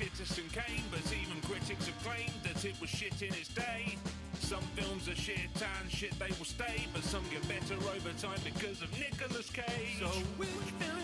Citizen 0.00 0.44
Kane, 0.50 0.82
but 0.90 1.00
even 1.12 1.42
critics 1.42 1.86
have 1.86 2.02
claimed 2.02 2.32
that 2.42 2.64
it 2.64 2.74
was 2.80 2.88
shit 2.88 3.20
in 3.20 3.28
its 3.34 3.48
day. 3.48 3.98
Some 4.38 4.62
films 4.74 5.08
are 5.08 5.14
shit 5.14 5.50
and 5.54 5.90
shit 5.90 6.18
they 6.18 6.28
will 6.38 6.46
stay, 6.46 6.86
but 6.94 7.02
some 7.02 7.22
get 7.30 7.46
better 7.46 7.74
over 7.74 8.12
time 8.18 8.40
because 8.42 8.80
of 8.80 8.90
Nicolas 8.98 9.50
Cage. 9.50 9.98
So 9.98 10.06
which 10.38 10.48
film 10.48 10.96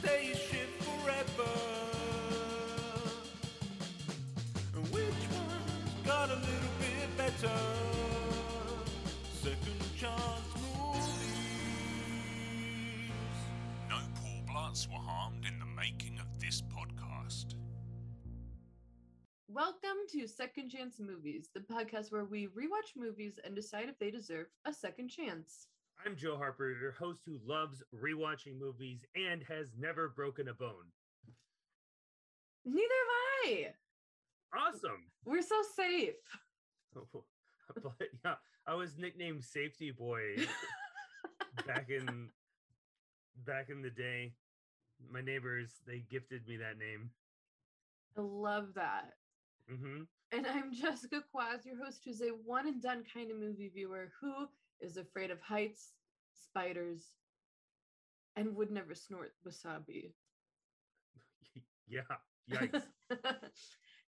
stays 0.00 0.36
shit 0.36 0.68
forever? 0.82 1.50
And 4.74 4.86
which 4.92 5.22
one's 5.32 6.06
got 6.06 6.30
a 6.30 6.34
little 6.34 6.74
bit 6.80 7.16
better? 7.16 7.79
Welcome 19.52 20.06
to 20.12 20.28
Second 20.28 20.70
Chance 20.70 21.00
Movies, 21.00 21.48
the 21.52 21.58
podcast 21.58 22.12
where 22.12 22.24
we 22.24 22.46
rewatch 22.46 22.94
movies 22.96 23.40
and 23.44 23.52
decide 23.52 23.88
if 23.88 23.98
they 23.98 24.08
deserve 24.08 24.46
a 24.64 24.72
second 24.72 25.08
chance. 25.08 25.66
I'm 26.06 26.14
Joe 26.14 26.36
Harper, 26.36 26.70
your 26.80 26.92
host 26.92 27.22
who 27.26 27.40
loves 27.44 27.82
rewatching 27.92 28.60
movies 28.60 29.04
and 29.16 29.42
has 29.48 29.72
never 29.76 30.10
broken 30.10 30.46
a 30.46 30.54
bone. 30.54 30.86
Neither 32.64 32.78
have 33.44 33.50
I. 33.50 33.74
Awesome. 34.56 35.08
We're 35.24 35.42
so 35.42 35.56
safe. 35.74 36.14
but 37.82 38.08
yeah, 38.24 38.34
I 38.68 38.74
was 38.74 38.98
nicknamed 38.98 39.42
Safety 39.42 39.90
Boy 39.90 40.46
back 41.66 41.90
in 41.90 42.28
back 43.44 43.68
in 43.68 43.82
the 43.82 43.90
day. 43.90 44.32
My 45.10 45.22
neighbors 45.22 45.80
they 45.88 46.04
gifted 46.08 46.46
me 46.46 46.56
that 46.58 46.78
name. 46.78 47.10
I 48.16 48.20
love 48.20 48.74
that. 48.74 49.14
Hmm 49.70 50.02
And 50.32 50.46
I'm 50.46 50.72
Jessica 50.80 51.22
Quaz, 51.32 51.64
your 51.64 51.82
host, 51.82 52.02
who's 52.04 52.20
a 52.20 52.28
one 52.44 52.66
and 52.66 52.82
done 52.82 53.04
kind 53.12 53.30
of 53.30 53.38
movie 53.38 53.70
viewer 53.72 54.12
who 54.20 54.46
is 54.80 54.96
afraid 54.96 55.30
of 55.30 55.40
heights, 55.40 55.92
spiders, 56.34 57.12
and 58.36 58.54
would 58.56 58.70
never 58.70 58.94
snort 58.94 59.32
wasabi. 59.46 60.12
Yeah. 61.88 62.02
Yikes. 62.48 62.84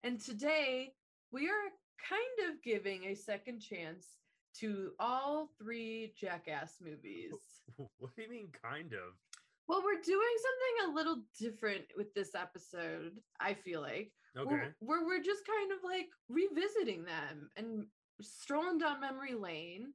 and 0.05 0.21
today 0.21 0.93
we 1.33 1.49
are 1.49 1.71
kind 2.07 2.51
of 2.51 2.63
giving 2.63 3.05
a 3.05 3.15
second 3.15 3.61
chance 3.61 4.19
to 4.59 4.91
all 4.99 5.49
three 5.59 6.13
Jackass 6.21 6.77
movies. 6.83 7.33
what 7.77 8.15
do 8.15 8.23
you 8.23 8.29
mean 8.29 8.49
kind 8.63 8.93
of? 8.93 9.15
Well, 9.67 9.83
we're 9.83 10.03
doing 10.03 10.35
something 10.43 10.93
a 10.93 10.95
little 10.95 11.23
different 11.39 11.85
with 11.97 12.13
this 12.13 12.35
episode, 12.35 13.13
I 13.41 13.55
feel 13.55 13.81
like. 13.81 14.13
Okay. 14.39 14.55
We're, 14.81 15.01
we're, 15.01 15.07
we're 15.07 15.23
just 15.23 15.47
kind 15.47 15.73
of 15.73 15.79
like 15.85 16.09
revisiting 16.29 17.05
them 17.05 17.51
and 17.57 17.87
strolling 18.21 18.79
down 18.79 19.01
memory 19.01 19.35
lane, 19.35 19.93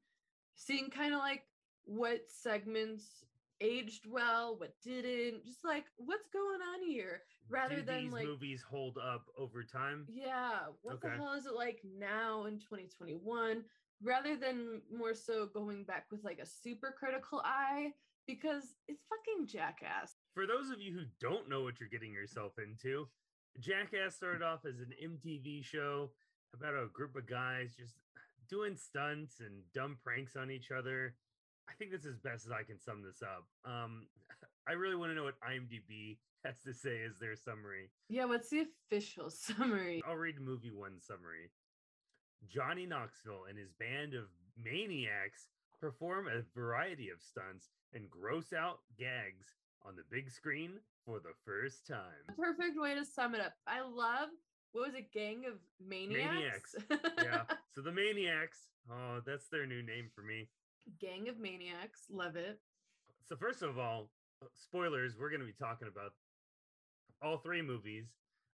seeing 0.56 0.90
kind 0.90 1.14
of 1.14 1.20
like 1.20 1.44
what 1.86 2.22
segments 2.28 3.24
aged 3.62 4.06
well, 4.10 4.58
what 4.58 4.74
didn't, 4.84 5.46
just 5.46 5.64
like 5.64 5.86
what's 5.98 6.28
going 6.34 6.60
on 6.62 6.88
here, 6.88 7.22
rather 7.50 7.78
do 7.78 7.84
than 7.84 8.04
these 8.04 8.14
like 8.14 8.26
movies 8.26 8.64
hold 8.70 8.98
up 8.98 9.26
over 9.38 9.64
time? 9.64 10.06
yeah, 10.10 10.60
what 10.82 11.02
the 11.02 11.10
hell 11.10 11.34
is 11.34 11.46
it 11.46 11.54
like 11.56 11.80
now 11.98 12.46
in 12.46 12.60
2021? 12.60 13.64
Rather 14.04 14.36
than 14.36 14.82
more 14.94 15.14
so 15.14 15.48
going 15.54 15.86
back 15.86 16.06
with 16.12 16.24
like 16.24 16.40
a 16.40 16.46
super 16.46 16.94
critical 16.98 17.42
eye, 17.46 17.92
because 18.28 18.76
it's 18.88 19.04
fucking 19.10 19.48
jackass. 19.48 20.16
For 20.34 20.46
those 20.46 20.70
of 20.70 20.82
you 20.82 20.94
who 20.94 21.06
don't 21.22 21.48
know 21.48 21.64
what 21.64 21.80
you're 21.80 21.90
getting 21.90 22.12
yourself 22.12 22.54
into, 22.58 23.08
Jackass 23.60 24.16
started 24.16 24.42
off 24.42 24.66
as 24.66 24.80
an 24.80 24.92
MTV 25.02 25.64
show 25.64 26.10
about 26.54 26.74
a 26.74 26.88
group 26.88 27.16
of 27.16 27.28
guys 27.28 27.76
just 27.78 27.96
doing 28.50 28.76
stunts 28.76 29.40
and 29.40 29.64
dumb 29.74 29.98
pranks 30.04 30.36
on 30.36 30.52
each 30.52 30.72
other. 30.72 31.16
I 31.70 31.74
think 31.74 31.92
that's 31.92 32.06
as 32.06 32.20
best 32.20 32.46
as 32.46 32.52
I 32.52 32.64
can 32.64 32.80
sum 32.80 33.02
this 33.02 33.22
up. 33.22 33.46
Um, 33.66 34.08
I 34.68 34.74
really 34.74 34.96
want 34.96 35.12
to 35.12 35.16
know 35.16 35.24
what 35.24 35.40
IMDb 35.42 36.18
has 36.46 36.60
to 36.66 36.74
say 36.74 37.02
as 37.04 37.18
their 37.20 37.36
summary. 37.36 37.90
Yeah, 38.10 38.26
what's 38.26 38.50
the 38.50 38.66
official 38.92 39.30
summary? 39.30 40.04
I'll 40.08 40.16
read 40.16 40.40
movie 40.40 40.72
one 40.72 41.00
summary. 41.00 41.50
Johnny 42.48 42.86
Knoxville 42.86 43.46
and 43.50 43.58
his 43.58 43.72
band 43.72 44.14
of 44.14 44.26
maniacs 44.62 45.48
perform 45.80 46.28
a 46.28 46.44
variety 46.58 47.10
of 47.10 47.22
stunts 47.22 47.70
and 47.94 48.10
gross 48.10 48.54
out 48.54 48.80
gags 48.98 49.56
on 49.88 49.96
the 49.96 50.04
big 50.12 50.32
screen 50.32 50.72
for 51.06 51.20
the 51.20 51.34
first 51.46 51.86
time. 51.88 52.36
Perfect 52.38 52.80
way 52.80 52.96
to 52.96 53.06
sum 53.06 53.36
it 53.36 53.42
up. 53.42 53.54
I 53.68 53.82
love 53.82 54.30
what 54.72 54.88
was 54.88 54.96
a 54.96 55.08
gang 55.18 55.44
of 55.48 55.54
maniacs? 55.86 56.76
yeah. 57.24 57.44
So 57.76 57.82
the 57.82 57.92
maniacs, 57.92 58.60
oh, 58.90 59.20
that's 59.26 59.48
their 59.50 59.66
new 59.66 59.82
name 59.84 60.10
for 60.16 60.22
me. 60.22 60.48
gang 61.02 61.28
of 61.28 61.38
maniacs. 61.40 62.04
Love 62.10 62.36
it. 62.38 62.58
So 63.28 63.36
first 63.36 63.62
of 63.64 63.78
all, 63.78 64.10
uh, 64.42 64.48
spoilers, 64.54 65.18
we're 65.20 65.30
going 65.30 65.42
to 65.42 65.46
be 65.46 65.52
talking 65.60 65.88
about 65.90 66.12
all 67.22 67.38
three 67.38 67.62
movies 67.62 68.06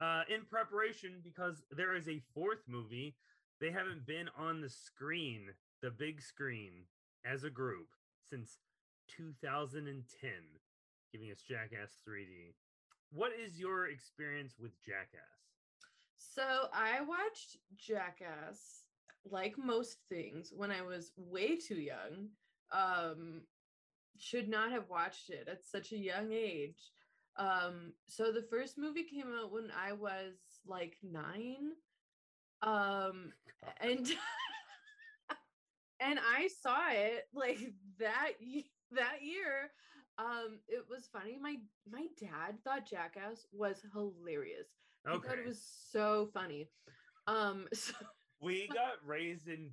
uh 0.00 0.22
in 0.34 0.44
preparation 0.50 1.20
because 1.25 1.62
there 1.70 1.94
is 1.97 2.08
a 2.08 2.20
fourth 2.34 2.60
movie. 2.69 3.16
They 3.60 3.70
haven't 3.70 4.06
been 4.06 4.28
on 4.38 4.60
the 4.60 4.69
screen, 4.69 5.48
the 5.82 5.91
big 5.91 6.20
screen 6.20 6.84
as 7.25 7.44
a 7.44 7.50
group 7.50 7.88
since 8.28 8.58
2010, 9.08 10.31
giving 11.12 11.31
us 11.31 11.43
Jackass 11.43 12.00
3D. 12.09 12.55
What 13.11 13.33
is 13.33 13.59
your 13.59 13.87
experience 13.87 14.55
with 14.59 14.72
Jackass? 14.84 15.47
So 16.19 16.69
I 16.72 17.00
watched 17.03 17.59
Jackass 17.77 18.83
like 19.25 19.56
most 19.59 19.99
things 20.09 20.53
when 20.55 20.71
I 20.71 20.83
was 20.83 21.12
way 21.17 21.56
too 21.56 21.81
young. 21.81 22.28
Um 22.72 23.43
should 24.19 24.49
not 24.49 24.71
have 24.72 24.89
watched 24.89 25.31
it 25.31 25.47
at 25.50 25.67
such 25.67 25.93
a 25.93 25.99
young 25.99 26.33
age. 26.33 26.91
Um 27.38 27.93
so 28.06 28.33
the 28.33 28.47
first 28.50 28.78
movie 28.78 29.05
came 29.05 29.33
out 29.41 29.53
when 29.53 29.71
I 29.71 29.93
was 29.93 30.34
like 30.67 30.97
9. 31.03 31.56
Um 32.62 33.33
and 33.81 34.06
and 36.00 36.19
I 36.19 36.49
saw 36.62 36.91
it 36.91 37.28
like 37.34 37.61
that 37.99 38.33
that 38.93 39.23
year. 39.23 39.71
Um 40.19 40.60
it 40.69 40.84
was 40.88 41.06
funny. 41.06 41.38
My 41.41 41.56
my 41.91 42.06
dad 42.19 42.62
thought 42.65 42.87
Jackass 42.87 43.47
was 43.53 43.84
hilarious. 43.93 44.69
He 45.06 45.12
Okay. 45.12 45.28
thought 45.28 45.38
it 45.38 45.47
was 45.47 45.62
so 45.62 46.27
funny. 46.32 46.69
Um, 47.27 47.69
so, 47.72 47.93
we 48.41 48.69
got 48.69 49.05
raised 49.05 49.49
in 49.49 49.71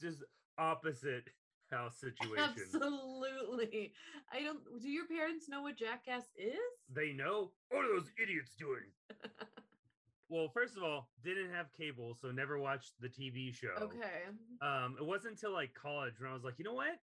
just 0.00 0.22
opposite 0.58 1.28
house 1.70 1.96
situation. 1.96 2.38
absolutely. 2.38 3.92
I 4.30 4.42
don't. 4.42 4.80
Do 4.80 4.88
your 4.88 5.06
parents 5.06 5.48
know 5.48 5.62
what 5.62 5.76
Jackass 5.76 6.24
is? 6.36 6.56
They 6.88 7.12
know 7.12 7.52
what 7.70 7.84
are 7.84 7.88
those 7.88 8.10
idiots 8.22 8.54
doing? 8.54 8.92
well, 10.28 10.48
first 10.48 10.76
of 10.76 10.82
all, 10.82 11.08
didn't 11.22 11.50
have 11.50 11.72
cable, 11.72 12.14
so 12.14 12.30
never 12.30 12.58
watched 12.58 13.00
the 13.00 13.08
TV 13.08 13.52
show. 13.54 13.74
Okay. 13.80 14.22
Um, 14.60 14.96
it 14.98 15.04
wasn't 15.04 15.32
until 15.32 15.52
like 15.52 15.74
college 15.74 16.20
when 16.20 16.30
I 16.30 16.34
was 16.34 16.44
like, 16.44 16.58
you 16.58 16.64
know 16.64 16.74
what? 16.74 16.98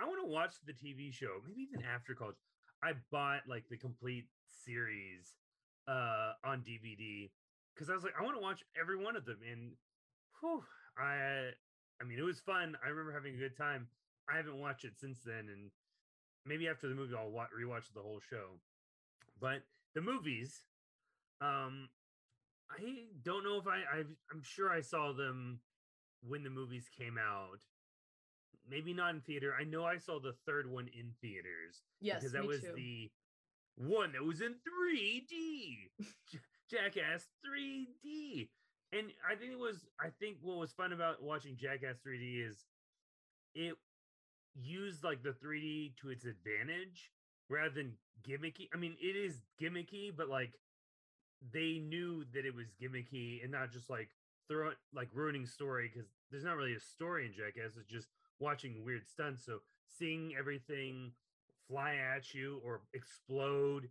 I 0.00 0.04
want 0.06 0.20
to 0.22 0.28
watch 0.30 0.54
the 0.66 0.72
TV 0.72 1.12
show. 1.12 1.40
Maybe 1.46 1.62
even 1.62 1.84
after 1.84 2.14
college. 2.14 2.36
I 2.82 2.92
bought 3.10 3.42
like 3.48 3.64
the 3.70 3.78
complete 3.78 4.26
series 4.50 5.34
uh 5.88 6.32
on 6.44 6.62
DVD 6.62 7.30
because 7.74 7.90
I 7.90 7.94
was 7.94 8.04
like, 8.04 8.14
I 8.18 8.22
want 8.22 8.36
to 8.36 8.42
watch 8.42 8.62
every 8.80 8.96
one 8.96 9.16
of 9.16 9.24
them. 9.24 9.38
And 9.50 9.72
whew, 10.40 10.62
I 10.98 11.50
I 12.00 12.04
mean 12.04 12.18
it 12.18 12.22
was 12.22 12.40
fun. 12.40 12.76
I 12.84 12.88
remember 12.88 13.12
having 13.12 13.34
a 13.34 13.38
good 13.38 13.56
time. 13.56 13.88
I 14.32 14.36
haven't 14.36 14.58
watched 14.58 14.84
it 14.84 14.98
since 14.98 15.20
then, 15.24 15.48
and 15.52 15.70
maybe 16.46 16.68
after 16.68 16.88
the 16.88 16.94
movie 16.94 17.14
I'll 17.14 17.30
wa- 17.30 17.46
rewatch 17.56 17.92
the 17.94 18.00
whole 18.02 18.20
show. 18.30 18.60
But 19.40 19.62
the 19.94 20.00
movies, 20.00 20.62
um, 21.40 21.88
I 22.70 23.04
don't 23.22 23.44
know 23.44 23.58
if 23.58 23.66
I 23.66 23.82
I've, 23.98 24.16
I'm 24.32 24.42
sure 24.42 24.70
I 24.70 24.80
saw 24.80 25.12
them 25.12 25.60
when 26.22 26.42
the 26.42 26.50
movies 26.50 26.88
came 26.96 27.18
out. 27.18 27.60
Maybe 28.68 28.92
not 28.92 29.14
in 29.14 29.20
theater. 29.20 29.54
I 29.58 29.64
know 29.64 29.84
I 29.84 29.98
saw 29.98 30.18
the 30.20 30.34
third 30.46 30.70
one 30.70 30.88
in 30.98 31.12
theaters 31.20 31.82
Yes, 32.00 32.18
because 32.20 32.32
that 32.32 32.44
was 32.46 32.60
too. 32.60 32.72
the 32.76 33.10
one 33.76 34.12
that 34.12 34.22
was 34.24 34.40
in 34.40 34.52
3D. 34.54 35.90
Jackass 36.70 37.26
3D. 37.46 38.48
And 38.92 39.08
I 39.28 39.34
think 39.34 39.52
it 39.52 39.58
was 39.58 39.86
I 40.00 40.08
think 40.20 40.36
what 40.42 40.58
was 40.58 40.72
fun 40.72 40.92
about 40.92 41.22
watching 41.22 41.56
Jackass 41.56 41.96
3D 42.06 42.48
is 42.48 42.64
it 43.54 43.74
used 44.54 45.02
like 45.04 45.22
the 45.22 45.34
3D 45.44 45.96
to 46.00 46.10
its 46.10 46.24
advantage 46.24 47.10
rather 47.50 47.70
than 47.74 47.94
gimmicky. 48.26 48.68
I 48.72 48.76
mean, 48.76 48.96
it 49.00 49.16
is 49.16 49.40
gimmicky, 49.60 50.10
but 50.16 50.28
like 50.28 50.52
they 51.52 51.78
knew 51.78 52.24
that 52.32 52.46
it 52.46 52.54
was 52.54 52.66
gimmicky 52.80 53.42
and 53.42 53.52
not 53.52 53.70
just 53.72 53.90
like 53.90 54.08
throw 54.48 54.68
it 54.68 54.76
like 54.94 55.08
ruining 55.12 55.46
story 55.46 55.90
because 55.92 56.08
there's 56.30 56.44
not 56.44 56.56
really 56.56 56.74
a 56.74 56.80
story 56.80 57.26
in 57.26 57.32
Jackass. 57.32 57.76
It's 57.76 57.90
just 57.90 58.08
watching 58.38 58.84
weird 58.84 59.06
stunts. 59.06 59.44
So 59.44 59.60
seeing 59.98 60.34
everything 60.38 61.12
fly 61.68 61.96
at 61.96 62.34
you 62.34 62.60
or 62.64 62.82
explode, 62.92 63.88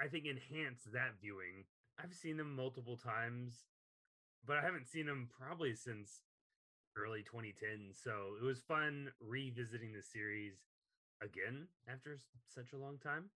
I 0.00 0.08
think 0.08 0.26
enhance 0.26 0.82
that 0.92 1.12
viewing 1.20 1.64
I've 1.98 2.14
seen 2.14 2.36
them 2.36 2.54
multiple 2.54 2.96
times, 2.96 3.64
but 4.46 4.56
I 4.56 4.62
haven't 4.62 4.88
seen 4.88 5.06
them 5.06 5.28
probably 5.38 5.74
since 5.74 6.22
early 6.96 7.22
2010. 7.22 7.92
So 7.92 8.34
it 8.40 8.44
was 8.44 8.60
fun 8.60 9.08
revisiting 9.20 9.92
the 9.92 10.02
series 10.02 10.54
again 11.22 11.66
after 11.88 12.18
such 12.48 12.72
a 12.72 12.78
long 12.78 12.98
time. 12.98 13.30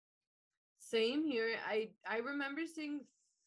Same 0.78 1.24
here. 1.24 1.56
I 1.66 1.90
I 2.08 2.18
remember 2.18 2.62
seeing 2.66 3.00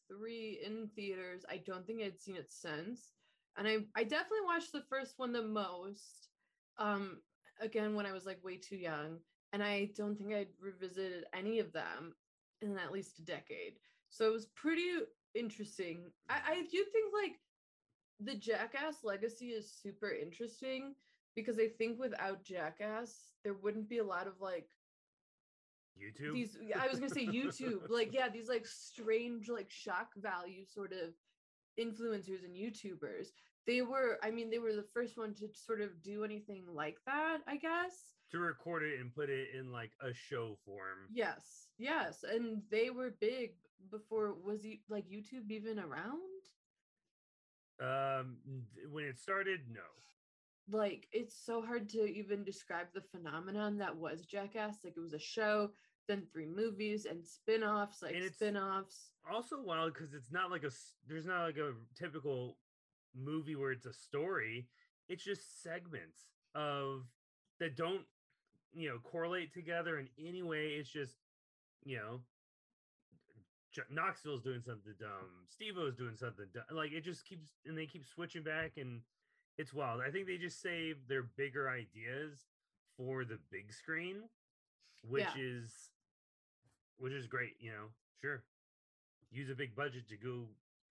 three 0.07 0.60
in 0.65 0.89
theaters. 0.95 1.44
I 1.50 1.57
don't 1.57 1.86
think 1.86 2.01
I'd 2.01 2.19
seen 2.19 2.36
it 2.36 2.51
since. 2.51 3.13
And 3.57 3.68
I 3.68 3.77
I 3.95 4.03
definitely 4.03 4.45
watched 4.45 4.71
the 4.71 4.83
first 4.89 5.13
one 5.18 5.31
the 5.31 5.42
most. 5.42 6.30
Um 6.79 7.21
again 7.59 7.95
when 7.95 8.06
I 8.06 8.13
was 8.13 8.25
like 8.25 8.44
way 8.44 8.57
too 8.57 8.77
young. 8.77 9.19
And 9.53 9.63
I 9.63 9.89
don't 9.95 10.15
think 10.18 10.33
I'd 10.33 10.50
revisited 10.59 11.25
any 11.33 11.59
of 11.59 11.71
them 11.71 12.13
in 12.62 12.77
at 12.77 12.91
least 12.91 13.19
a 13.19 13.24
decade. 13.24 13.74
So 14.09 14.25
it 14.25 14.33
was 14.33 14.45
pretty 14.47 14.89
interesting. 15.35 16.12
I, 16.29 16.39
I 16.47 16.56
do 16.69 16.83
think 16.91 17.13
like 17.13 17.39
the 18.19 18.35
Jackass 18.35 19.03
legacy 19.03 19.47
is 19.47 19.71
super 19.71 20.12
interesting 20.12 20.95
because 21.35 21.59
I 21.59 21.68
think 21.68 22.00
without 22.00 22.44
Jackass, 22.44 23.33
there 23.44 23.53
wouldn't 23.53 23.88
be 23.88 24.00
a 24.00 24.03
lot 24.03 24.27
of 24.27 24.41
like 24.41 24.68
YouTube. 26.00 26.33
these 26.33 26.57
i 26.79 26.88
was 26.88 27.00
gonna 27.00 27.09
say 27.09 27.25
youtube 27.25 27.89
like 27.89 28.13
yeah 28.13 28.29
these 28.29 28.47
like 28.47 28.68
strange 28.68 29.50
like 29.50 29.69
shock 29.69 30.09
value 30.15 30.63
sort 30.63 30.94
of 30.94 31.15
influencers 31.79 32.44
and 32.45 32.56
youtubers 32.56 33.29
they 33.67 33.81
were 33.81 34.17
i 34.23 34.31
mean 34.31 34.49
they 34.49 34.59
were 34.59 34.73
the 34.73 34.87
first 34.93 35.17
one 35.17 35.33
to 35.35 35.47
sort 35.53 35.81
of 35.81 36.01
do 36.01 36.23
anything 36.23 36.63
like 36.73 36.97
that 37.05 37.39
i 37.47 37.55
guess 37.57 38.13
to 38.31 38.39
record 38.39 38.83
it 38.83 38.99
and 38.99 39.13
put 39.13 39.29
it 39.29 39.49
in 39.57 39.71
like 39.71 39.91
a 40.01 40.13
show 40.13 40.57
form. 40.65 41.07
yes 41.13 41.67
yes 41.77 42.23
and 42.29 42.61
they 42.71 42.89
were 42.89 43.11
big 43.21 43.51
before 43.91 44.33
was 44.43 44.63
he 44.63 44.81
like 44.89 45.05
youtube 45.09 45.49
even 45.51 45.79
around 45.79 46.19
Um, 47.79 48.37
when 48.91 49.03
it 49.05 49.19
started, 49.19 49.59
no. 49.69 49.81
like 50.79 51.07
it's 51.11 51.35
so 51.45 51.61
hard 51.61 51.87
to 51.89 52.05
even 52.05 52.43
describe 52.43 52.87
the 52.93 53.01
phenomenon 53.13 53.77
that 53.77 53.95
was 53.95 54.25
jackass 54.25 54.83
like 54.83 54.97
it 54.97 54.99
was 55.01 55.13
a 55.13 55.19
show 55.19 55.69
then 56.07 56.23
three 56.31 56.45
movies 56.47 57.05
and 57.05 57.23
spin-offs 57.25 58.01
like 58.01 58.15
And 58.15 58.31
spin-offs 58.33 59.11
Also 59.31 59.61
wild 59.61 59.93
because 59.93 60.13
it's 60.13 60.31
not 60.31 60.49
like 60.49 60.63
a 60.63 60.71
there's 61.07 61.25
not 61.25 61.43
like 61.43 61.57
a 61.57 61.73
typical 61.95 62.57
movie 63.17 63.55
where 63.55 63.71
it's 63.71 63.85
a 63.85 63.93
story. 63.93 64.67
It's 65.09 65.23
just 65.23 65.63
segments 65.63 66.19
of 66.55 67.03
that 67.59 67.75
don't 67.75 68.05
you 68.73 68.89
know 68.89 68.99
correlate 69.03 69.53
together 69.53 69.97
in 69.99 70.09
any 70.19 70.43
way. 70.43 70.69
It's 70.69 70.89
just 70.89 71.15
you 71.83 71.97
know. 71.97 72.21
Knoxville's 73.91 74.41
doing 74.41 74.61
something 74.65 74.93
dumb. 74.99 75.45
Steve-O's 75.49 75.95
doing 75.95 76.15
something 76.15 76.47
dumb. 76.51 76.63
Like 76.71 76.91
it 76.93 77.01
just 77.03 77.23
keeps 77.25 77.51
and 77.65 77.77
they 77.77 77.85
keep 77.85 78.05
switching 78.07 78.41
back 78.41 78.71
and 78.77 79.01
it's 79.59 79.71
wild. 79.71 80.01
I 80.01 80.09
think 80.09 80.25
they 80.25 80.37
just 80.37 80.61
save 80.63 81.07
their 81.07 81.21
bigger 81.21 81.69
ideas 81.69 82.47
for 82.95 83.23
the 83.23 83.37
big 83.51 83.71
screen, 83.71 84.29
which 85.07 85.25
Yeah. 85.35 85.41
is 85.43 85.91
which 86.97 87.13
is 87.13 87.27
great, 87.27 87.55
you 87.59 87.69
know. 87.69 87.89
Sure. 88.19 88.41
Use 89.29 89.49
a 89.51 89.55
big 89.55 89.75
budget 89.75 90.07
to 90.09 90.17
go 90.17 90.47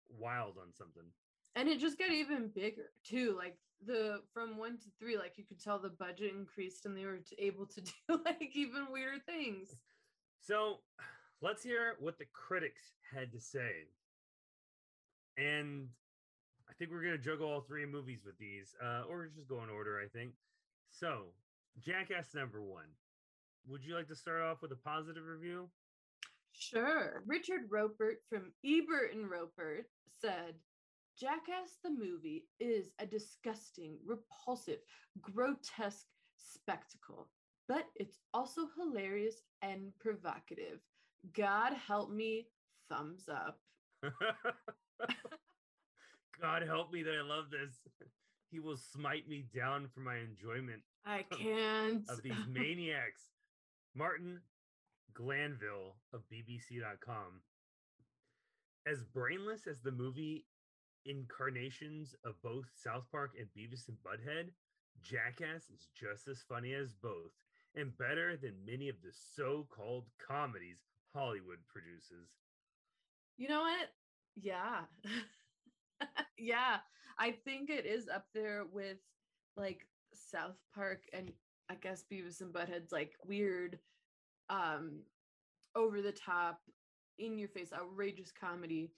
wild 0.08 0.56
on 0.56 0.73
something. 0.73 1.12
And 1.56 1.69
it 1.69 1.81
just 1.81 1.99
got 1.99 2.12
even 2.12 2.50
bigger 2.55 2.93
too 3.05 3.35
like 3.38 3.58
the 3.87 4.23
from 4.35 4.58
one 4.58 4.79
to 4.79 4.87
three 5.00 5.19
like 5.19 5.38
you 5.38 5.44
could 5.44 5.62
tell 5.62 5.79
the 5.79 5.91
budget 5.91 6.32
increased 6.35 6.87
and 6.87 6.97
they 6.97 7.06
were 7.06 7.20
able 7.38 7.67
to 7.67 7.81
do 8.08 8.20
like 8.26 8.53
even 8.56 8.88
weirder 8.93 9.20
things 9.26 9.76
So 10.41 10.81
let's 11.43 11.62
hear 11.64 11.97
what 12.00 12.19
the 12.19 12.26
critics 12.32 12.93
had 13.14 13.32
to 13.32 13.41
say. 13.41 13.88
And 15.38 15.88
I 16.69 16.73
think 16.79 16.91
we're 16.91 17.03
going 17.03 17.12
to 17.17 17.19
juggle 17.23 17.50
all 17.53 17.62
three 17.62 17.87
movies 17.87 18.20
with 18.25 18.38
these, 18.38 18.75
uh, 18.82 19.02
or 19.09 19.26
just 19.29 19.49
go 19.49 19.62
in 19.64 19.70
order, 19.70 20.00
I 20.05 20.09
think. 20.09 20.32
So, 20.91 21.35
Jackass 21.81 22.35
number 22.35 22.62
one. 22.62 22.88
Would 23.69 23.85
you 23.85 23.94
like 23.97 24.09
to 24.09 24.17
start 24.17 24.43
off 24.43 24.62
with 24.62 24.73
a 24.73 24.76
positive 24.76 25.26
review? 25.26 25.70
sure 26.52 27.23
richard 27.26 27.62
Roeper 27.70 28.14
from 28.31 28.52
ebert 28.64 29.14
and 29.14 29.31
Roeper 29.31 29.87
said 30.20 30.55
jackass 31.19 31.79
the 31.83 31.91
movie 31.91 32.47
is 32.61 32.91
a 32.99 33.07
disgusting 33.07 33.97
repulsive 34.05 34.79
grotesque 35.21 36.07
spectacle 36.37 37.29
but 37.69 37.85
it's 37.97 38.19
also 38.35 38.63
hilarious 38.77 39.43
and 39.63 39.93
provocative 39.99 40.81
god 41.35 41.73
help 41.73 42.11
me 42.11 42.47
thumbs 42.91 43.29
up 43.29 43.61
God 46.41 46.63
help 46.63 46.93
me 46.93 47.03
that 47.03 47.15
I 47.15 47.23
love 47.27 47.47
this. 47.51 47.81
He 48.51 48.61
will 48.61 48.77
smite 48.77 49.29
me 49.29 49.47
down 49.55 49.89
for 49.93 50.01
my 50.01 50.17
enjoyment 50.17 50.83
i 51.05 51.25
can't 51.31 52.09
of 52.09 52.23
these 52.23 52.35
maniacs. 52.49 53.31
Martin 53.95 54.41
Glanville 55.15 55.97
of 56.12 56.21
BBC.com. 56.33 57.41
As 58.87 59.03
brainless 59.03 59.67
as 59.67 59.81
the 59.81 59.91
movie 59.91 60.45
incarnations 61.06 62.14
of 62.25 62.35
both 62.43 62.67
South 62.75 63.05
Park 63.11 63.32
and 63.38 63.49
Beavis 63.56 63.88
and 63.88 63.97
Butthead, 64.05 64.50
Jackass 65.03 65.70
is 65.70 65.88
just 65.99 66.29
as 66.29 66.43
funny 66.49 66.75
as 66.75 66.93
both 66.93 67.32
and 67.75 67.97
better 67.99 68.37
than 68.37 68.55
many 68.67 68.88
of 68.88 68.97
the 69.03 69.12
so 69.12 69.67
called 69.70 70.05
comedies 70.26 70.82
Hollywood 71.14 71.58
produces. 71.69 72.31
You 73.37 73.49
know 73.49 73.61
what? 73.61 73.88
Yeah. 74.37 74.81
yeah. 76.38 76.79
I 77.19 77.32
think 77.44 77.70
it 77.70 77.87
is 77.87 78.09
up 78.09 78.26
there 78.35 78.64
with 78.73 78.99
like 79.56 79.87
South 80.12 80.56
Park 80.75 81.02
and 81.12 81.32
I 81.70 81.75
guess 81.75 82.05
Beavis 82.11 82.41
and 82.41 82.52
Butthead's 82.52 82.93
like 82.93 83.12
weird, 83.26 83.79
um, 84.49 85.00
over 85.75 86.00
the 86.00 86.12
top, 86.12 86.61
in 87.19 87.38
your 87.38 87.49
face, 87.49 87.73
outrageous 87.73 88.32
comedy. 88.32 88.91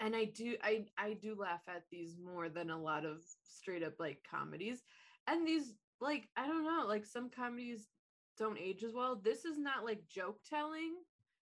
And 0.00 0.16
I 0.16 0.24
do 0.24 0.56
I 0.62 0.84
I 0.98 1.14
do 1.14 1.36
laugh 1.38 1.62
at 1.68 1.84
these 1.90 2.16
more 2.18 2.48
than 2.48 2.70
a 2.70 2.80
lot 2.80 3.04
of 3.04 3.22
straight 3.42 3.82
up 3.82 3.94
like 3.98 4.18
comedies. 4.28 4.82
And 5.26 5.46
these 5.46 5.74
like 6.00 6.28
I 6.36 6.46
don't 6.46 6.64
know, 6.64 6.86
like 6.88 7.04
some 7.04 7.28
comedies 7.28 7.88
don't 8.38 8.58
age 8.58 8.82
as 8.82 8.94
well. 8.94 9.20
This 9.22 9.44
is 9.44 9.58
not 9.58 9.84
like 9.84 10.06
joke 10.08 10.38
telling. 10.48 10.94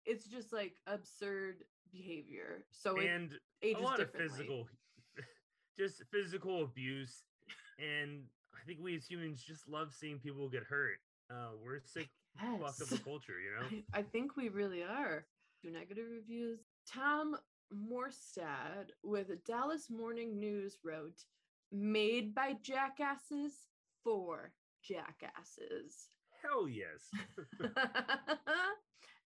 It's 0.06 0.26
just 0.26 0.54
like 0.54 0.76
absurd 0.88 1.64
behavior. 1.92 2.64
So 2.72 3.00
and 3.00 3.32
a 3.64 3.76
lot 3.76 4.00
of 4.00 4.12
physical 4.12 4.68
just 5.78 6.04
physical 6.12 6.64
abuse 6.64 7.24
and 7.80 8.24
i 8.54 8.66
think 8.66 8.80
we 8.82 8.96
as 8.96 9.06
humans 9.06 9.44
just 9.44 9.68
love 9.68 9.94
seeing 9.94 10.18
people 10.20 10.48
get 10.48 10.64
hurt 10.64 11.00
uh 11.30 11.50
we're 11.62 11.82
sick 11.84 12.08
fuck 12.38 12.80
of 12.82 12.90
the 12.90 12.98
culture 13.00 13.34
you 13.40 13.52
know 13.60 13.84
I, 13.94 14.00
I 14.00 14.02
think 14.04 14.36
we 14.36 14.50
really 14.50 14.84
are. 14.84 15.26
do 15.64 15.72
negative 15.72 16.06
reviews. 16.12 16.60
Tom 16.88 17.38
Maurstad 17.74 18.92
with 19.04 19.44
Dallas 19.46 19.90
Morning 19.90 20.40
News 20.40 20.78
wrote, 20.84 21.26
"Made 21.72 22.34
by 22.34 22.54
jackasses 22.62 23.70
for 24.04 24.54
jackasses." 24.82 26.10
hell 26.46 26.68
yes 26.68 27.10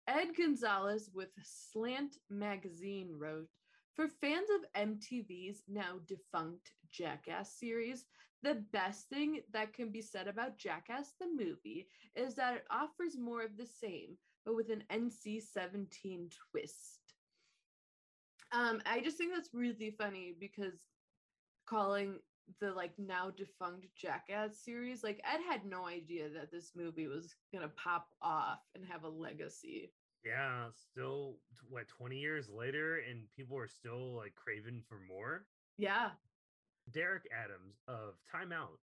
Ed 0.07 0.29
Gonzalez 0.37 1.11
with 1.13 1.29
Slant 1.43 2.17
Magazine 2.31 3.11
wrote, 3.19 3.51
for 3.95 4.09
fans 4.09 4.49
of 4.55 4.89
MTV's 4.89 5.65
now 5.69 5.99
defunct 6.07 6.71
Jackass 6.91 7.59
series, 7.59 8.07
the 8.43 8.65
best 8.73 9.09
thing 9.09 9.43
that 9.53 9.75
can 9.75 9.91
be 9.91 10.01
said 10.01 10.29
about 10.29 10.57
Jackass 10.57 11.13
the 11.21 11.27
movie 11.27 11.89
is 12.15 12.35
that 12.37 12.55
it 12.55 12.65
offers 12.71 13.19
more 13.19 13.43
of 13.43 13.57
the 13.59 13.67
same, 13.67 14.17
but 14.47 14.57
with 14.57 14.71
an 14.71 14.85
NC 14.91 15.43
17 15.43 16.31
twist. 16.51 16.98
Um, 18.53 18.81
I 18.87 19.01
just 19.01 19.17
think 19.19 19.33
that's 19.35 19.51
really 19.53 19.91
funny 19.91 20.35
because 20.39 20.85
calling 21.67 22.21
the 22.61 22.73
like 22.73 22.93
now 22.99 23.31
defunct 23.31 23.87
Jackass 23.95 24.57
series, 24.65 25.05
like 25.05 25.21
Ed 25.25 25.41
had 25.49 25.67
no 25.67 25.87
idea 25.87 26.29
that 26.31 26.51
this 26.51 26.73
movie 26.75 27.07
was 27.07 27.35
gonna 27.53 27.69
pop 27.69 28.09
off 28.23 28.61
and 28.75 28.85
have 28.87 29.05
a 29.05 29.09
legacy. 29.09 29.93
yeah 30.25 30.67
still 30.75 31.37
what 31.69 31.87
20 31.89 32.19
years 32.19 32.49
later 32.49 32.99
and 33.09 33.31
people 33.37 33.57
are 33.57 33.69
still 33.69 34.15
like 34.17 34.35
craving 34.35 34.83
for 34.89 34.99
more 34.99 35.47
Yeah. 35.77 36.11
derek 36.91 37.29
adams 37.33 37.83
of 37.87 38.15
time 38.31 38.51
out 38.53 38.81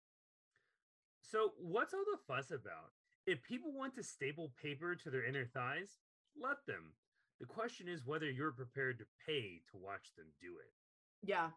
so 1.23 1.55
what's 1.59 1.93
all 1.93 2.05
the 2.05 2.19
fuss 2.29 2.51
about 2.53 2.93
if 3.27 3.43
people 3.43 3.73
want 3.73 3.95
to 3.95 4.03
staple 4.03 4.53
paper 4.63 4.95
to 4.95 5.11
their 5.11 5.25
inner 5.25 5.45
thighs 5.47 5.99
let 6.41 6.65
them 6.67 6.93
the 7.41 7.47
question 7.47 7.89
is 7.89 8.05
whether 8.07 8.31
you're 8.31 8.53
prepared 8.53 8.99
to 8.99 9.05
pay 9.27 9.61
to 9.71 9.77
watch 9.77 10.13
them 10.17 10.27
do 10.41 10.55
it 10.59 10.73
Yeah, 11.23 11.51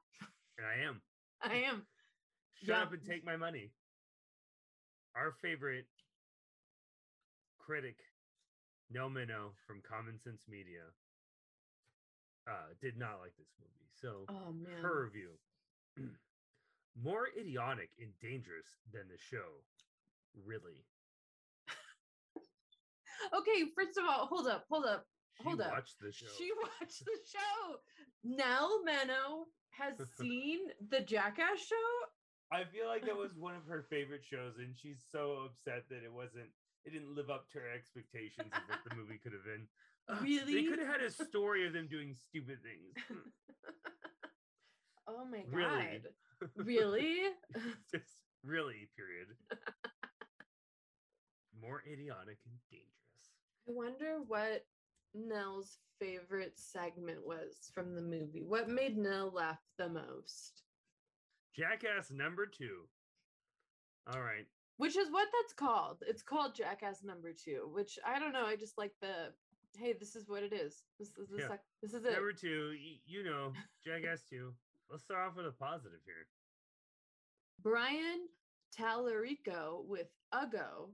and 0.57 0.67
i 0.67 0.85
am 0.87 1.01
I 1.41 1.63
am. 1.69 1.85
Shut 2.55 2.69
Yeah. 2.77 2.81
up 2.81 2.93
and 2.93 3.03
take 3.05 3.23
my 3.23 3.37
money. 3.37 3.69
Our 5.15 5.31
favorite 5.39 5.85
critic, 7.59 7.97
Nell 8.89 9.09
Minow 9.09 9.51
from 9.67 9.81
Common 9.87 10.17
Sense 10.17 10.41
Media. 10.49 10.81
uh, 12.49 12.73
did 12.81 12.97
not 12.97 13.19
like 13.21 13.35
this 13.37 13.53
movie. 13.59 13.89
So 14.01 14.25
Oh 14.29 14.55
her 14.81 15.03
review 15.03 15.37
more 17.03 17.27
idiotic 17.39 17.89
and 17.99 18.09
dangerous 18.19 18.79
than 18.91 19.03
the 19.09 19.17
show. 19.17 19.61
Really? 20.45 20.85
Okay, 23.33 23.65
first 23.75 23.97
of 23.97 24.05
all, 24.07 24.27
hold 24.27 24.47
up, 24.47 24.65
hold 24.69 24.85
up. 24.85 25.05
She 25.37 25.43
Hold 25.43 25.61
up. 25.61 25.71
watched 25.71 25.99
the 26.01 26.11
show. 26.11 26.25
She 26.37 26.49
watched 26.81 27.05
the 27.05 27.17
show. 27.31 27.77
Nell 28.23 28.81
Minow 28.83 29.45
has 29.71 29.95
seen 30.19 30.59
the 30.89 31.01
Jackass 31.01 31.59
show. 31.59 31.75
I 32.51 32.63
feel 32.63 32.87
like 32.87 33.05
that 33.05 33.15
was 33.17 33.33
one 33.37 33.55
of 33.55 33.65
her 33.67 33.85
favorite 33.89 34.23
shows, 34.23 34.55
and 34.57 34.75
she's 34.75 35.03
so 35.11 35.45
upset 35.45 35.83
that 35.89 36.03
it 36.03 36.11
wasn't. 36.11 36.49
It 36.85 36.91
didn't 36.93 37.13
live 37.15 37.29
up 37.29 37.49
to 37.51 37.59
her 37.59 37.69
expectations 37.75 38.51
of 38.53 38.61
what 38.69 38.79
the 38.89 38.95
movie 38.95 39.19
could 39.21 39.33
have 39.33 39.43
been. 39.43 39.67
Ugh, 40.09 40.45
They 40.47 40.63
could 40.63 40.79
have 40.79 40.87
had 40.87 41.01
a 41.01 41.11
story 41.11 41.67
of 41.67 41.73
them 41.73 41.87
doing 41.91 42.15
stupid 42.15 42.59
things. 42.63 42.95
Hmm. 43.09 43.29
Oh 45.09 45.25
my 45.25 45.39
god. 45.39 45.51
Really? 45.51 46.03
Really? 46.55 47.17
Just 47.91 48.23
really, 48.43 48.87
period. 48.95 49.27
More 51.61 51.81
idiotic 51.91 52.37
and 52.45 52.55
dangerous. 52.71 52.93
I 53.67 53.71
wonder 53.73 54.19
what 54.27 54.63
Nell's 55.17 55.77
favorite 55.99 56.53
segment 56.57 57.25
was 57.25 57.71
from 57.73 57.95
the 57.95 58.01
movie. 58.01 58.43
What 58.45 58.69
made 58.69 58.97
Nell 58.97 59.31
laugh 59.33 59.59
the 59.77 59.89
most? 59.89 60.63
Jackass 61.55 62.11
number 62.11 62.45
two. 62.45 62.87
All 64.13 64.21
right. 64.21 64.45
Which 64.77 64.95
is 64.95 65.11
what 65.11 65.27
that's 65.33 65.53
called. 65.53 66.03
It's 66.07 66.21
called 66.21 66.53
Jackass 66.55 67.03
number 67.03 67.33
two, 67.33 67.69
which 67.73 67.97
I 68.05 68.19
don't 68.19 68.31
know. 68.33 68.45
I 68.45 68.55
just 68.55 68.77
like 68.77 68.93
the 69.01 69.33
hey, 69.77 69.93
this 69.99 70.15
is 70.15 70.27
what 70.29 70.43
it 70.43 70.53
is. 70.53 70.83
This 70.99 71.09
is 71.17 71.27
the 71.29 71.37
Yeah. 71.39 71.47
sec- 71.49 71.65
this 71.81 71.93
is 71.93 72.05
it. 72.05 72.13
Number 72.13 72.33
two, 72.33 72.73
you 73.05 73.23
know, 73.23 73.53
Jackass 73.85 74.23
two. 74.23 74.53
Let's 74.89 75.03
start 75.03 75.27
off 75.27 75.35
with 75.35 75.45
a 75.47 75.51
positive 75.51 75.99
here. 76.05 76.27
Brian 77.61 78.27
Tallarico 78.77 79.83
with 79.85 80.07
Ugo. 80.33 80.91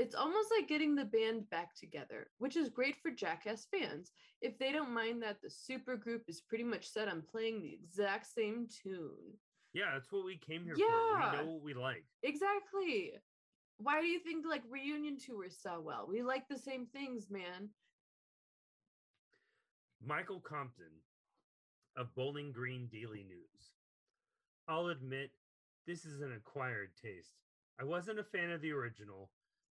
It's 0.00 0.14
almost 0.14 0.48
like 0.56 0.66
getting 0.66 0.94
the 0.94 1.04
band 1.04 1.50
back 1.50 1.74
together, 1.74 2.28
which 2.38 2.56
is 2.56 2.70
great 2.70 2.96
for 3.02 3.10
Jackass 3.10 3.66
fans 3.70 4.12
if 4.40 4.58
they 4.58 4.72
don't 4.72 4.94
mind 4.94 5.22
that 5.22 5.42
the 5.42 5.48
supergroup 5.48 6.22
is 6.26 6.40
pretty 6.40 6.64
much 6.64 6.88
set 6.88 7.06
on 7.06 7.22
playing 7.30 7.60
the 7.60 7.74
exact 7.74 8.26
same 8.26 8.66
tune. 8.82 9.36
Yeah, 9.74 9.90
that's 9.92 10.10
what 10.10 10.24
we 10.24 10.38
came 10.38 10.64
here 10.64 10.74
for. 10.74 10.80
Yeah. 10.80 11.32
We 11.32 11.36
know 11.36 11.52
what 11.52 11.62
we 11.62 11.74
like. 11.74 12.06
Exactly. 12.22 13.12
Why 13.76 14.00
do 14.00 14.06
you 14.06 14.20
think 14.20 14.46
like 14.48 14.62
reunion 14.70 15.18
tours 15.18 15.58
sell 15.60 15.82
well? 15.82 16.06
We 16.08 16.22
like 16.22 16.48
the 16.48 16.58
same 16.58 16.86
things, 16.86 17.26
man. 17.30 17.68
Michael 20.02 20.40
Compton 20.40 20.96
of 21.98 22.14
Bowling 22.14 22.52
Green 22.52 22.88
Daily 22.90 23.22
News. 23.28 23.74
I'll 24.66 24.86
admit, 24.86 25.30
this 25.86 26.06
is 26.06 26.22
an 26.22 26.32
acquired 26.32 26.92
taste. 27.02 27.34
I 27.78 27.84
wasn't 27.84 28.18
a 28.18 28.24
fan 28.24 28.50
of 28.50 28.62
the 28.62 28.72
original, 28.72 29.28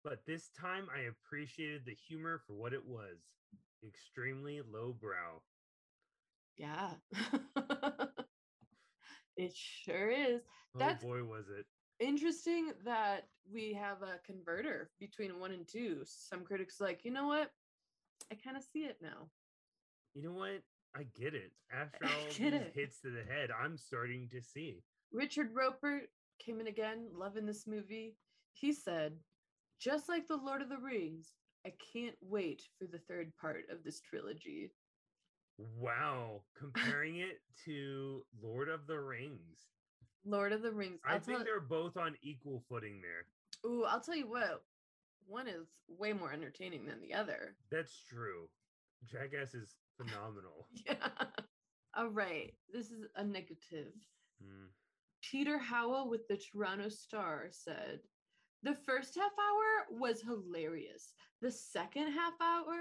but 0.04 0.26
this 0.26 0.50
time 0.60 0.88
I 0.96 1.02
appreciated 1.04 1.84
the 1.86 1.96
humor 2.08 2.42
for 2.46 2.54
what 2.54 2.74
it 2.74 2.86
was 2.86 3.18
extremely 3.86 4.62
lowbrow. 4.62 5.42
Yeah. 6.58 6.92
it 9.38 9.54
sure 9.56 10.10
is. 10.10 10.42
Oh 10.76 10.80
That's- 10.80 11.04
boy, 11.04 11.24
was 11.24 11.46
it. 11.50 11.66
interesting 12.00 12.72
that 12.86 13.28
we 13.52 13.74
have 13.74 14.02
a 14.02 14.20
converter 14.26 14.92
between 15.00 15.40
one 15.40 15.52
and 15.52 15.68
two. 15.68 16.02
Some 16.06 16.44
critics 16.44 16.80
like, 16.80 17.04
you 17.04 17.12
know 17.12 17.28
what? 17.28 17.52
I 18.32 18.36
kind 18.36 18.58
of 18.58 18.64
see 18.64 18.80
it 18.86 18.98
now. 19.02 19.30
You 20.14 20.24
know 20.24 20.34
what? 20.34 20.62
I 20.96 21.06
get 21.20 21.34
it. 21.34 21.52
After 21.72 22.06
all 22.06 22.26
these 22.28 22.40
it. 22.40 22.72
hits 22.76 23.02
to 23.02 23.10
the 23.10 23.24
head, 23.24 23.50
I'm 23.52 23.78
starting 23.78 24.30
to 24.32 24.42
see. 24.42 24.84
Richard 25.12 25.50
Roeper 25.54 26.02
came 26.40 26.60
in 26.60 26.68
again, 26.68 27.08
loving 27.14 27.46
this 27.46 27.66
movie. 27.68 28.16
He 28.54 28.74
said, 28.74 29.14
just 29.84 30.08
like 30.08 30.28
the 30.28 30.38
Lord 30.38 30.62
of 30.62 30.70
the 30.70 30.78
Rings, 30.78 31.34
I 31.66 31.74
can't 31.94 32.16
wait 32.22 32.63
for 32.80 32.86
the 32.86 33.00
third 33.00 33.34
part 33.40 33.63
of 33.70 33.84
this 33.84 34.00
trilogy. 34.00 34.72
Wow, 35.58 36.42
comparing 36.58 37.18
it 37.18 37.42
to 37.66 38.24
Lord 38.42 38.70
of 38.70 38.88
the 38.88 39.00
Rings. 39.00 39.68
Lord 40.25 40.54
of 40.54 40.62
the 40.62 40.72
Rings. 40.72 41.00
I 41.06 41.13
I'll 41.16 41.20
think 41.20 41.40
tell, 41.40 41.46
they're 41.46 41.60
both 41.60 41.98
on 41.98 42.16
equal 42.22 42.63
footing 42.70 43.02
there. 43.02 43.70
ooh, 43.70 43.84
I'll 43.84 44.00
tell 44.00 44.16
you 44.16 44.30
what, 44.30 44.63
one 45.28 45.48
is 45.48 45.68
way 45.88 46.13
more 46.13 46.32
entertaining 46.32 46.86
than 46.86 47.02
the 47.02 47.13
other. 47.13 47.56
That's 47.70 48.04
true. 48.10 48.48
Jackass 49.06 49.54
is 49.54 49.75
phenomenal. 49.98 50.68
Yeah. 50.86 51.08
All 51.96 52.08
right. 52.10 52.54
This 52.74 52.88
is 52.90 53.06
a 53.16 53.24
negative. 53.24 53.94
Mm. 54.44 54.70
Peter 55.22 55.60
Howell 55.60 56.10
with 56.10 56.28
the 56.28 56.38
Toronto 56.38 56.90
Star 56.90 57.48
said, 57.52 58.00
The 58.63 58.75
first 58.86 59.15
half 59.15 59.32
hour 59.38 60.00
was 60.00 60.22
hilarious. 60.22 61.13
The 61.41 61.51
second 61.51 62.13
half 62.13 62.34
hour 62.41 62.75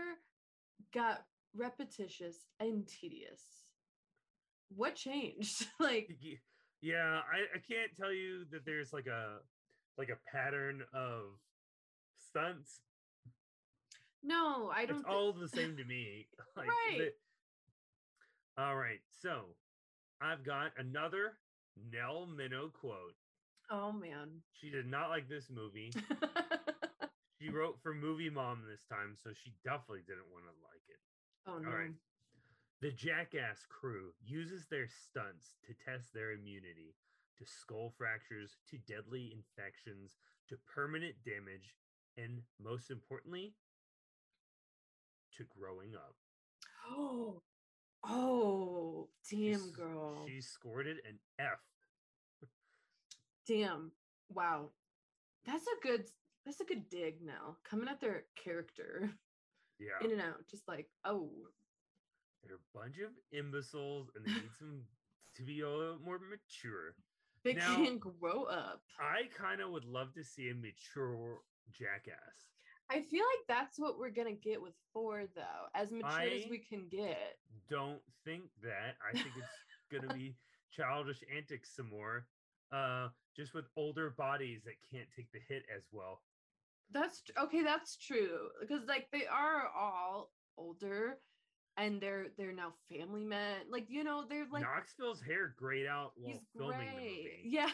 got 0.94 1.24
repetitious 1.56 2.36
and 2.60 2.86
tedious. 2.86 3.42
What 4.74 4.94
changed? 4.94 5.66
like, 5.80 6.08
Yeah, 6.80 7.20
I, 7.20 7.56
I 7.56 7.58
can't 7.68 7.94
tell 7.96 8.12
you 8.12 8.44
that 8.52 8.64
there's 8.64 8.92
like 8.92 9.06
a 9.06 9.38
like 9.98 10.08
a 10.08 10.30
pattern 10.36 10.82
of 10.94 11.24
stunts. 12.16 12.80
no, 14.22 14.70
I 14.74 14.86
don't 14.86 14.98
It's 15.00 15.06
thi- 15.06 15.12
all 15.12 15.32
the 15.32 15.48
same 15.54 15.76
to 15.76 15.84
me. 15.84 16.28
Like, 16.56 16.68
Right. 16.68 16.98
the- 18.56 18.62
All 18.62 18.76
right, 18.76 19.00
so 19.20 19.46
I've 20.20 20.44
got 20.44 20.72
another 20.78 21.38
Nell 21.92 22.28
Minow 22.38 22.72
quote. 22.72 23.14
Oh 23.72 23.90
man. 23.90 24.42
She 24.52 24.70
did 24.70 24.86
not 24.86 25.08
like 25.08 25.28
this 25.28 25.50
movie. 25.50 25.92
She 27.42 27.50
wrote 27.50 27.76
for 27.82 27.92
Movie 27.92 28.30
Mom 28.30 28.62
this 28.70 28.84
time, 28.88 29.16
so 29.18 29.30
she 29.34 29.52
definitely 29.64 30.06
didn't 30.06 30.30
want 30.30 30.44
to 30.44 30.54
like 30.62 30.86
it. 30.86 31.00
oh 31.48 31.58
no. 31.58 31.70
All 31.70 31.76
right. 31.76 31.90
The 32.80 32.92
Jackass 32.92 33.66
crew 33.68 34.12
uses 34.24 34.66
their 34.70 34.86
stunts 34.86 35.56
to 35.66 35.74
test 35.74 36.14
their 36.14 36.30
immunity 36.30 36.94
to 37.38 37.44
skull 37.44 37.92
fractures, 37.96 38.58
to 38.70 38.78
deadly 38.78 39.34
infections, 39.34 40.18
to 40.48 40.56
permanent 40.72 41.14
damage, 41.24 41.74
and 42.16 42.42
most 42.62 42.90
importantly, 42.90 43.54
to 45.36 45.44
growing 45.58 45.94
up. 45.96 46.14
Oh, 46.90 47.42
oh, 48.04 49.08
damn 49.30 49.70
girl. 49.72 50.26
She 50.28 50.40
scored 50.40 50.86
it 50.86 50.98
an 51.08 51.18
F. 51.40 51.58
Damn. 53.46 53.92
Wow. 54.32 54.70
That's 55.46 55.64
a 55.66 55.86
good 55.86 56.04
that's 56.44 56.60
a 56.60 56.64
good 56.64 56.88
dig 56.88 57.22
now. 57.24 57.56
Coming 57.68 57.88
at 57.88 58.00
their 58.00 58.24
character 58.42 59.10
Yeah. 59.78 60.04
in 60.04 60.12
and 60.12 60.20
out. 60.20 60.46
Just 60.50 60.66
like, 60.68 60.88
oh, 61.04 61.30
They're 62.44 62.56
a 62.56 62.78
bunch 62.78 62.98
of 62.98 63.10
imbeciles 63.32 64.10
and 64.14 64.24
they 64.24 64.32
need 64.32 64.50
some 64.58 64.82
to 65.36 65.42
be 65.42 65.60
a 65.60 65.68
little 65.68 65.98
more 66.04 66.18
mature. 66.18 66.94
they 67.44 67.54
Now- 67.54 67.76
can't 67.76 68.00
grow 68.00 68.44
up. 68.44 68.82
I 69.00 69.28
kind 69.36 69.60
of 69.60 69.70
would 69.70 69.84
love 69.84 70.12
to 70.14 70.24
see 70.24 70.50
a 70.50 70.54
mature 70.54 71.40
jackass. 71.72 72.48
I 72.90 73.00
feel 73.00 73.24
like 73.24 73.46
that's 73.48 73.78
what 73.78 73.98
we're 73.98 74.10
gonna 74.10 74.32
get 74.32 74.60
with 74.60 74.74
four 74.92 75.24
though, 75.34 75.68
as 75.74 75.90
mature 75.90 76.20
as 76.20 76.44
we 76.50 76.58
can 76.58 76.88
get. 76.90 77.38
don't 77.70 78.02
think 78.24 78.42
that. 78.62 78.96
I 79.08 79.12
think 79.12 79.28
it's 79.38 79.48
gonna 79.90 80.12
be 80.14 80.34
childish 80.70 81.22
antics 81.34 81.74
some 81.74 81.88
more. 81.88 82.26
Uh 82.72 83.08
just 83.36 83.54
with 83.54 83.64
older 83.76 84.10
bodies 84.10 84.62
that 84.64 84.74
can't 84.90 85.08
take 85.16 85.30
the 85.32 85.40
hit 85.48 85.64
as 85.74 85.84
well. 85.92 86.22
That's 86.90 87.22
tr- 87.22 87.32
okay, 87.44 87.62
that's 87.62 87.96
true. 87.96 88.48
Because 88.60 88.86
like 88.86 89.08
they 89.12 89.26
are 89.26 89.68
all 89.76 90.32
older 90.58 91.18
and 91.78 92.00
they're 92.00 92.26
they're 92.36 92.52
now 92.52 92.74
family 92.90 93.24
men. 93.24 93.56
Like, 93.70 93.86
you 93.88 94.04
know, 94.04 94.24
they're 94.28 94.46
like 94.52 94.62
Knoxville's 94.62 95.22
hair 95.22 95.54
grayed 95.56 95.86
out 95.86 96.12
while 96.16 96.32
he's 96.32 96.42
filming 96.56 96.76
great. 96.78 96.88
the 96.90 96.94
movie. 96.94 97.40
Yeah. 97.44 97.68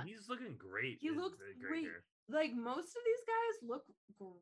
And 0.00 0.08
He's 0.08 0.28
looking 0.28 0.56
great. 0.58 0.98
He 1.00 1.10
looks 1.10 1.36
great. 1.60 1.84
hair. 1.84 2.04
like 2.30 2.54
most 2.54 2.88
of 2.96 3.02
these 3.04 3.24
guys 3.26 3.68
look 3.68 3.82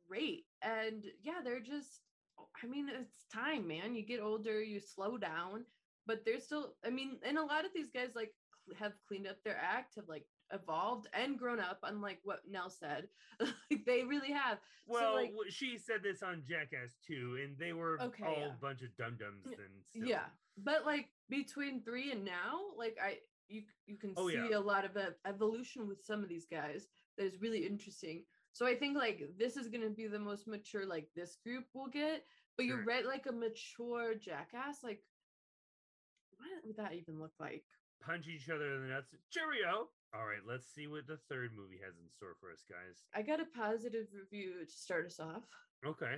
great 0.09 0.45
and 0.63 1.05
yeah 1.23 1.41
they're 1.43 1.61
just 1.61 2.03
oh, 2.39 2.47
i 2.63 2.67
mean 2.67 2.89
it's 2.89 3.25
time 3.33 3.67
man 3.67 3.95
you 3.95 4.03
get 4.05 4.21
older 4.21 4.63
you 4.63 4.79
slow 4.79 5.17
down 5.17 5.65
but 6.07 6.25
they're 6.25 6.39
still 6.41 6.75
i 6.85 6.91
mean 6.91 7.19
and 7.27 7.39
a 7.39 7.43
lot 7.45 7.65
of 7.65 7.71
these 7.75 7.91
guys 7.91 8.11
like 8.15 8.31
have 8.79 8.93
cleaned 9.07 9.27
up 9.27 9.37
their 9.45 9.57
act 9.61 9.95
have 9.97 10.09
like 10.09 10.25
evolved 10.53 11.07
and 11.13 11.39
grown 11.39 11.61
up 11.61 11.79
unlike 11.85 12.19
what 12.25 12.41
nell 12.51 12.69
said 12.71 13.07
like 13.41 13.85
they 13.87 14.03
really 14.03 14.33
have 14.33 14.59
Well, 14.87 15.15
like- 15.15 15.33
she 15.49 15.79
said 15.79 16.03
this 16.03 16.23
on 16.23 16.43
Jackass 16.49 16.97
too, 17.07 17.39
and 17.43 17.57
they 17.59 17.73
were 17.73 18.01
Okay, 18.03 18.25
all 18.25 18.35
yeah. 18.39 18.47
a 18.49 18.61
bunch 18.61 18.83
of 18.83 18.89
dum 18.97 19.17
dums. 19.19 19.45
and 19.47 20.07
yeah 20.07 20.25
but 20.63 20.85
like 20.85 21.09
between 21.29 21.83
three 21.83 22.11
and 22.11 22.25
now 22.25 22.61
like 22.77 22.97
i 23.03 23.19
you 23.49 23.63
you 23.87 23.97
can 23.97 24.13
Oh, 24.17 24.29
see 24.29 24.35
yeah. 24.35 24.59
a 24.59 24.61
lot 24.61 24.85
of 24.85 24.97
ev- 24.97 25.15
evolution 25.27 25.87
with 25.89 26.03
some 26.05 26.23
of 26.23 26.29
these 26.29 26.47
guys 26.51 26.89
that 27.17 27.25
is 27.27 27.41
really 27.41 27.65
interesting 27.67 28.25
so 28.53 28.67
i 28.67 28.75
think 28.75 28.97
like 28.97 29.23
this 29.39 29.57
is 29.57 29.69
going 29.69 29.83
to 29.83 29.91
be 29.91 30.07
the 30.09 30.19
most 30.19 30.49
mature 30.49 30.85
like 30.87 31.09
this 31.15 31.37
group 31.45 31.65
will 31.75 31.89
get 31.89 32.25
but 32.57 32.67
Sure. 32.67 32.77
you're 32.77 32.85
right 32.85 33.07
like 33.07 33.27
a 33.29 33.33
mature 33.33 34.15
jackass 34.17 34.83
like 34.83 35.01
what 36.37 36.49
would 36.65 36.77
that 36.77 36.95
even 36.95 37.21
look 37.21 37.33
like? 37.39 37.65
Punch 38.05 38.29
each 38.29 38.49
other 38.49 38.75
in 38.75 38.83
the 38.83 38.89
nuts. 38.95 39.15
Cheerio. 39.31 39.89
All 40.15 40.27
right, 40.27 40.43
let's 40.49 40.67
see 40.75 40.87
what 40.87 41.07
the 41.07 41.19
third 41.29 41.51
movie 41.57 41.79
has 41.85 41.95
in 42.03 42.09
store 42.11 42.35
for 42.41 42.51
us, 42.51 42.65
guys. 42.69 43.05
I 43.15 43.23
got 43.23 43.41
a 43.41 43.45
positive 43.57 44.07
review 44.13 44.55
to 44.65 44.71
start 44.71 45.07
us 45.07 45.21
off. 45.21 45.43
Okay. 45.87 46.17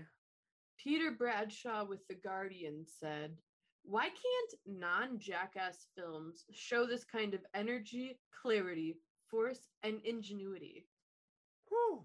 Peter 0.79 1.11
Bradshaw 1.11 1.85
with 1.85 2.01
The 2.09 2.15
Guardian 2.15 2.85
said, 2.87 3.37
Why 3.85 4.05
can't 4.05 4.79
non 4.79 5.19
jackass 5.19 5.87
films 5.97 6.45
show 6.53 6.87
this 6.87 7.05
kind 7.05 7.35
of 7.35 7.41
energy, 7.55 8.19
clarity, 8.43 8.97
force, 9.31 9.69
and 9.83 10.01
ingenuity? 10.05 10.87
Whew. 11.69 12.05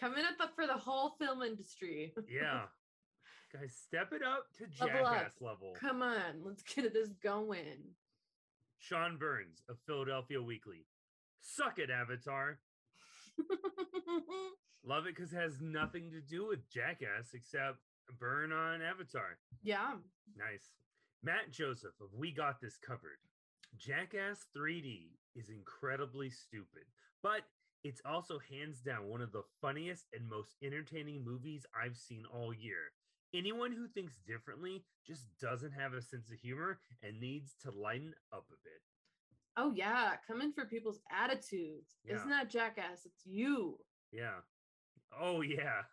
Coming 0.00 0.24
up 0.24 0.38
the- 0.38 0.52
for 0.54 0.66
the 0.66 0.74
whole 0.74 1.10
film 1.20 1.42
industry. 1.42 2.12
Yeah. 2.28 2.62
guys, 3.52 3.74
step 3.86 4.12
it 4.12 4.22
up 4.22 4.46
to 4.58 4.84
Level 4.84 5.06
up. 5.06 5.14
jackass 5.14 5.40
level. 5.40 5.72
Come 5.78 6.02
on, 6.02 6.42
let's 6.44 6.62
get 6.62 6.92
this 6.92 7.10
going. 7.22 7.78
Sean 8.78 9.16
Burns 9.16 9.62
of 9.68 9.76
Philadelphia 9.86 10.40
Weekly. 10.42 10.86
Suck 11.40 11.78
it, 11.78 11.90
Avatar. 11.90 12.58
Love 14.84 15.06
it 15.06 15.14
because 15.16 15.32
it 15.32 15.36
has 15.36 15.60
nothing 15.60 16.10
to 16.10 16.20
do 16.20 16.46
with 16.48 16.68
Jackass 16.70 17.30
except 17.34 17.78
burn 18.18 18.52
on 18.52 18.80
Avatar. 18.82 19.38
yeah. 19.62 19.94
Nice. 20.36 20.70
Matt 21.22 21.50
Joseph 21.50 21.94
of 22.00 22.08
We 22.16 22.30
Got 22.32 22.60
This 22.60 22.76
Covered. 22.76 23.18
Jackass 23.76 24.46
3D 24.56 25.10
is 25.34 25.48
incredibly 25.50 26.30
stupid, 26.30 26.84
but 27.22 27.42
it's 27.84 28.00
also 28.04 28.38
hands 28.50 28.80
down 28.80 29.08
one 29.08 29.20
of 29.20 29.32
the 29.32 29.42
funniest 29.60 30.06
and 30.14 30.28
most 30.28 30.54
entertaining 30.62 31.24
movies 31.24 31.66
I've 31.74 31.96
seen 31.96 32.24
all 32.32 32.54
year. 32.54 32.92
Anyone 33.34 33.72
who 33.72 33.86
thinks 33.88 34.18
differently 34.26 34.84
just 35.06 35.26
doesn't 35.40 35.72
have 35.72 35.92
a 35.92 36.00
sense 36.02 36.30
of 36.30 36.38
humor 36.38 36.78
and 37.02 37.20
needs 37.20 37.54
to 37.62 37.70
lighten 37.70 38.14
up 38.32 38.46
a 38.50 38.56
bit. 38.64 38.80
Oh, 39.56 39.72
yeah. 39.74 40.12
Coming 40.26 40.52
for 40.52 40.64
people's 40.64 41.00
attitudes. 41.10 41.96
Yeah. 42.04 42.14
It's 42.14 42.26
not 42.26 42.48
jackass, 42.48 43.04
it's 43.04 43.26
you. 43.26 43.76
Yeah. 44.12 44.40
Oh, 45.18 45.42
yeah. 45.42 45.82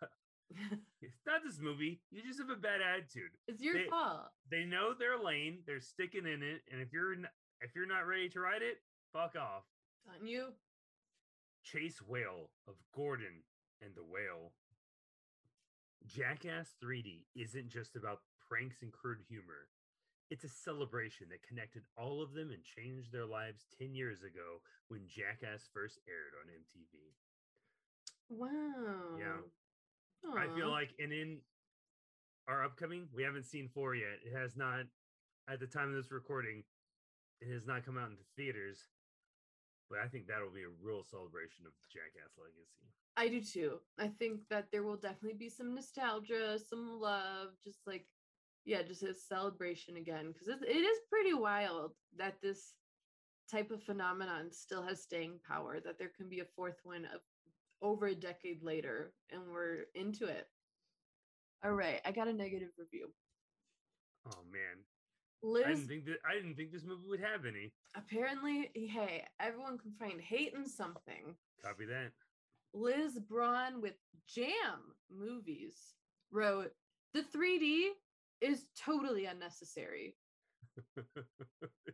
It's 1.02 1.20
not 1.26 1.42
this 1.44 1.58
movie. 1.60 2.00
You 2.12 2.22
just 2.22 2.38
have 2.38 2.50
a 2.50 2.56
bad 2.60 2.80
attitude. 2.80 3.30
it's 3.48 3.60
your 3.62 3.74
They- 3.74 3.88
fault. 3.88 4.28
They 4.48 4.64
know 4.64 4.94
their 4.94 5.18
lane. 5.18 5.58
They're 5.66 5.80
sticking 5.80 6.24
in 6.24 6.40
it, 6.42 6.62
and 6.70 6.80
if 6.80 6.92
you're 6.92 7.14
n- 7.14 7.28
if 7.60 7.74
you're 7.74 7.86
not 7.86 8.06
ready 8.06 8.28
to 8.28 8.40
ride 8.40 8.62
it, 8.62 8.78
fuck 9.12 9.34
off. 9.34 9.64
On 10.08 10.24
you. 10.26 10.54
Chase 11.64 12.00
Whale 12.00 12.50
of 12.68 12.74
Gordon 12.94 13.42
and 13.82 13.92
the 13.96 14.04
Whale. 14.04 14.52
Jackass 16.06 16.74
3D 16.82 17.26
isn't 17.34 17.68
just 17.68 17.96
about 17.96 18.20
pranks 18.48 18.82
and 18.82 18.92
crude 18.92 19.18
humor. 19.28 19.68
It's 20.30 20.44
a 20.44 20.48
celebration 20.48 21.28
that 21.30 21.46
connected 21.46 21.82
all 21.96 22.22
of 22.22 22.32
them 22.32 22.50
and 22.50 22.62
changed 22.62 23.12
their 23.12 23.26
lives 23.26 23.66
10 23.78 23.94
years 23.94 24.22
ago 24.22 24.62
when 24.88 25.06
Jackass 25.06 25.68
first 25.72 26.00
aired 26.08 26.34
on 26.38 26.50
MTV. 26.50 27.14
Wow. 28.28 29.18
Yeah. 29.18 29.42
I 30.34 30.48
feel 30.56 30.70
like, 30.70 30.90
and 30.98 31.12
in 31.12 31.38
our 32.48 32.64
upcoming, 32.64 33.06
we 33.14 33.22
haven't 33.22 33.46
seen 33.46 33.70
four 33.72 33.94
yet. 33.94 34.18
It 34.24 34.34
has 34.34 34.56
not, 34.56 34.86
at 35.48 35.60
the 35.60 35.66
time 35.66 35.90
of 35.90 35.94
this 35.94 36.10
recording, 36.10 36.64
it 37.40 37.52
has 37.52 37.66
not 37.66 37.86
come 37.86 37.98
out 37.98 38.10
into 38.10 38.26
theaters. 38.36 38.78
But 39.88 40.00
I 40.02 40.08
think 40.08 40.26
that'll 40.26 40.50
be 40.50 40.66
a 40.66 40.78
real 40.82 41.06
celebration 41.06 41.62
of 41.62 41.70
the 41.78 41.86
Jackass 41.86 42.34
legacy. 42.34 42.90
I 43.16 43.28
do 43.28 43.40
too. 43.40 43.78
I 43.98 44.08
think 44.08 44.40
that 44.50 44.66
there 44.70 44.82
will 44.82 44.96
definitely 44.96 45.38
be 45.38 45.48
some 45.48 45.74
nostalgia, 45.74 46.58
some 46.58 47.00
love, 47.00 47.48
just 47.64 47.78
like, 47.86 48.06
yeah, 48.64 48.82
just 48.82 49.02
a 49.02 49.14
celebration 49.14 49.96
again. 49.96 50.32
Because 50.32 50.48
it, 50.48 50.68
it 50.68 50.80
is 50.80 50.98
pretty 51.10 51.32
wild 51.32 51.92
that 52.18 52.34
this 52.42 52.74
type 53.50 53.70
of 53.70 53.82
phenomenon 53.82 54.50
still 54.52 54.82
has 54.82 55.02
staying 55.02 55.38
power, 55.48 55.80
that 55.80 55.98
there 55.98 56.10
can 56.16 56.28
be 56.28 56.40
a 56.40 56.44
fourth 56.56 56.76
one 56.84 57.06
of 57.06 57.20
over 57.82 58.06
a 58.06 58.14
decade 58.14 58.62
later, 58.62 59.12
and 59.30 59.42
we're 59.50 59.84
into 59.94 60.26
it. 60.26 60.48
All 61.64 61.72
right, 61.72 62.00
I 62.04 62.10
got 62.12 62.28
a 62.28 62.32
negative 62.32 62.70
review. 62.78 63.08
Oh 64.26 64.42
man, 64.50 65.64
I 65.64 65.68
didn't 65.68 65.88
think 65.88 66.04
that 66.06 66.18
I 66.28 66.34
didn't 66.34 66.56
think 66.56 66.72
this 66.72 66.84
movie 66.84 67.06
would 67.06 67.20
have 67.20 67.46
any. 67.46 67.72
apparently, 67.94 68.70
hey, 68.74 69.24
everyone 69.40 69.78
can 69.78 69.92
find 69.98 70.20
hate 70.20 70.52
in 70.54 70.66
something. 70.68 71.34
Copy 71.62 71.86
that. 71.86 72.12
Liz 72.80 73.18
Braun 73.18 73.80
with 73.80 73.94
Jam 74.28 74.92
Movies 75.10 75.94
wrote, 76.30 76.72
The 77.14 77.22
3D 77.34 77.88
is 78.42 78.66
totally 78.78 79.24
unnecessary. 79.24 80.14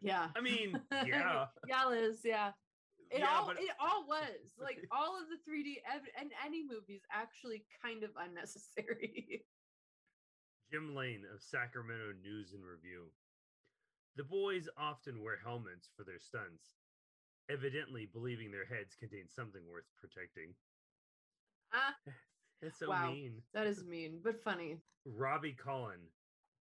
Yeah. 0.01 0.27
I 0.37 0.41
mean, 0.41 0.81
yeah, 1.07 1.47
yeah, 1.69 1.85
Liz, 1.87 2.21
yeah. 2.25 2.51
It 3.11 3.21
Yeah, 3.21 3.29
all 3.31 3.47
but- 3.47 3.61
it 3.61 3.71
all 3.79 4.07
was. 4.09 4.55
Like 4.61 4.79
all 4.91 5.17
of 5.21 5.27
the 5.29 5.39
3D 5.49 5.75
ev- 5.95 6.09
and 6.19 6.33
any 6.45 6.65
movies 6.67 7.03
actually 7.13 7.65
kind 7.85 8.03
of 8.03 8.11
unnecessary. 8.19 9.45
Jim 10.73 10.95
Lane 10.97 11.23
of 11.33 11.43
Sacramento 11.43 12.13
News 12.23 12.55
and 12.55 12.65
Review. 12.65 13.05
The 14.17 14.25
boys 14.25 14.69
often 14.77 15.23
wear 15.23 15.39
helmets 15.43 15.89
for 15.97 16.03
their 16.05 16.19
stunts, 16.19 16.73
evidently 17.51 18.09
believing 18.13 18.51
their 18.51 18.67
heads 18.67 18.97
contain 18.99 19.29
something 19.29 19.63
worth 19.71 19.87
protecting. 20.01 20.55
Ah, 21.73 21.95
That's 22.63 22.79
so 22.79 22.89
Wow. 22.91 23.11
mean. 23.11 23.43
that 23.55 23.67
is 23.67 23.85
mean, 23.85 24.21
but 24.23 24.41
funny. 24.41 24.79
Robbie 25.05 25.53
Collin 25.55 25.99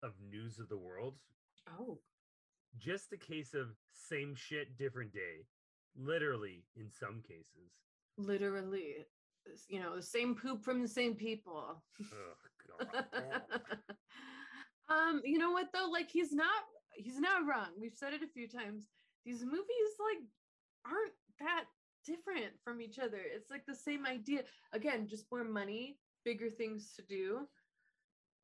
of 0.03 0.13
News 0.31 0.57
of 0.59 0.69
the 0.69 0.77
World. 0.77 1.19
Oh. 1.79 1.99
Just 2.77 3.11
a 3.11 3.17
case 3.17 3.53
of 3.53 3.67
same 3.93 4.33
shit, 4.35 4.77
different 4.77 5.11
day. 5.13 5.45
Literally, 5.97 6.63
in 6.77 6.89
some 6.89 7.21
cases. 7.21 7.73
Literally. 8.17 9.05
You 9.67 9.81
know, 9.81 9.95
the 9.95 10.01
same 10.01 10.35
poop 10.35 10.63
from 10.63 10.81
the 10.81 10.87
same 10.87 11.15
people. 11.15 11.83
Oh, 12.01 12.85
God. 12.85 13.41
um, 14.89 15.21
you 15.25 15.37
know 15.37 15.51
what 15.51 15.67
though? 15.73 15.89
Like 15.91 16.09
he's 16.09 16.31
not 16.31 16.63
he's 16.93 17.19
not 17.19 17.45
wrong. 17.47 17.67
We've 17.79 17.95
said 17.95 18.13
it 18.13 18.21
a 18.23 18.27
few 18.27 18.47
times. 18.47 18.87
These 19.25 19.43
movies 19.43 19.91
like 19.99 20.23
aren't 20.85 21.13
that 21.39 21.65
different 22.05 22.53
from 22.63 22.81
each 22.81 22.99
other. 22.99 23.19
It's 23.23 23.49
like 23.49 23.65
the 23.65 23.75
same 23.75 24.05
idea. 24.05 24.41
Again, 24.73 25.07
just 25.07 25.25
more 25.31 25.43
money, 25.43 25.97
bigger 26.23 26.49
things 26.49 26.93
to 26.95 27.01
do. 27.01 27.47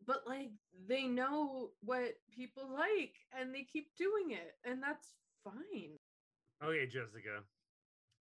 But 0.05 0.23
like 0.27 0.51
they 0.87 1.05
know 1.05 1.71
what 1.81 2.13
people 2.31 2.69
like 2.71 3.15
and 3.37 3.53
they 3.53 3.63
keep 3.63 3.95
doing 3.97 4.31
it 4.31 4.55
and 4.63 4.81
that's 4.81 5.13
fine. 5.43 5.97
Okay, 6.63 6.85
Jessica. 6.85 7.43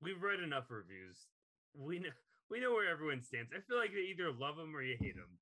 We've 0.02 0.22
read 0.22 0.40
enough 0.40 0.64
reviews. 0.70 1.28
We 1.74 1.98
know 1.98 2.10
we 2.50 2.60
know 2.60 2.72
where 2.72 2.90
everyone 2.90 3.22
stands. 3.22 3.50
I 3.54 3.60
feel 3.60 3.78
like 3.78 3.92
they 3.92 4.10
either 4.10 4.32
love 4.32 4.56
them 4.56 4.74
or 4.74 4.82
you 4.82 4.96
hate 4.98 5.16
them. 5.16 5.38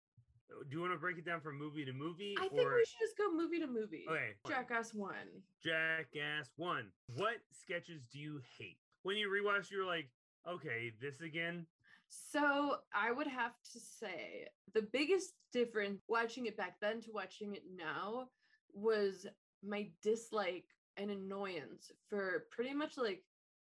Oh, 0.53 0.63
do 0.63 0.77
you 0.77 0.81
want 0.81 0.93
to 0.93 0.99
break 0.99 1.19
it 1.19 1.25
down 1.25 1.41
from 1.41 1.59
movie 1.59 1.85
to 1.85 1.93
movie? 1.93 2.37
I 2.39 2.49
think 2.49 2.61
or 2.61 2.75
we 2.75 2.85
should 2.85 3.01
just 3.01 3.17
go 3.17 3.33
movie 3.33 3.61
to 3.61 3.67
movie. 3.67 4.05
Okay. 4.09 4.35
Jackass 4.47 4.93
1. 4.93 5.15
Jackass 5.63 6.51
one. 6.57 6.89
What 7.17 7.37
sketches 7.53 8.03
do 8.13 8.19
you 8.19 8.41
hate? 8.59 8.79
When 9.05 9.17
you 9.17 9.29
rewatch, 9.29 9.71
you're 9.71 9.87
like, 9.87 10.09
okay, 10.49 10.93
this 11.01 11.21
again. 11.21 11.67
So 12.09 12.77
I 12.95 13.12
would 13.12 13.27
have 13.27 13.53
to 13.73 13.79
say 13.79 14.47
the 14.73 14.83
biggest 14.93 15.35
difference 15.53 16.03
watching 16.09 16.47
it 16.47 16.57
back 16.57 16.77
then 16.81 17.01
to 17.03 17.12
watching 17.12 17.55
it 17.55 17.62
now 17.77 18.29
was 18.73 19.27
my 19.62 19.88
dislike 20.03 20.67
and 20.97 21.11
annoyance 21.11 21.90
for 22.09 22.45
pretty 22.51 22.75
much 22.75 22.97
like 22.97 23.23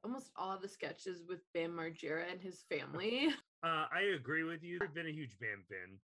almost 0.05 0.31
all 0.37 0.59
the 0.61 0.69
sketches 0.69 1.23
with 1.29 1.41
Bam 1.53 1.71
Margera 1.73 2.31
and 2.31 2.41
his 2.41 2.65
family. 2.69 3.29
Uh, 3.65 3.87
I 3.91 4.13
agree 4.15 4.45
with 4.45 4.63
you. 4.63 4.79
I've 4.83 4.93
been 4.93 5.07
a 5.07 5.11
huge 5.11 5.39
Bam 5.41 5.65
fan. 5.67 5.97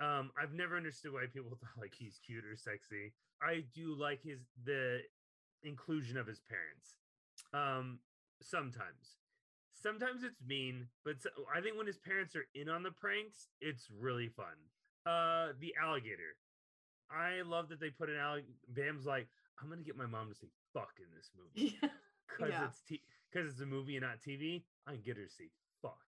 Um, 0.00 0.30
I've 0.42 0.54
never 0.54 0.78
understood 0.78 1.12
why 1.12 1.26
people 1.30 1.50
thought 1.60 1.78
like 1.78 1.92
he's 1.94 2.18
cute 2.24 2.42
or 2.42 2.56
sexy. 2.56 3.12
I 3.42 3.64
do 3.74 3.94
like 3.94 4.22
his 4.22 4.40
the 4.64 5.00
inclusion 5.62 6.16
of 6.16 6.26
his 6.26 6.40
parents. 6.40 6.96
Um, 7.52 7.98
sometimes, 8.42 9.16
sometimes 9.72 10.22
it's 10.22 10.40
mean, 10.46 10.88
but 11.04 11.16
I 11.54 11.60
think 11.60 11.76
when 11.76 11.86
his 11.86 11.98
parents 11.98 12.34
are 12.36 12.46
in 12.54 12.68
on 12.68 12.82
the 12.82 12.90
pranks, 12.90 13.48
it's 13.60 13.88
really 13.90 14.28
fun. 14.28 14.56
Uh, 15.06 15.52
the 15.60 15.74
alligator. 15.82 16.36
I 17.10 17.42
love 17.42 17.68
that 17.68 17.78
they 17.80 17.90
put 17.90 18.10
an 18.10 18.16
alligator. 18.16 18.52
Bam's 18.68 19.06
like, 19.06 19.28
I'm 19.62 19.68
gonna 19.70 19.82
get 19.82 19.96
my 19.96 20.06
mom 20.06 20.28
to 20.28 20.34
say 20.34 20.48
"fuck" 20.74 20.92
in 20.98 21.06
this 21.14 21.30
movie 21.38 21.78
because 21.80 22.50
Yeah. 22.52 22.64
it's 22.66 22.82
because 23.30 23.50
it's 23.50 23.60
a 23.60 23.66
movie 23.66 23.96
and 23.96 24.04
not 24.04 24.20
TV. 24.20 24.64
I 24.86 24.92
can 24.92 25.02
get 25.02 25.16
her 25.16 25.24
to 25.24 25.30
say 25.30 25.48
"fuck," 25.80 26.02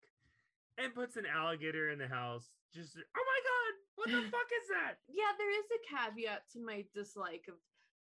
and 0.77 0.93
puts 0.95 1.17
an 1.17 1.25
alligator 1.27 1.91
in 1.91 1.99
the 1.99 2.09
house. 2.09 2.51
Just 2.75 2.97
oh 2.99 3.25
my 3.25 3.41
god, 3.47 3.73
what 3.95 4.11
the 4.11 4.31
fuck 4.31 4.51
is 4.63 4.69
that? 4.75 4.95
yeah, 5.09 5.31
there 5.39 5.51
is 5.51 5.67
a 5.71 5.97
caveat 5.97 6.43
to 6.53 6.59
my 6.61 6.85
dislike 6.93 7.47
of 7.49 7.55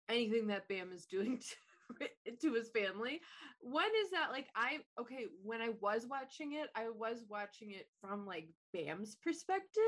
anything 0.08 0.48
that 0.48 0.66
Bam 0.68 0.90
is 0.92 1.06
doing 1.06 1.40
to, 2.40 2.54
his 2.54 2.70
family. 2.70 3.20
One 3.60 3.90
is 4.04 4.10
that 4.10 4.30
like 4.30 4.48
I 4.54 4.78
okay, 5.00 5.26
when 5.42 5.60
I 5.60 5.70
was 5.80 6.06
watching 6.08 6.52
it, 6.54 6.68
I 6.74 6.88
was 6.88 7.24
watching 7.28 7.72
it 7.72 7.88
from 8.00 8.26
like 8.26 8.48
Bam's 8.72 9.16
perspective 9.16 9.82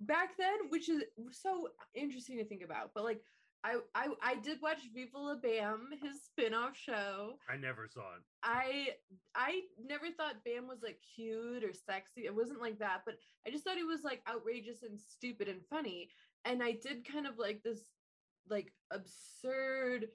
back 0.00 0.36
then, 0.38 0.68
which 0.70 0.88
is 0.88 1.02
so 1.32 1.68
interesting 1.94 2.38
to 2.38 2.44
think 2.44 2.62
about. 2.62 2.90
But 2.94 3.04
like 3.04 3.22
I, 3.62 3.76
I 3.94 4.08
I 4.22 4.34
did 4.36 4.62
watch 4.62 4.78
Viva 4.94 5.18
La 5.18 5.34
Bam, 5.36 5.88
his 6.02 6.22
spin-off 6.24 6.76
show. 6.76 7.34
I 7.48 7.56
never 7.56 7.86
saw 7.86 8.00
it. 8.00 8.22
I 8.42 8.88
I 9.34 9.60
never 9.84 10.06
thought 10.16 10.44
Bam 10.44 10.66
was 10.66 10.82
like 10.82 10.98
cute 11.14 11.62
or 11.62 11.72
sexy. 11.74 12.22
It 12.24 12.34
wasn't 12.34 12.62
like 12.62 12.78
that, 12.78 13.02
but 13.04 13.16
I 13.46 13.50
just 13.50 13.64
thought 13.64 13.76
he 13.76 13.84
was 13.84 14.02
like 14.02 14.22
outrageous 14.28 14.82
and 14.82 14.98
stupid 14.98 15.48
and 15.48 15.60
funny. 15.68 16.08
And 16.46 16.62
I 16.62 16.72
did 16.72 17.06
kind 17.06 17.26
of 17.26 17.38
like 17.38 17.62
this 17.62 17.80
like 18.48 18.72
absurd 18.90 20.08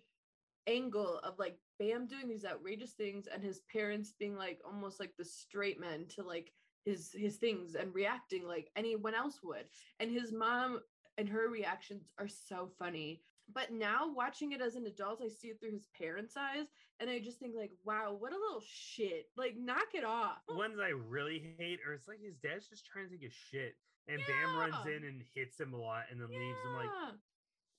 angle 0.68 1.20
of 1.24 1.38
like 1.40 1.58
Bam 1.80 2.08
doing 2.08 2.28
these 2.28 2.46
outrageous 2.46 2.92
things 2.92 3.28
and 3.32 3.44
his 3.44 3.62
parents 3.72 4.14
being 4.18 4.36
like 4.38 4.60
almost 4.66 5.00
like 5.00 5.14
the 5.18 5.26
straight 5.26 5.80
men 5.80 6.06
to 6.16 6.24
like 6.24 6.52
his 6.86 7.12
his 7.14 7.38
things 7.38 7.76
and 7.76 7.94
reacting 7.94 8.48
like 8.48 8.70
anyone 8.76 9.16
else 9.16 9.40
would. 9.44 9.66
And 10.00 10.12
his 10.12 10.32
mom 10.32 10.80
and 11.18 11.28
her 11.28 11.50
reactions 11.50 12.12
are 12.20 12.28
so 12.28 12.70
funny. 12.80 13.22
But 13.54 13.72
now 13.72 14.12
watching 14.12 14.54
it 14.54 14.62
as 14.62 14.76
an 14.76 14.88
adult, 14.88 15.22
I 15.24 15.28
see 15.28 15.50
it 15.50 15.60
through 15.60 15.74
his 15.74 15.88
parents' 15.96 16.36
eyes, 16.36 16.66
and 17.00 17.10
I 17.12 17.20
just 17.20 17.40
think 17.40 17.54
like, 17.56 17.72
wow, 17.84 18.16
what 18.18 18.34
a 18.34 18.36
little 18.36 18.64
shit! 18.66 19.28
Like, 19.38 19.54
knock 19.56 19.94
it 19.94 20.04
off. 20.04 20.38
Ones 20.50 20.80
I 20.82 20.90
really 20.90 21.56
hate, 21.60 21.80
or 21.86 21.94
it's 21.94 22.08
like 22.08 22.22
his 22.24 22.38
dad's 22.38 22.68
just 22.68 22.88
trying 22.88 23.08
to 23.08 23.12
take 23.16 23.30
a 23.30 23.32
shit, 23.32 23.76
and 24.08 24.20
Bam 24.28 24.58
runs 24.58 24.88
in 24.88 25.04
and 25.08 25.22
hits 25.36 25.60
him 25.60 25.74
a 25.74 25.78
lot, 25.78 26.06
and 26.10 26.20
then 26.20 26.30
leaves 26.30 26.58
him 26.66 26.74
like, 26.74 26.90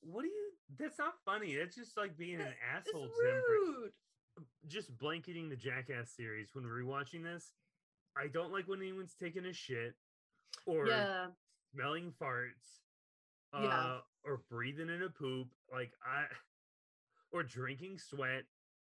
"What 0.03 0.23
do 0.23 0.29
you? 0.29 0.46
That's 0.79 0.99
not 0.99 1.15
funny. 1.25 1.57
That's 1.57 1.77
just 1.77 1.97
like 1.97 2.17
being 2.17 2.41
an 2.41 2.49
it's 2.49 2.89
asshole." 2.89 3.09
to 3.09 3.23
them 3.23 3.43
for- 3.47 3.53
rude. 3.53 3.93
just 4.67 4.97
blanketing 4.99 5.49
the 5.49 5.57
Jackass 5.57 6.11
series 6.15 6.51
when 6.55 6.65
we're 6.65 6.83
rewatching 6.83 7.23
this. 7.23 7.53
I 8.17 8.27
don't 8.29 8.53
like 8.53 8.67
when 8.69 8.81
anyone's 8.81 9.15
taking 9.15 9.47
a 9.47 9.53
shit 9.53 9.95
or 10.67 10.87
Yeah, 10.89 11.29
smelling 11.73 12.13
farts, 12.21 12.81
uh, 13.55 13.63
Yeah. 13.63 14.01
or 14.25 14.39
breathing 14.51 14.89
in 14.91 15.03
a 15.03 15.09
poop. 15.11 15.49
Like 15.73 15.93
I, 16.05 16.27
or 17.33 17.43
drinking 17.43 17.99
sweat. 17.99 18.45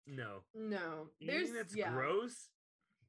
No, 0.05 0.43
no, 0.53 1.11
there's 1.19 1.37
anything 1.49 1.53
that's 1.55 1.75
yeah. 1.75 1.91
gross. 1.91 2.49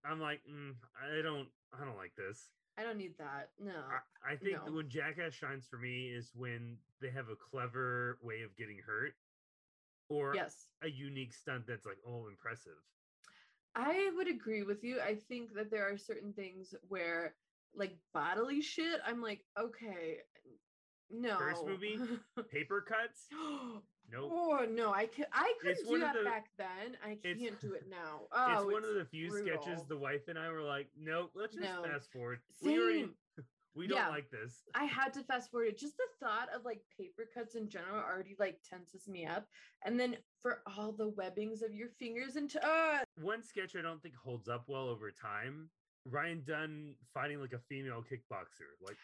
I'm 0.05 0.21
like, 0.21 0.41
mm, 0.49 0.75
I 1.01 1.23
don't, 1.23 1.49
I 1.73 1.85
don't 1.85 1.97
like 1.97 2.15
this. 2.17 2.51
I 2.79 2.83
don't 2.85 2.97
need 2.97 3.19
that. 3.19 3.51
No, 3.63 3.73
I, 3.73 4.33
I 4.33 4.37
think 4.37 4.65
no. 4.65 4.73
when 4.73 4.89
Jackass 4.89 5.33
shines 5.33 5.67
for 5.69 5.79
me 5.79 6.13
is 6.15 6.31
when 6.37 6.77
they 7.01 7.11
have 7.11 7.29
a 7.29 7.35
clever 7.35 8.19
way 8.23 8.43
of 8.43 8.57
getting 8.57 8.79
hurt, 8.87 9.15
or 10.09 10.35
yes, 10.35 10.69
a 10.83 10.89
unique 10.89 11.35
stunt 11.35 11.65
that's 11.67 11.87
like, 11.87 11.99
oh, 12.07 12.29
impressive. 12.29 12.79
I 13.75 14.11
would 14.17 14.29
agree 14.29 14.63
with 14.63 14.83
you. 14.85 15.01
I 15.01 15.17
think 15.29 15.55
that 15.55 15.71
there 15.71 15.89
are 15.89 15.97
certain 15.97 16.33
things 16.33 16.75
where, 16.89 17.35
like 17.75 17.97
bodily 18.15 18.61
shit, 18.61 19.01
I'm 19.07 19.23
like, 19.23 19.45
okay, 19.59 20.19
no. 21.11 21.37
First 21.39 21.67
movie? 21.67 21.99
Paper 22.53 22.81
cuts. 22.87 23.27
no. 23.33 23.83
Nope. 24.11 24.31
Oh 24.33 24.67
no, 24.71 24.91
I 24.95 25.05
could 25.05 25.27
I 25.35 25.53
couldn't 25.61 25.87
do 25.87 25.99
that 25.99 26.15
the- 26.17 26.25
back 26.25 26.47
then. 26.57 26.97
I 27.05 27.17
can't 27.23 27.61
do 27.61 27.75
it 27.75 27.85
now. 27.91 28.21
Oh, 28.33 28.63
it's 28.63 28.73
one 28.73 28.83
of 28.83 28.95
the 28.95 29.05
few 29.05 29.29
sketches 29.31 29.83
the 29.87 29.99
wife 29.99 30.29
and 30.29 30.39
I 30.39 30.51
were 30.51 30.63
like, 30.63 30.89
nope, 30.99 31.33
let's 31.35 31.55
just 31.55 31.69
No. 31.69 31.83
fast 31.83 32.11
forward. 32.11 32.39
We 32.63 32.79
already 32.81 33.09
we 33.75 33.87
don't 33.87 33.99
Yeah. 33.99 34.09
like 34.09 34.31
this. 34.31 34.63
I 34.75 34.85
had 34.85 35.13
to 35.13 35.21
fast 35.25 35.51
forward 35.51 35.67
it. 35.69 35.79
Just 35.79 35.99
the 35.99 36.05
thought 36.27 36.49
of 36.57 36.65
like 36.65 36.81
paper 36.99 37.29
cuts 37.35 37.55
in 37.55 37.69
general 37.69 37.97
already 38.03 38.35
like 38.39 38.61
tenses 38.67 39.07
me 39.09 39.27
up. 39.27 39.47
And 39.85 40.01
then 40.01 40.17
for 40.41 40.63
all 40.79 40.91
the 40.93 41.11
webbings 41.11 41.61
of 41.61 41.75
your 41.75 41.89
fingers 41.99 42.37
into 42.37 42.65
uh 42.67 43.01
One 43.21 43.43
sketch 43.45 43.77
I 43.79 43.83
don't 43.83 44.03
think 44.03 44.15
holds 44.17 44.49
up 44.49 44.65
well 44.69 44.89
over 44.89 45.11
time. 45.11 45.69
Ryan 46.07 46.43
Dunn 46.47 46.95
fighting 47.13 47.43
like 47.43 47.53
a 47.53 47.61
female 47.69 48.03
kickboxer. 48.11 48.73
Like 48.81 48.97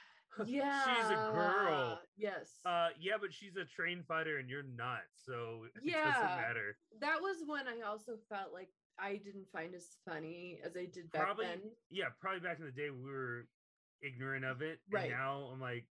yeah. 0.46 0.82
she's 0.84 1.10
a 1.10 1.14
girl. 1.34 2.00
Yes. 2.16 2.58
Uh 2.64 2.88
yeah, 3.00 3.14
but 3.20 3.32
she's 3.32 3.56
a 3.56 3.64
trained 3.64 4.04
fighter 4.06 4.38
and 4.38 4.48
you're 4.48 4.62
not. 4.62 5.02
So 5.26 5.64
it 5.74 5.82
Yeah. 5.82 6.04
doesn't 6.04 6.36
matter. 6.40 6.76
that 7.00 7.20
was 7.20 7.36
when 7.46 7.66
I 7.68 7.80
also 7.86 8.12
felt 8.28 8.52
like 8.52 8.68
I 8.98 9.16
didn't 9.16 9.46
find 9.52 9.74
as 9.74 9.96
funny 10.08 10.60
as 10.64 10.76
I 10.76 10.84
did 10.86 11.10
back 11.10 11.22
Probably 11.24 11.46
then. 11.46 11.60
yeah, 11.90 12.04
probably 12.20 12.40
back 12.40 12.58
in 12.60 12.64
the 12.66 12.72
day 12.72 12.90
we 12.90 13.10
were 13.10 13.46
ignorant 14.02 14.44
of 14.44 14.62
it. 14.62 14.78
Right. 14.90 15.04
And 15.10 15.12
now 15.12 15.50
I'm 15.52 15.60
like, 15.60 15.86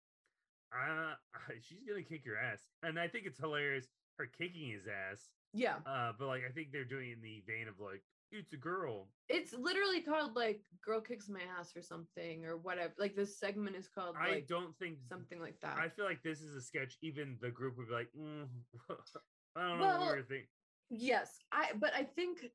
uh, 0.74 1.14
she's 1.62 1.84
gonna 1.88 2.04
kick 2.04 2.26
your 2.26 2.38
ass. 2.38 2.62
And 2.84 3.00
I 3.00 3.08
think 3.08 3.26
it's 3.26 3.40
hilarious 3.40 3.88
her 4.18 4.28
kicking 4.28 4.70
his 4.70 4.88
ass. 4.88 5.30
Yeah. 5.54 5.76
Uh, 5.86 6.12
but 6.18 6.28
like 6.28 6.44
I 6.48 6.52
think 6.52 6.72
they're 6.72 6.86
doing 6.86 7.10
it 7.10 7.14
in 7.14 7.22
the 7.22 7.42
vein 7.48 7.68
of 7.68 7.80
like, 7.80 8.04
it's 8.32 8.54
a 8.54 8.58
girl. 8.58 9.08
It's 9.30 9.54
literally 9.54 10.02
called 10.02 10.36
like 10.36 10.62
Girl 10.84 11.02
Kicks 11.02 11.30
My 11.30 11.42
Ass 11.60 11.76
or 11.76 11.82
something 11.82 12.46
or 12.46 12.58
whatever. 12.58 12.94
Like 12.98 13.16
this 13.16 13.40
segment 13.40 13.76
is 13.76 13.88
called 13.88 14.16
I 14.20 14.30
like 14.30 14.48
don't 14.48 14.78
think 14.78 15.00
something 15.10 15.40
like 15.40 15.60
that. 15.62 15.78
I 15.78 15.90
feel 15.90 16.06
like 16.06 16.24
this 16.24 16.42
is 16.42 16.56
a 16.56 16.62
sketch. 16.62 16.98
Even 17.02 17.38
the 17.42 17.52
group 17.52 17.78
would 17.78 17.88
be 17.88 17.94
like, 17.94 18.10
mm, 18.18 18.48
I 19.56 19.68
don't 19.68 19.80
know 19.80 19.86
what 19.86 20.00
we 20.00 20.06
Well, 20.06 20.16
were 20.16 20.24
thinking. 20.24 20.48
Yes, 20.90 21.40
I 21.52 21.74
but 21.74 21.94
I 21.94 22.04
think 22.04 22.52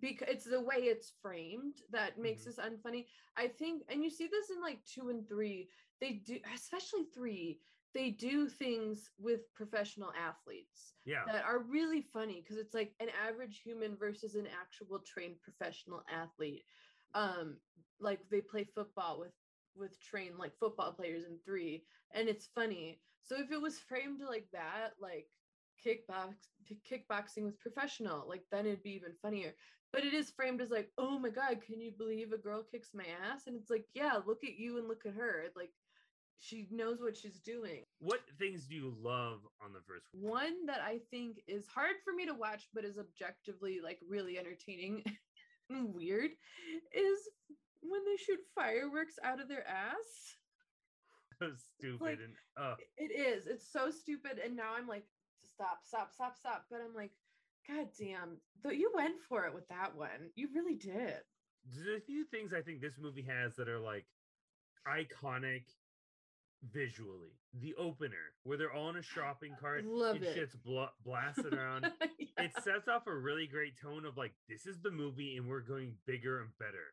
because 0.00 0.28
it's 0.28 0.44
the 0.44 0.60
way 0.60 0.76
it's 0.76 1.10
framed 1.10 1.76
that 1.90 2.18
makes 2.18 2.42
Mhm. 2.42 2.44
this 2.46 2.58
unfunny. 2.58 3.06
I 3.36 3.48
think, 3.48 3.84
and 3.88 4.02
you 4.02 4.10
see 4.10 4.26
this 4.26 4.50
in 4.50 4.60
like 4.60 4.84
two 4.84 5.10
and 5.10 5.28
three. 5.28 5.70
They 6.00 6.14
do, 6.14 6.40
especially 6.54 7.04
three. 7.14 7.60
They 7.96 8.10
do 8.12 8.48
things 8.48 9.10
with 9.18 9.54
professional 9.54 10.12
athletes 10.14 10.94
Yeah, 11.04 11.24
that 11.26 11.44
are 11.44 11.60
really 11.60 12.02
funny 12.02 12.42
because 12.42 12.58
it's 12.58 12.74
like 12.74 12.94
an 13.00 13.10
average 13.10 13.62
human 13.62 13.96
versus 13.96 14.36
an 14.36 14.48
actual 14.48 15.00
trained 15.00 15.42
professional 15.42 16.04
athlete. 16.10 16.66
Um, 17.14 17.60
like 18.00 18.28
they 18.30 18.42
play 18.42 18.64
football 18.64 19.20
with 19.20 19.34
with 19.74 20.00
trained 20.00 20.38
like 20.38 20.58
football 20.58 20.92
players 20.94 21.24
in 21.26 21.38
three, 21.46 21.86
and 22.12 22.28
it's 22.28 22.46
funny. 22.46 23.02
So 23.22 23.40
if 23.40 23.52
it 23.52 23.62
was 23.62 23.80
framed 23.80 24.22
like 24.22 24.50
that, 24.52 24.94
like 25.00 25.30
kickbox 25.84 26.36
kickboxing 26.90 27.44
with 27.44 27.60
professional, 27.60 28.28
like 28.28 28.44
then 28.50 28.66
it'd 28.66 28.84
be 28.84 28.92
even 28.94 29.14
funnier. 29.22 29.54
But 29.92 30.04
it 30.04 30.14
is 30.14 30.30
framed 30.30 30.60
as 30.60 30.70
like, 30.70 30.92
oh 30.98 31.18
my 31.18 31.30
god, 31.30 31.62
can 31.62 31.80
you 31.80 31.92
believe 31.92 32.32
a 32.32 32.38
girl 32.38 32.62
kicks 32.62 32.94
my 32.94 33.06
ass? 33.06 33.46
And 33.46 33.56
it's 33.56 33.70
like, 33.70 33.88
yeah, 33.94 34.20
look 34.26 34.44
at 34.44 34.58
you 34.58 34.78
and 34.78 34.88
look 34.88 35.06
at 35.06 35.14
her. 35.14 35.50
Like 35.56 35.72
she 36.38 36.68
knows 36.70 37.00
what 37.00 37.16
she's 37.16 37.40
doing. 37.40 37.82
what 37.98 38.20
things 38.38 38.66
do 38.66 38.74
you 38.74 38.94
love 39.00 39.40
on 39.64 39.72
the 39.72 39.80
first 39.86 40.06
one? 40.12 40.32
One 40.32 40.66
that 40.66 40.80
I 40.82 40.98
think 41.10 41.40
is 41.48 41.66
hard 41.66 41.96
for 42.04 42.12
me 42.12 42.26
to 42.26 42.34
watch, 42.34 42.68
but 42.74 42.84
is 42.84 42.98
objectively 42.98 43.80
like 43.82 43.98
really 44.08 44.38
entertaining 44.38 45.02
and 45.70 45.94
weird 45.94 46.30
is 46.92 47.18
when 47.82 48.00
they 48.04 48.16
shoot 48.16 48.38
fireworks 48.54 49.14
out 49.24 49.40
of 49.40 49.48
their 49.48 49.66
ass. 49.66 49.94
So 51.38 51.50
stupid 51.76 52.00
Like, 52.00 52.18
and 52.24 52.32
uh, 52.56 52.76
It 52.96 53.12
is. 53.12 53.46
It's 53.46 53.70
so 53.70 53.90
stupid. 53.90 54.40
And 54.42 54.56
now 54.56 54.72
I'm 54.74 54.88
like, 54.88 55.04
stop, 55.44 55.80
stop, 55.84 56.10
stop, 56.14 56.34
stop. 56.34 56.64
But 56.70 56.80
I'm 56.80 56.94
like, 56.94 57.10
God 57.68 57.88
damn, 58.00 58.38
though 58.64 58.70
you 58.70 58.90
went 58.94 59.16
for 59.28 59.44
it 59.44 59.52
with 59.54 59.68
that 59.68 59.94
one. 59.94 60.30
You 60.34 60.48
really 60.54 60.76
did. 60.76 61.18
there's 61.74 61.98
a 61.98 62.00
few 62.06 62.24
things 62.24 62.54
I 62.54 62.62
think 62.62 62.80
this 62.80 62.94
movie 62.98 63.26
has 63.28 63.54
that 63.56 63.68
are 63.68 63.78
like 63.80 64.06
iconic 64.88 65.64
visually. 66.62 67.38
The 67.60 67.74
opener, 67.76 68.32
where 68.44 68.58
they're 68.58 68.72
all 68.72 68.90
in 68.90 68.96
a 68.96 69.02
shopping 69.02 69.54
cart, 69.60 69.84
Love 69.86 70.16
and 70.16 70.24
it. 70.24 70.34
shit's 70.34 70.56
bla- 70.56 70.92
blasted 71.04 71.52
around. 71.54 71.86
Yeah. 72.18 72.44
it 72.44 72.52
sets 72.62 72.88
off 72.88 73.06
a 73.06 73.14
really 73.14 73.46
great 73.46 73.80
tone 73.80 74.04
of 74.04 74.16
like 74.16 74.32
this 74.48 74.66
is 74.66 74.80
the 74.82 74.90
movie 74.90 75.36
and 75.36 75.48
we're 75.48 75.60
going 75.60 75.94
bigger 76.06 76.40
and 76.40 76.50
better 76.58 76.92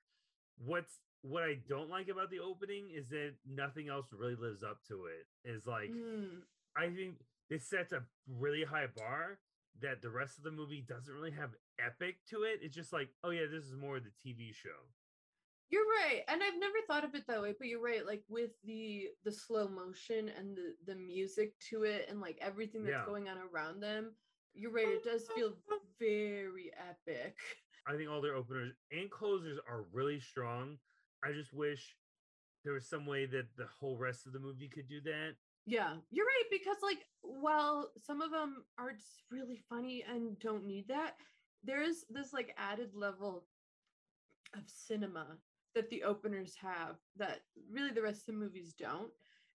what's 0.63 0.99
what 1.23 1.43
i 1.43 1.55
don't 1.67 1.89
like 1.89 2.07
about 2.09 2.29
the 2.29 2.39
opening 2.39 2.89
is 2.95 3.09
that 3.09 3.33
nothing 3.49 3.89
else 3.89 4.05
really 4.17 4.35
lives 4.35 4.61
up 4.63 4.77
to 4.87 5.05
it 5.07 5.49
is 5.49 5.65
like 5.65 5.89
Mm, 5.89 6.43
i 6.77 6.87
think 6.89 7.15
this 7.49 7.67
sets 7.67 7.91
a 7.91 8.03
really 8.29 8.63
high 8.63 8.85
bar 8.95 9.39
that 9.81 10.01
the 10.01 10.09
rest 10.11 10.37
of 10.37 10.43
the 10.43 10.51
movie 10.51 10.85
doesn't 10.87 11.13
really 11.13 11.31
have 11.31 11.49
epic 11.83 12.17
to 12.29 12.43
it 12.43 12.59
it's 12.61 12.75
just 12.75 12.93
like 12.93 13.09
oh 13.23 13.31
yeah 13.31 13.47
this 13.51 13.63
is 13.65 13.75
more 13.75 13.99
the 13.99 14.11
tv 14.23 14.53
show 14.53 14.69
You're 15.73 15.87
right. 15.87 16.21
And 16.27 16.43
I've 16.43 16.59
never 16.59 16.75
thought 16.85 17.03
of 17.03 17.15
it 17.15 17.25
that 17.25 17.41
way, 17.41 17.55
but 17.57 17.67
you're 17.67 17.81
right. 17.81 18.05
Like 18.05 18.23
with 18.29 18.51
the 18.63 19.09
the 19.23 19.31
slow 19.31 19.67
motion 19.67 20.29
and 20.29 20.55
the 20.55 20.75
the 20.85 20.95
music 20.95 21.59
to 21.69 21.81
it 21.83 22.09
and 22.09 22.21
like 22.21 22.37
everything 22.41 22.83
that's 22.83 22.93
Yeah. 22.93 23.05
going 23.07 23.27
on 23.27 23.39
around 23.39 23.79
them, 23.79 24.15
you're 24.53 24.71
right. 24.71 24.87
It 24.87 25.03
does 25.03 25.27
feel 25.35 25.57
very 25.99 26.71
epic. 26.77 27.39
i 27.87 27.97
think 27.97 28.07
all 28.09 28.21
their 28.21 28.35
openers 28.35 28.71
and 28.91 29.09
closers 29.09 29.59
are 29.67 29.81
really 29.91 30.19
strong 30.19 30.77
i 31.25 31.31
just 31.33 31.53
wish 31.53 31.97
there 32.63 32.73
was 32.73 32.87
some 32.87 33.05
way 33.05 33.25
that 33.25 33.47
the 33.57 33.65
whole 33.65 33.97
rest 33.97 34.25
of 34.27 34.31
the 34.33 34.39
movie 34.39 34.69
could 34.69 34.87
do 34.87 35.01
that 35.01 35.35
Yeah, 35.65 35.97
you're 36.11 36.25
right 36.25 36.49
because 36.51 36.77
like 36.83 37.07
while 37.21 37.91
some 37.97 38.21
of 38.21 38.31
them 38.31 38.65
are 38.77 38.93
just 38.93 39.23
really 39.31 39.57
funny 39.57 40.03
and 40.03 40.37
don't 40.39 40.65
need 40.65 40.87
that, 40.89 41.17
there 41.63 41.81
is 41.81 42.05
this 42.09 42.31
like 42.31 42.53
added 42.57 42.93
level 42.93 43.49
of 44.55 44.69
cinema 44.69 45.39
that 45.75 45.89
the 45.89 46.03
openers 46.03 46.55
have 46.61 46.97
that 47.17 47.41
really 47.71 47.91
the 47.91 48.01
rest 48.01 48.21
of 48.21 48.25
the 48.27 48.39
movies 48.39 48.73
don't. 48.77 49.11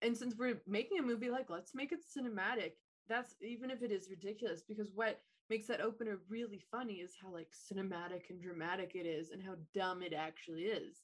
And 0.02 0.16
since 0.16 0.36
we're 0.38 0.62
making 0.68 1.00
a 1.00 1.04
movie 1.04 1.30
like 1.30 1.50
let's 1.50 1.76
make 1.76 1.92
it 1.92 2.00
cinematic, 2.02 2.74
that's 3.08 3.36
even 3.42 3.70
if 3.72 3.82
it 3.82 3.92
is 3.92 4.10
ridiculous 4.10 4.64
because 4.68 4.92
what 4.94 5.20
makes 5.50 5.68
that 5.68 5.82
opener 5.82 6.20
really 6.30 6.62
funny 6.72 6.96
is 6.96 7.14
how 7.22 7.32
like 7.32 7.50
cinematic 7.52 8.30
and 8.30 8.42
dramatic 8.42 8.94
it 8.96 9.06
is 9.06 9.32
and 9.32 9.42
how 9.42 9.56
dumb 9.74 10.02
it 10.02 10.14
actually 10.14 10.64
is. 10.64 11.02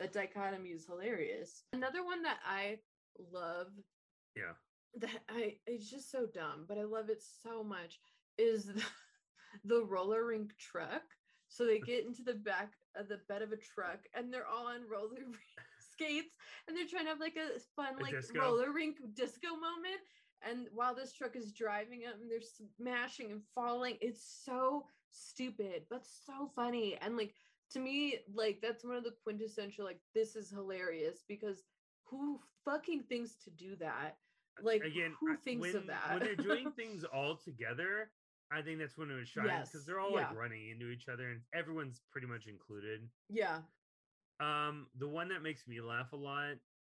That 0.00 0.12
dichotomy 0.12 0.70
is 0.70 0.86
hilarious. 0.86 1.64
Another 1.72 2.04
one 2.04 2.22
that 2.22 2.38
I 2.46 2.78
love 3.32 3.68
yeah 4.34 4.52
that 5.00 5.22
I 5.28 5.56
it's 5.66 5.90
just 5.90 6.10
so 6.10 6.26
dumb, 6.26 6.64
but 6.68 6.78
I 6.78 6.84
love 6.84 7.08
it 7.08 7.22
so 7.42 7.62
much. 7.62 7.98
Is 8.38 8.64
the, 8.74 8.82
the 9.64 9.84
roller 9.84 10.24
rink 10.26 10.52
truck? 10.58 11.02
So 11.48 11.66
they 11.66 11.80
get 11.80 12.06
into 12.06 12.22
the 12.22 12.34
back 12.34 12.72
of 12.96 13.08
the 13.08 13.20
bed 13.28 13.42
of 13.42 13.52
a 13.52 13.56
truck, 13.56 14.00
and 14.14 14.32
they're 14.32 14.46
all 14.46 14.66
on 14.66 14.88
roller 14.90 15.26
skates, 15.92 16.34
and 16.66 16.76
they're 16.76 16.86
trying 16.86 17.04
to 17.04 17.10
have 17.10 17.20
like 17.20 17.36
a 17.36 17.58
fun 17.76 17.98
like 18.00 18.12
disco? 18.12 18.40
roller 18.40 18.72
rink 18.72 18.96
disco 19.14 19.50
moment. 19.50 20.00
And 20.44 20.66
while 20.74 20.94
this 20.94 21.12
truck 21.12 21.36
is 21.36 21.52
driving 21.52 22.02
up, 22.08 22.14
and 22.20 22.30
they're 22.30 22.40
smashing 22.76 23.30
and 23.30 23.42
falling, 23.54 23.96
it's 24.00 24.42
so 24.44 24.86
stupid, 25.10 25.82
but 25.88 26.04
so 26.04 26.50
funny. 26.56 26.98
And 27.00 27.16
like 27.16 27.34
to 27.72 27.80
me, 27.80 28.18
like 28.34 28.58
that's 28.60 28.84
one 28.84 28.96
of 28.96 29.04
the 29.04 29.14
quintessential 29.22 29.84
like 29.84 30.00
this 30.14 30.36
is 30.36 30.50
hilarious 30.50 31.24
because 31.28 31.62
who 32.04 32.40
fucking 32.64 33.04
thinks 33.08 33.36
to 33.44 33.50
do 33.50 33.76
that? 33.76 34.16
Like 34.62 34.82
Again, 34.82 35.14
who 35.18 35.36
thinks 35.36 35.68
when, 35.68 35.76
of 35.76 35.86
that? 35.86 36.10
when 36.10 36.20
they're 36.20 36.36
doing 36.36 36.72
things 36.76 37.04
all 37.04 37.36
together, 37.36 38.10
I 38.54 38.62
think 38.62 38.78
that's 38.78 38.96
when 38.98 39.10
it 39.10 39.14
was 39.14 39.28
shines 39.28 39.46
because 39.48 39.72
Yes, 39.74 39.84
they're 39.86 40.00
all 40.00 40.10
yeah. 40.10 40.28
like 40.28 40.36
running 40.36 40.68
into 40.70 40.90
each 40.90 41.08
other 41.08 41.28
and 41.30 41.40
everyone's 41.54 42.00
pretty 42.10 42.26
much 42.26 42.46
included. 42.46 43.08
yeah, 43.28 43.58
Um, 44.40 44.86
the 44.98 45.08
one 45.08 45.28
that 45.28 45.42
makes 45.42 45.66
me 45.66 45.80
laugh 45.80 46.12
a 46.12 46.16
lot, 46.16 46.56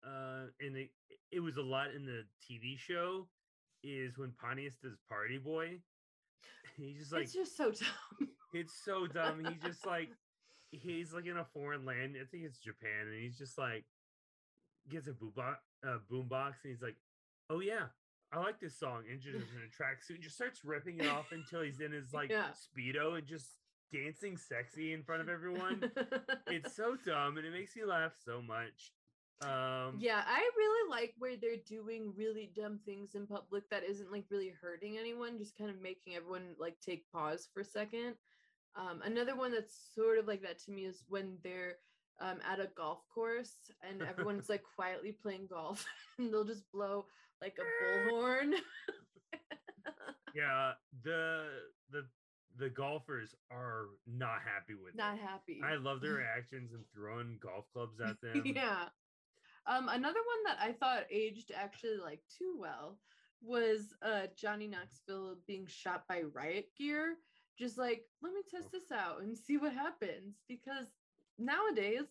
uh, 0.07 0.47
and 0.61 0.77
it, 0.77 0.91
it 1.31 1.41
was 1.41 1.57
a 1.57 1.63
lot 1.63 1.93
in 1.95 2.05
the 2.07 2.23
TV 2.41 2.79
show, 2.79 3.29
is 3.83 4.17
when 4.17 4.33
Pontius 4.41 4.77
does 4.83 4.97
Party 5.09 5.39
Boy. 5.39 5.79
He's 6.77 6.99
just 6.99 7.13
like 7.13 7.25
it's 7.25 7.33
just 7.33 7.57
so 7.57 7.71
dumb. 7.71 8.29
it's 8.55 8.75
so 8.85 9.07
dumb. 9.07 9.45
He's 9.45 9.61
just 9.63 9.85
like 9.87 10.09
he's 10.71 11.13
like 11.13 11.27
in 11.27 11.37
a 11.37 11.45
foreign 11.45 11.85
land. 11.85 12.17
I 12.21 12.25
think 12.31 12.45
it's 12.45 12.59
Japan, 12.59 13.09
and 13.11 13.21
he's 13.21 13.37
just 13.37 13.59
like 13.59 13.85
gets 14.89 15.07
a 15.07 15.13
boom 15.13 15.33
box, 15.37 15.59
uh, 15.87 15.99
boom 16.09 16.29
box, 16.29 16.59
and 16.65 16.73
he's 16.73 16.81
like, 16.83 16.97
"Oh 17.51 17.61
yeah, 17.61 17.87
I 18.33 18.39
like 18.41 18.61
this 18.61 18.79
song." 18.79 19.05
Just 19.19 19.27
in 19.27 19.43
a 19.43 19.83
tracksuit, 19.83 20.15
and 20.15 20.23
just 20.23 20.37
starts 20.37 20.65
ripping 20.65 20.99
it 20.99 21.07
off 21.07 21.33
until 21.33 21.63
he's 21.63 21.81
in 21.81 21.93
his 21.93 22.13
like 22.13 22.31
Yeah. 22.31 22.51
speedo 22.53 23.19
and 23.19 23.27
just 23.27 23.47
dancing 23.93 24.37
sexy 24.37 24.93
in 24.93 25.03
front 25.03 25.21
of 25.21 25.29
everyone. 25.29 25.91
it's 26.47 26.73
so 26.77 26.97
dumb, 26.97 27.37
and 27.37 27.47
it 27.47 27.53
makes 27.53 27.77
me 27.77 27.85
laugh 27.85 28.15
so 28.25 28.41
much. 28.41 28.93
Um, 29.43 29.99
yeah, 29.99 30.23
I 30.25 30.49
really 30.57 30.91
like 30.91 31.15
where 31.19 31.37
they're 31.37 31.57
doing 31.67 32.13
really 32.17 32.51
dumb 32.55 32.79
things 32.85 33.17
in 33.17 33.27
public 33.27 33.69
that 33.71 33.83
isn't 33.83 34.13
like 34.13 34.25
really 34.31 34.51
hurting 34.61 34.99
anyone, 34.99 35.37
just 35.39 35.59
kind 35.59 35.69
of 35.71 35.81
making 35.81 36.15
everyone 36.15 36.55
like 36.59 36.77
take 36.81 37.11
pause 37.11 37.49
for 37.53 37.61
a 37.61 37.65
second. 37.65 38.15
Um, 38.77 39.03
another 39.05 39.37
one 39.37 39.51
that's 39.53 39.77
sort 39.95 40.19
of 40.19 40.27
like 40.27 40.43
that 40.43 40.59
to 40.61 40.71
me 40.71 40.83
is 40.85 41.03
when 41.09 41.39
they're 41.43 41.77
um, 42.21 42.39
at 42.51 42.61
a 42.61 42.69
golf 42.77 43.01
course 43.13 43.57
and 43.87 44.03
everyone's 44.03 44.49
like 44.49 44.63
quietly 44.77 45.13
playing 45.13 45.49
golf 45.51 45.85
and 46.19 46.33
they'll 46.33 46.45
just 46.45 46.71
blow 46.73 47.07
like 47.43 47.57
a 47.59 48.11
bullhorn. 48.13 48.53
yeah. 50.35 50.73
The 51.05 51.47
the 51.91 52.03
the 52.59 52.71
golfers 52.71 53.35
are 53.51 53.87
not 54.07 54.39
happy 54.45 54.75
with 54.75 54.95
Not 54.95 55.15
it. 55.15 55.21
happy. 55.21 55.61
I 55.65 55.77
love 55.77 56.01
their 56.01 56.15
reactions 56.25 56.73
and 56.73 56.85
throwing 56.95 57.39
golf 57.43 57.65
clubs 57.73 58.01
at 58.01 58.21
them. 58.23 58.43
yeah. 58.47 58.85
Um, 59.67 59.89
another 59.89 60.19
one 60.19 60.43
that 60.47 60.59
I 60.61 60.73
thought 60.73 61.05
aged 61.11 61.53
actually 61.55 61.99
like 62.03 62.21
too 62.39 62.57
well 62.59 62.99
was 63.43 63.93
uh 64.03 64.27
Johnny 64.37 64.67
Knoxville 64.69 65.37
being 65.47 65.67
shot 65.67 66.05
by 66.09 66.23
riot 66.35 66.67
gear. 66.79 67.17
Just 67.59 67.77
like, 67.79 68.03
let 68.23 68.33
me 68.33 68.41
test 68.51 68.69
Oh. 68.69 68.79
this 68.79 68.91
out 68.91 69.23
and 69.23 69.37
see 69.37 69.57
what 69.59 69.73
happens 69.75 70.37
because 70.49 70.87
nowadays 71.39 72.09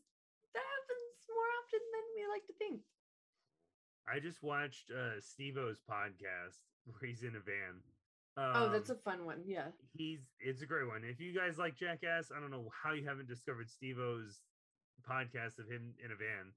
that 0.54 0.64
happens 0.76 1.12
more 1.28 1.50
often 1.60 1.82
than 1.92 2.06
we 2.16 2.22
like 2.32 2.46
to 2.48 2.54
think. 2.60 2.82
I 4.08 4.20
just 4.20 4.42
watched 4.44 4.92
uh 4.92 5.20
Steve-O's 5.20 5.80
podcast 5.90 6.58
where 6.86 7.10
he's 7.10 7.24
in 7.24 7.36
a 7.36 7.40
van. 7.40 7.82
oh, 8.38 8.70
that's 8.72 8.90
a 8.90 8.94
Um, 8.94 9.00
fun 9.04 9.26
one. 9.26 9.42
Yeah. 9.46 9.68
he's 9.94 10.20
it's 10.40 10.62
a 10.62 10.66
great 10.66 10.88
one. 10.88 11.04
If 11.04 11.20
you 11.20 11.34
guys 11.34 11.58
like 11.58 11.76
Jackass, 11.78 12.32
I 12.36 12.40
don't 12.40 12.52
know 12.52 12.70
how 12.84 12.94
you 12.94 13.06
haven't 13.08 13.28
discovered 13.28 13.70
Steve-O's 13.70 14.40
podcast 15.08 15.60
of 15.60 15.68
him 15.68 15.94
in 16.04 16.12
a 16.12 16.16
van. 16.16 16.54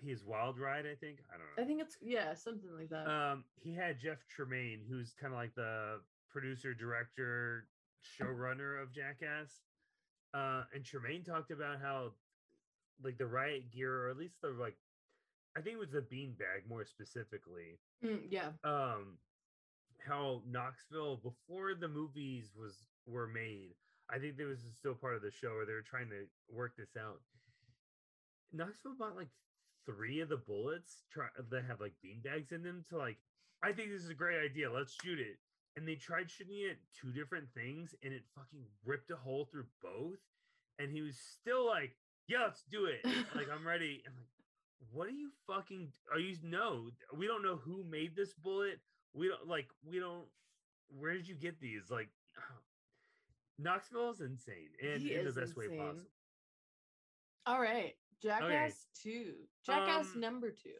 He's 0.00 0.24
Wild 0.24 0.58
Ride, 0.58 0.86
I 0.86 0.94
think. 0.94 1.18
I 1.28 1.36
don't 1.38 1.46
know. 1.56 1.62
I 1.62 1.66
think 1.66 1.80
it's 1.80 1.96
yeah, 2.00 2.32
something 2.34 2.70
like 2.78 2.88
that. 2.90 3.08
um 3.08 3.44
he 3.56 3.74
had 3.74 3.98
Jeff 3.98 4.18
Tremaine, 4.28 4.80
who's 4.88 5.14
kind 5.20 5.32
of 5.32 5.38
like 5.38 5.54
the 5.54 6.00
producer, 6.30 6.74
director, 6.74 7.66
showrunner 8.20 8.80
of 8.82 8.92
Jackass. 8.92 9.50
Uh 10.34 10.62
and 10.74 10.84
Tremaine 10.84 11.24
talked 11.24 11.50
about 11.50 11.80
how 11.80 12.12
like 13.02 13.18
the 13.18 13.26
riot 13.26 13.70
gear, 13.72 14.04
or 14.06 14.10
at 14.10 14.16
least 14.16 14.40
the 14.42 14.48
like 14.50 14.76
I 15.56 15.60
think 15.60 15.74
it 15.74 15.80
was 15.80 15.90
the 15.90 16.00
beanbag 16.00 16.68
more 16.68 16.84
specifically. 16.84 17.78
Mm, 18.04 18.20
yeah. 18.30 18.50
um 18.64 19.18
how 20.06 20.42
Knoxville 20.48 21.16
before 21.16 21.74
the 21.74 21.88
movies 21.88 22.50
was 22.58 22.86
were 23.06 23.26
made. 23.26 23.74
I 24.10 24.18
think 24.18 24.36
there 24.36 24.46
was 24.46 24.60
still 24.78 24.94
part 24.94 25.16
of 25.16 25.22
the 25.22 25.30
show 25.30 25.54
where 25.54 25.66
they 25.66 25.72
were 25.72 25.82
trying 25.82 26.08
to 26.10 26.24
work 26.50 26.76
this 26.78 26.96
out. 26.98 27.20
Knoxville 28.52 28.94
bought 28.98 29.16
like 29.16 29.28
three 29.84 30.20
of 30.20 30.28
the 30.28 30.36
bullets 30.36 31.02
try 31.12 31.26
that 31.50 31.64
have 31.64 31.80
like 31.80 31.94
beanbags 32.04 32.52
in 32.52 32.62
them 32.62 32.84
to 32.90 32.96
like 32.96 33.18
I 33.62 33.72
think 33.72 33.90
this 33.90 34.02
is 34.02 34.10
a 34.10 34.14
great 34.14 34.38
idea. 34.42 34.70
Let's 34.70 34.96
shoot 35.02 35.18
it. 35.18 35.38
And 35.76 35.86
they 35.86 35.94
tried 35.94 36.30
shooting 36.30 36.58
it 36.58 36.78
two 36.98 37.12
different 37.12 37.48
things 37.54 37.94
and 38.02 38.12
it 38.12 38.22
fucking 38.34 38.64
ripped 38.84 39.10
a 39.10 39.16
hole 39.16 39.48
through 39.50 39.66
both. 39.82 40.18
And 40.78 40.92
he 40.92 41.02
was 41.02 41.16
still 41.18 41.66
like, 41.66 41.96
Yeah, 42.28 42.44
let's 42.44 42.64
do 42.70 42.86
it. 42.86 43.04
like 43.34 43.48
I'm 43.52 43.66
ready. 43.66 44.02
I'm 44.06 44.14
like, 44.14 44.26
what 44.92 45.06
are 45.06 45.10
you 45.12 45.30
fucking 45.46 45.92
are 46.12 46.18
you 46.18 46.36
no 46.42 46.90
we 47.16 47.26
don't 47.26 47.42
know 47.42 47.56
who 47.56 47.84
made 47.84 48.14
this 48.14 48.32
bullet 48.32 48.78
we 49.12 49.28
don't 49.28 49.46
like 49.46 49.66
we 49.84 49.98
don't 49.98 50.24
where 50.88 51.12
did 51.14 51.26
you 51.28 51.34
get 51.34 51.60
these 51.60 51.90
like 51.90 52.08
knoxville 53.58 54.10
is 54.10 54.20
insane 54.20 54.68
and 54.82 55.02
He 55.02 55.14
in 55.14 55.24
the 55.24 55.30
is 55.30 55.34
best 55.36 55.56
way 55.56 55.64
insane. 55.66 55.78
possible 55.80 56.10
All 57.46 57.60
right. 57.60 57.94
Jackass 58.22 58.86
2. 59.02 59.34
Jackass 59.64 60.14
Um, 60.14 60.20
number 60.20 60.50
2. 60.50 60.70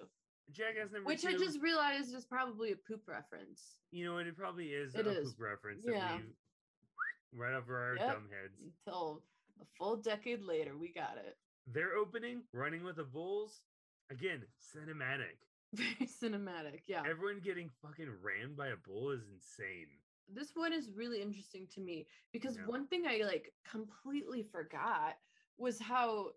jackass 0.52 0.90
number 0.92 1.06
Which 1.06 1.22
two 1.22 1.28
I 1.28 1.32
just 1.32 1.60
realized 1.60 2.14
is 2.14 2.24
probably 2.24 2.72
a 2.72 2.76
poop 2.76 3.02
reference. 3.06 3.76
you 3.90 4.04
know 4.04 4.18
and 4.18 4.28
it 4.28 4.36
probably 4.36 4.68
is 4.68 4.94
It 4.94 5.06
a 5.06 5.10
is. 5.10 5.28
poop 5.32 5.40
reference 5.40 5.84
that 5.84 5.92
Yeah. 5.92 6.16
we 6.18 7.38
right 7.38 7.54
over 7.54 7.76
our 7.76 7.96
Yep. 7.96 8.06
dumb 8.06 8.28
heads 8.30 8.60
Until 8.86 9.22
a 9.60 9.64
full 9.76 9.96
decade 9.96 10.42
later, 10.42 10.76
we 10.76 10.92
got 10.92 11.16
it. 11.18 11.36
their 11.66 11.94
opening 11.96 12.42
running 12.52 12.82
with 12.84 12.96
the 12.96 13.04
bulls 13.04 13.62
again 14.10 14.42
cinematic 14.74 15.36
Very 15.74 16.06
cinematic. 16.06 16.80
Yeah. 16.86 17.02
everyone 17.08 17.40
getting 17.40 17.70
fucking 17.82 18.10
ran 18.22 18.54
by 18.54 18.68
a 18.68 18.76
bull 18.76 19.10
is 19.10 19.22
insane 19.32 19.86
this 20.30 20.50
one 20.54 20.72
is 20.72 20.90
really 20.94 21.22
interesting 21.22 21.66
to 21.74 21.80
me 21.80 22.06
because 22.32 22.56
Yeah. 22.56 22.66
one 22.66 22.86
thing 22.86 23.06
I 23.06 23.22
like 23.24 23.52
completely 23.64 24.42
forgot 24.42 25.16
was 25.56 25.78
how 25.80 26.32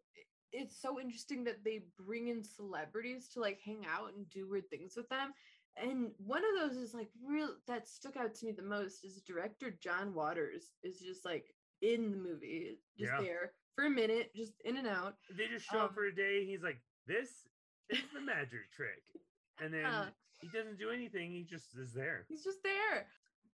it's 0.53 0.75
so 0.81 0.99
interesting 0.99 1.43
that 1.45 1.63
they 1.63 1.85
bring 1.97 2.27
in 2.29 2.43
celebrities 2.43 3.27
to 3.29 3.39
like 3.41 3.59
hang 3.61 3.85
out 3.85 4.13
and 4.13 4.29
do 4.29 4.47
weird 4.49 4.69
things 4.69 4.95
with 4.97 5.07
them. 5.09 5.31
And 5.77 6.11
one 6.17 6.41
of 6.43 6.59
those 6.59 6.77
is 6.77 6.93
like 6.93 7.09
real 7.23 7.55
that 7.67 7.87
stuck 7.87 8.17
out 8.17 8.33
to 8.35 8.45
me 8.45 8.51
the 8.51 8.61
most 8.61 9.03
is 9.05 9.21
director 9.21 9.71
John 9.71 10.13
Waters 10.13 10.71
is 10.83 10.99
just 10.99 11.23
like 11.25 11.53
in 11.81 12.11
the 12.11 12.17
movie, 12.17 12.77
just 12.97 13.11
Yeah. 13.13 13.21
there 13.21 13.53
for 13.75 13.85
a 13.85 13.89
minute, 13.89 14.33
just 14.35 14.59
in 14.65 14.75
and 14.77 14.87
out. 14.87 15.15
they 15.37 15.47
just 15.47 15.65
show 15.65 15.79
up 15.79 15.89
Um, 15.89 15.95
for 15.95 16.05
a 16.05 16.15
day 16.15 16.45
he's 16.45 16.63
like 16.63 16.81
this 17.07 17.47
is 17.89 17.99
the 18.13 18.21
magic 18.21 18.71
trick 18.75 19.03
and 19.61 19.73
then 19.73 19.81
Yeah. 19.81 20.05
he 20.41 20.47
doesn't 20.49 20.77
do 20.79 20.89
anything 20.91 21.31
he 21.31 21.43
just 21.43 21.75
is 21.77 21.93
there 21.93 22.25
He's 22.29 22.43
just 22.43 22.63
there. 22.63 23.05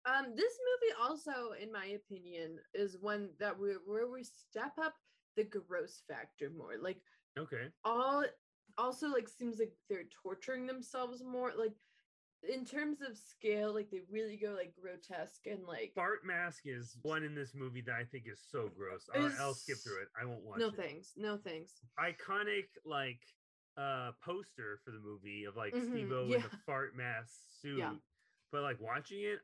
Um, 0.06 0.34
this 0.36 0.52
movie 0.68 0.94
also, 1.00 1.52
in 1.58 1.72
my 1.72 1.86
opinion, 1.96 2.58
is 2.74 2.98
one 3.00 3.30
that 3.40 3.58
we 3.58 3.70
where 3.86 4.06
we 4.06 4.22
step 4.22 4.72
up 4.78 4.92
the 5.34 5.44
gross 5.44 6.02
factor 6.06 6.50
more. 6.56 6.72
Like 6.80 6.98
okay 7.38 7.68
all 7.84 8.22
also 8.76 9.08
like 9.08 9.28
seems 9.30 9.58
like 9.58 9.72
they're 9.88 10.04
torturing 10.22 10.66
themselves 10.66 11.22
more. 11.24 11.52
Like 11.58 11.72
in 12.46 12.66
terms 12.66 12.98
of 13.00 13.16
scale, 13.16 13.72
like 13.72 13.90
they 13.90 14.00
really 14.10 14.36
go 14.36 14.50
like 14.52 14.74
grotesque 14.78 15.46
and 15.46 15.64
like 15.66 15.92
Bart 15.96 16.20
mask 16.26 16.64
is 16.66 16.98
one 17.00 17.22
in 17.24 17.34
this 17.34 17.54
movie 17.54 17.80
that 17.86 17.94
I 17.94 18.04
think 18.04 18.24
is 18.30 18.42
so 18.50 18.68
gross. 18.76 19.08
I'll, 19.14 19.32
I'll 19.40 19.54
skip 19.54 19.78
through 19.82 20.02
it. 20.02 20.08
I 20.20 20.26
won't 20.26 20.44
watch 20.44 20.58
no 20.60 20.68
it. 20.68 20.76
thanks, 20.76 21.12
no 21.16 21.38
thanks. 21.38 21.72
Iconic 21.98 22.66
like 22.84 23.20
uh 23.76 24.12
poster 24.12 24.78
for 24.78 24.90
the 24.92 24.98
movie 25.00 25.44
of 25.44 25.56
like 25.56 25.74
Mhm, 25.74 25.90
Steve-O 25.90 26.32
in 26.32 26.42
the 26.42 26.50
fart 26.50 26.94
mask 26.94 27.40
suit. 27.60 27.78
Yeah. 27.78 27.96
But 28.50 28.62
like 28.62 28.80
watching 28.80 29.22
it 29.22 29.40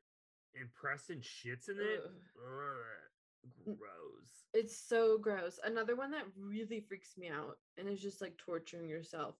and 0.54 0.72
Preston 0.72 1.20
shits 1.20 1.68
in 1.68 1.78
it. 1.80 2.02
Ugh. 2.04 3.76
gross. 3.76 4.46
It's 4.52 4.76
so 4.76 5.18
gross. 5.18 5.58
Another 5.62 5.96
one 5.96 6.10
that 6.12 6.26
really 6.36 6.80
freaks 6.80 7.16
me 7.16 7.28
out 7.28 7.60
and 7.76 7.88
is 7.88 8.00
just 8.02 8.20
like 8.20 8.36
torturing 8.36 8.88
yourself 8.88 9.36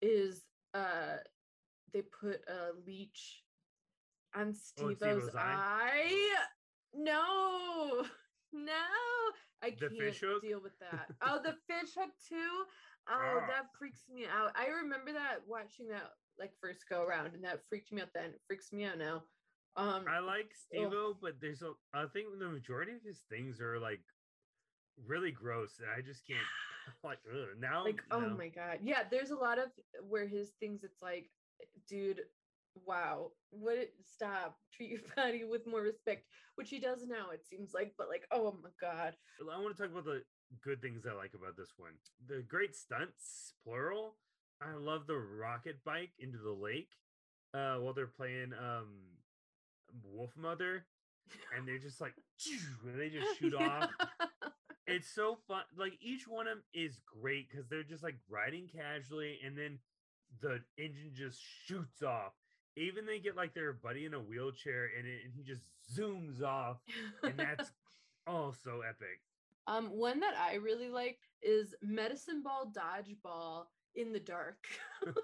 is 0.00 0.48
uh 0.74 1.18
they 1.92 2.02
put 2.02 2.48
a 2.48 2.72
leech 2.72 3.44
on 4.34 4.48
Oh, 4.48 4.52
Steve-O's 4.52 4.98
Steve-O's 4.98 5.34
eye? 5.34 5.56
eye. 5.58 6.46
No, 6.94 8.06
no, 8.52 8.88
I 9.62 9.70
The 9.70 9.88
can't 9.90 10.40
deal 10.40 10.60
with 10.60 10.78
that. 10.80 11.10
Oh, 11.22 11.40
the 11.42 11.54
fish 11.54 11.94
hook 11.94 12.18
too. 12.18 12.66
Oh, 13.08 13.40
Ah. 13.42 13.46
that 13.48 13.66
freaks 13.78 14.08
me 14.08 14.26
out. 14.26 14.52
I 14.56 14.66
remember 14.68 15.12
that 15.12 15.46
watching 15.46 15.88
that 15.88 16.10
like 16.38 16.52
first 16.60 16.84
go 16.88 17.02
around, 17.02 17.34
and 17.34 17.44
that 17.44 17.60
freaked 17.68 17.92
me 17.92 18.00
out 18.02 18.12
then. 18.14 18.30
It 18.30 18.40
freaks 18.46 18.72
me 18.72 18.84
out 18.84 18.98
now. 18.98 19.22
Um, 19.76 20.04
I 20.08 20.18
like 20.18 20.54
Steve-O, 20.54 21.14
but 21.20 21.40
there's 21.40 21.62
a 21.62 21.72
I 21.94 22.06
think 22.12 22.38
the 22.38 22.48
majority 22.48 22.92
of 22.92 23.02
his 23.02 23.22
things 23.30 23.60
are 23.60 23.78
like 23.78 24.00
really 25.06 25.32
gross, 25.32 25.78
and 25.80 25.88
I 25.90 26.00
just 26.02 26.26
can't 26.26 26.38
like 27.04 27.18
ugh, 27.32 27.48
now. 27.58 27.84
like 27.84 28.02
oh 28.10 28.28
my 28.30 28.48
god 28.48 28.78
yeah 28.82 29.04
there's 29.08 29.30
a 29.30 29.36
lot 29.36 29.58
of 29.58 29.70
where 30.08 30.26
his 30.26 30.50
things 30.58 30.82
it's 30.82 31.00
like 31.00 31.30
dude 31.88 32.20
wow 32.74 33.30
what 33.50 33.76
it, 33.78 33.94
stop 34.04 34.58
treat 34.72 34.90
your 34.90 35.00
body 35.16 35.44
with 35.44 35.64
more 35.66 35.82
respect 35.82 36.26
which 36.56 36.70
he 36.70 36.80
does 36.80 37.04
now 37.06 37.30
it 37.30 37.46
seems 37.46 37.72
like 37.72 37.94
but 37.96 38.08
like 38.08 38.26
oh 38.32 38.58
my 38.62 38.70
god 38.80 39.14
I 39.40 39.58
want 39.60 39.76
to 39.76 39.80
talk 39.82 39.92
about 39.92 40.04
the 40.04 40.22
good 40.62 40.80
things 40.80 41.06
I 41.06 41.14
like 41.14 41.34
about 41.34 41.56
this 41.56 41.72
one. 41.76 41.92
The 42.28 42.42
great 42.42 42.74
stunts, 42.76 43.54
plural. 43.64 44.16
I 44.60 44.74
love 44.76 45.06
the 45.06 45.18
rocket 45.18 45.82
bike 45.84 46.12
into 46.18 46.38
the 46.38 46.52
lake 46.52 46.90
uh, 47.54 47.76
while 47.76 47.94
they're 47.94 48.06
playing 48.06 48.52
um, 48.52 48.88
Wolfmother, 50.14 50.82
and 51.56 51.66
they're 51.66 51.78
just 51.78 52.00
like, 52.00 52.14
and 52.86 52.98
they 53.00 53.08
just 53.08 53.38
shoot 53.38 53.54
off. 53.54 53.90
It's 54.86 55.14
so 55.14 55.38
fun. 55.46 55.62
Like 55.76 55.92
each 56.00 56.26
one 56.26 56.46
of 56.46 56.56
them 56.56 56.62
is 56.74 56.98
great 57.20 57.48
because 57.50 57.68
they're 57.68 57.82
just 57.82 58.02
like 58.02 58.16
riding 58.28 58.68
casually, 58.68 59.38
and 59.44 59.56
then 59.56 59.78
the 60.40 60.60
engine 60.76 61.12
just 61.14 61.38
shoots 61.66 62.02
off. 62.02 62.32
Even 62.76 63.06
they 63.06 63.18
get 63.18 63.36
like 63.36 63.54
their 63.54 63.72
buddy 63.72 64.06
in 64.06 64.14
a 64.14 64.18
wheelchair, 64.18 64.88
and, 64.98 65.06
it, 65.06 65.20
and 65.24 65.32
he 65.34 65.42
just 65.42 65.62
zooms 65.96 66.42
off, 66.42 66.78
and 67.22 67.34
that's 67.36 67.70
oh 68.26 68.52
so 68.64 68.80
epic. 68.80 69.20
Um 69.66 69.90
one 69.90 70.20
that 70.20 70.34
i 70.36 70.54
really 70.54 70.88
like 70.88 71.18
is 71.42 71.74
medicine 71.82 72.42
ball 72.42 72.72
dodgeball 72.72 73.66
in 73.94 74.12
the 74.12 74.20
dark 74.20 74.66
like 75.06 75.14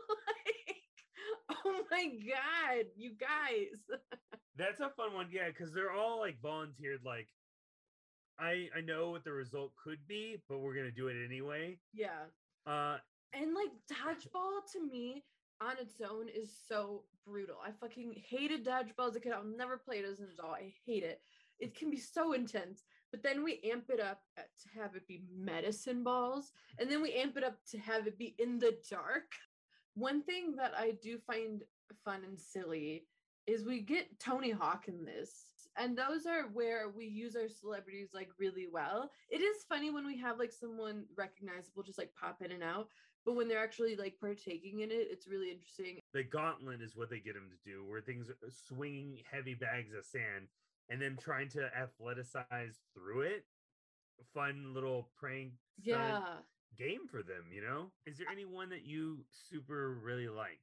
oh 1.64 1.84
my 1.90 2.06
god 2.06 2.86
you 2.96 3.14
guys 3.16 3.88
That's 4.56 4.80
a 4.80 4.90
fun 4.90 5.14
one, 5.14 5.28
yeah, 5.30 5.48
because 5.48 5.72
they're 5.72 5.92
all 5.92 6.18
like 6.18 6.40
volunteered. 6.40 7.04
Like, 7.04 7.28
I 8.38 8.68
I 8.74 8.80
know 8.80 9.10
what 9.10 9.24
the 9.24 9.32
result 9.32 9.76
could 9.76 10.06
be, 10.06 10.42
but 10.48 10.58
we're 10.58 10.74
gonna 10.74 10.90
do 10.90 11.08
it 11.08 11.24
anyway. 11.24 11.78
yeah 11.92 12.26
Uh, 12.66 12.98
And 13.32 13.54
like 13.54 13.70
dodgeball 13.90 14.60
to 14.72 14.80
me 14.84 15.24
on 15.60 15.78
its 15.78 16.00
own 16.00 16.28
is 16.28 16.56
so 16.66 17.04
brutal. 17.24 17.58
I 17.64 17.72
fucking 17.72 18.12
hated 18.12 18.64
dodgeball 18.64 19.08
as 19.08 19.16
a 19.16 19.20
kid. 19.20 19.32
I'll 19.32 19.44
never 19.44 19.78
play 19.78 19.98
it 19.98 20.04
as 20.04 20.20
an 20.20 20.28
adult. 20.32 20.54
I 20.56 20.74
hate 20.84 21.02
it. 21.04 21.20
It 21.58 21.74
can 21.74 21.90
be 21.90 21.96
so 21.96 22.32
intense. 22.32 22.84
But 23.10 23.22
then 23.22 23.42
we 23.42 23.60
amp 23.64 23.90
it 23.90 24.00
up 24.00 24.20
uh, 24.36 24.42
to 24.42 24.80
have 24.80 24.94
it 24.94 25.06
be 25.06 25.22
medicine 25.34 26.02
balls. 26.02 26.52
And 26.78 26.90
then 26.90 27.00
we 27.00 27.14
amp 27.14 27.36
it 27.36 27.44
up 27.44 27.56
to 27.70 27.78
have 27.78 28.06
it 28.06 28.18
be 28.18 28.34
in 28.38 28.58
the 28.58 28.76
dark. 28.90 29.32
One 29.94 30.22
thing 30.22 30.54
that 30.56 30.72
I 30.76 30.92
do 31.02 31.18
find 31.26 31.62
fun 32.04 32.20
and 32.24 32.38
silly 32.38 33.04
is 33.46 33.64
we 33.64 33.80
get 33.80 34.20
Tony 34.20 34.50
Hawk 34.50 34.88
in 34.88 35.04
this. 35.04 35.44
And 35.76 35.96
those 35.96 36.26
are 36.26 36.48
where 36.52 36.88
we 36.88 37.06
use 37.06 37.36
our 37.36 37.48
celebrities 37.48 38.08
like 38.12 38.30
really 38.38 38.66
well. 38.70 39.10
It 39.30 39.38
is 39.38 39.64
funny 39.68 39.90
when 39.90 40.06
we 40.06 40.18
have 40.18 40.38
like 40.38 40.52
someone 40.52 41.04
recognizable 41.16 41.82
just 41.82 41.98
like 41.98 42.12
pop 42.20 42.42
in 42.42 42.50
and 42.50 42.64
out, 42.64 42.88
but 43.24 43.36
when 43.36 43.46
they're 43.46 43.62
actually 43.62 43.94
like 43.94 44.18
partaking 44.20 44.80
in 44.80 44.90
it, 44.90 45.06
it's 45.10 45.28
really 45.28 45.50
interesting. 45.50 46.00
the 46.12 46.24
gauntlet 46.24 46.82
is 46.82 46.96
what 46.96 47.10
they 47.10 47.20
get 47.20 47.36
him 47.36 47.48
to 47.50 47.70
do, 47.70 47.84
where 47.88 48.00
things 48.00 48.28
are 48.28 48.50
swinging 48.50 49.18
heavy 49.30 49.54
bags 49.54 49.94
of 49.96 50.04
sand 50.04 50.48
and 50.90 51.00
then 51.00 51.16
trying 51.20 51.48
to 51.50 51.68
athleticize 51.76 52.76
through 52.94 53.22
it. 53.22 53.44
Fun 54.34 54.74
little 54.74 55.10
prank 55.18 55.52
Yeah. 55.80 56.20
game 56.76 57.06
for 57.10 57.22
them, 57.22 57.44
you 57.52 57.60
know. 57.62 57.92
Is 58.06 58.18
there 58.18 58.26
anyone 58.30 58.68
that 58.70 58.84
you 58.84 59.24
super 59.30 59.94
really 60.02 60.28
like? 60.28 60.60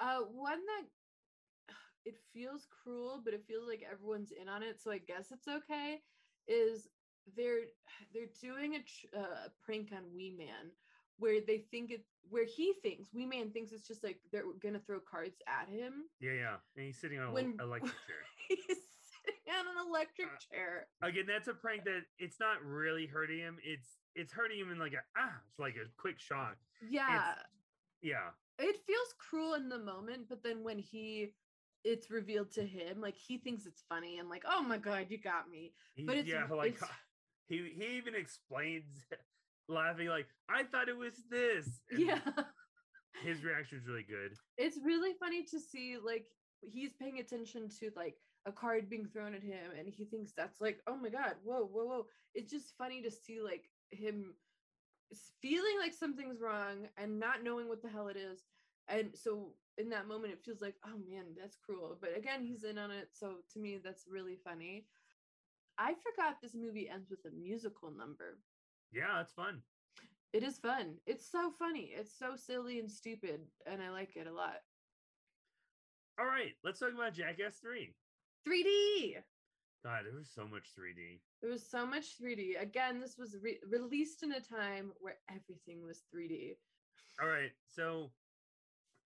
Uh 0.00 0.20
one 0.20 0.58
that 0.66 1.74
it 2.04 2.16
feels 2.32 2.66
cruel, 2.82 3.20
but 3.24 3.32
it 3.34 3.44
feels 3.46 3.66
like 3.68 3.82
everyone's 3.90 4.32
in 4.32 4.48
on 4.48 4.62
it, 4.62 4.80
so 4.80 4.90
I 4.90 4.98
guess 4.98 5.30
it's 5.30 5.48
okay. 5.48 6.00
Is 6.48 6.88
they're 7.36 7.60
they're 8.14 8.32
doing 8.40 8.74
a, 8.74 8.78
tr- 8.78 9.16
uh, 9.16 9.46
a 9.46 9.50
prank 9.64 9.90
on 9.92 10.02
Wee 10.14 10.34
Man 10.36 10.70
where 11.18 11.40
they 11.46 11.58
think 11.70 11.90
it 11.92 12.04
where 12.28 12.44
he 12.44 12.74
thinks 12.82 13.08
Wee 13.14 13.24
Man 13.24 13.50
thinks 13.52 13.72
it's 13.72 13.86
just 13.86 14.02
like 14.04 14.18
they're 14.32 14.42
gonna 14.60 14.80
throw 14.80 14.98
cards 15.00 15.38
at 15.46 15.68
him. 15.68 16.04
Yeah, 16.20 16.32
yeah. 16.32 16.56
And 16.76 16.86
he's 16.86 16.98
sitting 17.00 17.20
on 17.20 17.32
When 17.32 17.44
an 17.46 17.56
electric 17.62 17.92
chair. 18.06 18.22
he's 18.48 18.78
on 19.54 19.66
an 19.66 19.88
electric 19.88 20.28
Uh, 20.28 20.38
chair. 20.50 20.86
Again, 21.02 21.24
that's 21.26 21.48
a 21.48 21.54
prank 21.54 21.84
that 21.84 22.02
it's 22.18 22.38
not 22.40 22.62
really 22.64 23.06
hurting 23.06 23.38
him. 23.38 23.58
It's 23.62 23.98
it's 24.14 24.32
hurting 24.32 24.58
him 24.58 24.70
in 24.72 24.78
like 24.78 24.92
a 24.94 25.02
ah, 25.16 25.32
it's 25.48 25.58
like 25.58 25.76
a 25.76 25.88
quick 26.00 26.18
shock. 26.18 26.56
Yeah. 26.88 27.34
Yeah. 28.02 28.30
it 28.58 28.76
feels 28.86 29.14
cruel 29.18 29.54
in 29.54 29.68
the 29.68 29.78
moment, 29.78 30.28
but 30.28 30.42
then 30.42 30.62
when 30.64 30.78
he 30.78 31.34
it's 31.84 32.10
revealed 32.10 32.50
to 32.52 32.64
him, 32.66 33.00
like 33.00 33.14
he 33.16 33.38
thinks 33.38 33.64
it's 33.66 33.82
funny 33.88 34.18
and 34.18 34.28
like, 34.28 34.42
oh 34.46 34.62
my 34.62 34.78
god, 34.78 35.06
you 35.08 35.18
got 35.18 35.48
me. 35.48 35.72
But 36.04 36.16
it's 36.16 36.28
yeah, 36.28 36.46
like 36.50 36.74
it's, 36.74 36.82
he 37.48 37.72
he 37.76 37.96
even 37.96 38.14
explains 38.14 39.04
laughing 39.68 40.08
like 40.08 40.26
I 40.48 40.64
thought 40.64 40.88
it 40.88 40.96
was 40.96 41.14
this. 41.30 41.80
and 41.90 42.00
yeah. 42.00 42.20
His 43.24 43.42
reaction 43.44 43.78
is 43.78 43.86
really 43.86 44.02
good. 44.02 44.36
It's 44.58 44.78
really 44.84 45.14
funny 45.18 45.42
to 45.44 45.58
see 45.58 45.96
like 46.04 46.26
he's 46.60 46.92
paying 46.92 47.18
attention 47.18 47.68
to 47.80 47.90
like 47.96 48.16
a 48.46 48.52
card 48.52 48.88
being 48.88 49.06
thrown 49.06 49.34
at 49.34 49.42
him 49.42 49.72
and 49.78 49.88
he 49.88 50.04
thinks 50.04 50.32
that's 50.32 50.60
like, 50.60 50.80
oh 50.86 50.96
my 50.96 51.08
god, 51.08 51.34
whoa, 51.44 51.68
whoa, 51.70 51.84
whoa. 51.84 52.06
It's 52.34 52.50
just 52.50 52.76
funny 52.78 53.02
to 53.02 53.10
see 53.10 53.40
like 53.40 53.64
him 53.90 54.34
feeling 55.40 55.78
like 55.80 55.92
something's 55.92 56.40
wrong 56.40 56.88
and 56.96 57.18
not 57.18 57.42
knowing 57.42 57.68
what 57.68 57.82
the 57.82 57.88
hell 57.88 58.08
it 58.08 58.16
is. 58.16 58.44
And 58.88 59.10
so 59.14 59.48
in 59.78 59.90
that 59.90 60.08
moment 60.08 60.32
it 60.32 60.42
feels 60.44 60.60
like, 60.60 60.76
oh 60.84 60.98
man, 61.08 61.24
that's 61.38 61.56
cruel. 61.56 61.98
But 62.00 62.16
again, 62.16 62.44
he's 62.44 62.64
in 62.64 62.78
on 62.78 62.90
it. 62.90 63.08
So 63.12 63.34
to 63.52 63.58
me, 63.58 63.78
that's 63.82 64.04
really 64.08 64.38
funny. 64.42 64.86
I 65.78 65.94
forgot 65.94 66.40
this 66.40 66.54
movie 66.54 66.88
ends 66.88 67.10
with 67.10 67.24
a 67.26 67.36
musical 67.36 67.90
number. 67.90 68.38
Yeah, 68.92 69.20
it's 69.20 69.32
fun. 69.32 69.60
It 70.32 70.42
is 70.42 70.58
fun. 70.58 70.94
It's 71.06 71.30
so 71.30 71.50
funny. 71.58 71.90
It's 71.94 72.16
so 72.16 72.36
silly 72.36 72.78
and 72.78 72.90
stupid, 72.90 73.40
and 73.66 73.82
I 73.82 73.90
like 73.90 74.16
it 74.16 74.26
a 74.26 74.32
lot. 74.32 74.60
All 76.18 76.26
right, 76.26 76.52
let's 76.64 76.78
talk 76.80 76.94
about 76.94 77.14
Jackass 77.14 77.56
3. 77.56 77.92
3D. 78.46 79.16
God, 79.84 80.02
there 80.04 80.18
was 80.18 80.30
so 80.34 80.46
much 80.46 80.74
3D. 80.78 81.20
There 81.42 81.50
was 81.50 81.68
so 81.68 81.86
much 81.86 82.18
3D. 82.20 82.60
Again, 82.60 83.00
this 83.00 83.16
was 83.18 83.36
re- 83.42 83.60
released 83.70 84.22
in 84.22 84.32
a 84.32 84.40
time 84.40 84.92
where 85.00 85.16
everything 85.30 85.84
was 85.84 86.02
3D. 86.14 86.56
All 87.20 87.28
right, 87.28 87.52
so 87.74 88.10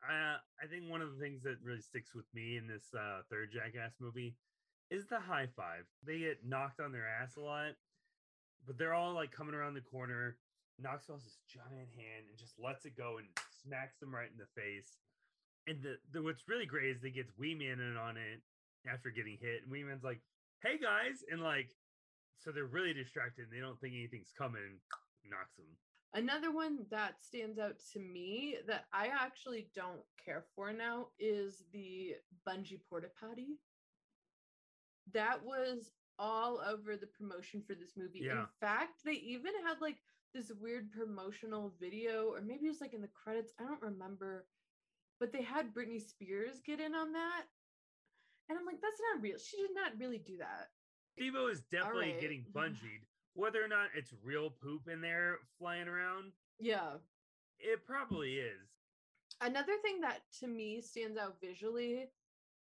uh, 0.02 0.40
I 0.60 0.66
think 0.68 0.90
one 0.90 1.02
of 1.02 1.12
the 1.12 1.22
things 1.22 1.42
that 1.42 1.56
really 1.62 1.80
sticks 1.80 2.14
with 2.14 2.24
me 2.34 2.56
in 2.56 2.66
this 2.66 2.88
uh, 2.96 3.20
third 3.30 3.50
Jackass 3.52 3.92
movie 4.00 4.34
is 4.90 5.06
the 5.06 5.20
high 5.20 5.48
five. 5.56 5.84
They 6.06 6.18
get 6.18 6.44
knocked 6.44 6.80
on 6.80 6.92
their 6.92 7.06
ass 7.06 7.36
a 7.36 7.40
lot, 7.40 7.72
but 8.66 8.78
they're 8.78 8.94
all 8.94 9.14
like 9.14 9.32
coming 9.32 9.54
around 9.54 9.74
the 9.74 9.80
corner. 9.80 10.36
Knoxville's 10.80 11.24
this 11.24 11.38
giant 11.46 11.92
hand 11.92 12.24
and 12.28 12.38
just 12.38 12.54
lets 12.58 12.86
it 12.86 12.96
go 12.96 13.18
and 13.18 13.28
smacks 13.62 13.98
them 14.00 14.14
right 14.14 14.30
in 14.32 14.38
the 14.38 14.60
face. 14.60 14.96
And 15.66 15.82
the, 15.82 15.96
the 16.12 16.22
what's 16.22 16.48
really 16.48 16.66
great 16.66 16.88
is 16.88 17.00
they 17.00 17.10
gets 17.10 17.30
Wee 17.38 17.54
Man 17.54 17.80
in 17.80 17.96
on 17.96 18.16
it 18.16 18.40
after 18.88 19.10
getting 19.10 19.38
hit, 19.40 19.62
and 19.62 19.70
Wee 19.70 19.84
Man's 19.84 20.04
like, 20.04 20.20
"Hey 20.62 20.78
guys," 20.78 21.24
and 21.30 21.42
like, 21.42 21.68
so 22.38 22.50
they're 22.52 22.64
really 22.64 22.94
distracted. 22.94 23.48
And 23.48 23.52
they 23.52 23.60
don't 23.60 23.80
think 23.80 23.94
anything's 23.94 24.32
coming. 24.36 24.80
Knocks 25.28 25.56
them. 25.56 25.66
Another 26.12 26.50
one 26.50 26.86
that 26.90 27.22
stands 27.22 27.58
out 27.58 27.76
to 27.92 28.00
me 28.00 28.56
that 28.66 28.86
I 28.92 29.08
actually 29.08 29.68
don't 29.74 30.00
care 30.24 30.44
for 30.56 30.72
now 30.72 31.08
is 31.20 31.62
the 31.72 32.16
bungee 32.48 32.80
porta 32.88 33.08
potty. 33.20 33.58
That 35.12 35.44
was 35.44 35.92
all 36.18 36.60
over 36.68 36.96
the 36.96 37.06
promotion 37.06 37.62
for 37.66 37.74
this 37.74 37.92
movie. 37.96 38.26
In 38.28 38.46
fact, 38.60 39.04
they 39.04 39.12
even 39.12 39.52
had 39.64 39.80
like 39.80 39.98
this 40.34 40.50
weird 40.60 40.90
promotional 40.92 41.72
video, 41.80 42.32
or 42.34 42.40
maybe 42.40 42.66
it 42.66 42.70
was 42.70 42.80
like 42.80 42.94
in 42.94 43.02
the 43.02 43.08
credits. 43.08 43.52
I 43.60 43.64
don't 43.64 43.82
remember, 43.82 44.46
but 45.18 45.32
they 45.32 45.42
had 45.42 45.74
Britney 45.74 46.00
Spears 46.00 46.60
get 46.64 46.80
in 46.80 46.94
on 46.94 47.12
that. 47.12 47.44
And 48.50 48.58
I'm 48.58 48.66
like, 48.66 48.80
that's 48.82 49.00
not 49.14 49.22
real. 49.22 49.38
She 49.38 49.56
did 49.58 49.70
not 49.74 49.92
really 49.98 50.18
do 50.18 50.36
that. 50.38 50.70
Devo 51.18 51.50
is 51.50 51.62
definitely 51.70 52.12
right. 52.12 52.20
getting 52.20 52.40
mm-hmm. 52.40 52.58
bungeed. 52.58 53.06
Whether 53.34 53.64
or 53.64 53.68
not 53.68 53.90
it's 53.96 54.12
real 54.24 54.50
poop 54.50 54.88
in 54.92 55.00
there 55.00 55.38
flying 55.58 55.86
around, 55.86 56.32
Yeah. 56.58 56.94
it 57.60 57.86
probably 57.86 58.38
is. 58.38 58.68
another 59.40 59.76
thing 59.82 60.00
that 60.02 60.22
to 60.40 60.48
me 60.48 60.80
stands 60.82 61.16
out 61.16 61.40
visually 61.40 62.10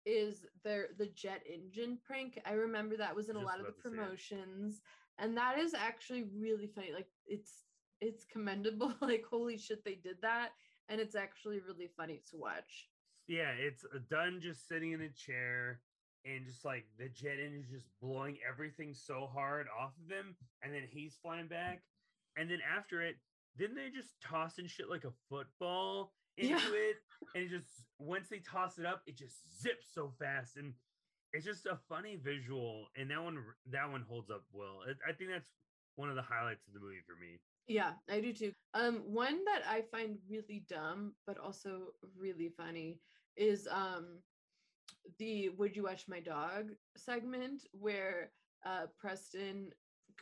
is 0.06 0.46
their 0.64 0.90
the 0.98 1.08
jet 1.08 1.44
engine 1.52 1.98
prank. 2.06 2.40
I 2.46 2.54
remember 2.54 2.96
that 2.98 3.16
was 3.16 3.30
in 3.30 3.36
a 3.36 3.42
lot 3.42 3.60
of 3.60 3.66
the 3.66 3.74
about 3.74 3.82
to 3.84 3.90
say 3.90 3.90
it. 3.90 3.98
promotions, 3.98 4.82
and 5.18 5.36
that 5.38 5.60
is 5.60 5.74
actually 5.74 6.24
really 6.36 6.68
funny. 6.68 6.92
Like 6.94 7.10
it's 7.26 7.66
it's 8.02 8.24
commendable. 8.26 8.94
like 9.02 9.26
holy 9.30 9.58
shit, 9.58 9.84
they 9.84 9.96
did 9.96 10.18
that, 10.22 10.52
and 10.90 11.02
it's 11.02 11.16
actually 11.16 11.60
really 11.60 11.90
funny 11.98 12.22
to 12.32 12.38
watch. 12.38 12.91
Yeah, 13.28 13.52
it's 13.58 13.86
a 13.96 14.00
done 14.00 14.40
just 14.42 14.68
sitting 14.68 14.92
in 14.92 15.02
a 15.02 15.10
chair 15.10 15.80
and 16.26 16.46
just 16.46 16.66
like 16.66 16.86
the 16.98 17.10
jet 17.10 17.40
engine 17.40 17.64
is 17.64 17.72
just 17.72 17.88
blowing 18.02 18.38
everything 18.48 18.94
so 18.94 19.28
hard 19.34 19.68
off 19.80 19.94
of 20.04 20.12
him, 20.12 20.36
and 20.62 20.74
then 20.74 20.84
he's 20.90 21.16
flying 21.22 21.48
back. 21.48 21.82
And 22.38 22.50
then 22.50 22.60
after 22.78 23.02
it, 23.02 23.16
then 23.58 23.74
they're 23.76 23.90
just 23.90 24.14
tossing 24.22 24.68
shit 24.68 24.90
like 24.90 25.04
a 25.04 25.12
football 25.30 26.14
into 26.38 26.54
Yeah. 26.54 26.60
it, 26.74 26.98
and 27.36 27.44
it 27.46 27.50
just 27.50 27.86
once 28.00 28.30
they 28.30 28.40
toss 28.40 28.78
it 28.78 28.86
up, 28.86 29.02
it 29.08 29.18
just 29.18 29.38
zips 29.62 29.88
so 29.94 30.12
fast, 30.20 30.58
and 30.58 30.74
it's 31.34 31.46
just 31.46 31.66
a 31.66 31.78
funny 31.90 32.18
visual. 32.18 32.88
And 32.96 33.10
that 33.12 33.22
one, 33.24 33.44
that 33.72 33.90
one 33.90 34.02
holds 34.04 34.30
up 34.30 34.44
well. 34.52 34.84
I- 34.88 35.10
I 35.10 35.14
think 35.14 35.30
that's 35.32 35.52
one 35.96 36.10
of 36.10 36.16
the 36.16 36.22
highlights 36.22 36.68
of 36.68 36.74
the 36.74 36.80
movie 36.80 37.02
for 37.02 37.16
me. 37.16 37.40
Yeah, 37.68 37.93
I 38.09 38.20
do 38.20 38.34
too. 38.34 38.51
Um, 38.74 39.01
one 39.05 39.39
that 39.45 39.64
I 39.68 39.82
find 39.91 40.18
really 40.30 40.66
dumb 40.68 41.14
but 41.28 41.38
also 41.38 41.93
really 42.18 42.49
funny 42.57 42.99
is 43.38 43.68
um 43.72 44.20
the 45.18 45.49
"Would 45.49 45.76
you 45.76 45.84
watch 45.84 46.07
my 46.07 46.20
dog?" 46.20 46.72
segment 46.97 47.64
where 47.72 48.32
uh 48.66 48.88
Preston 48.99 49.72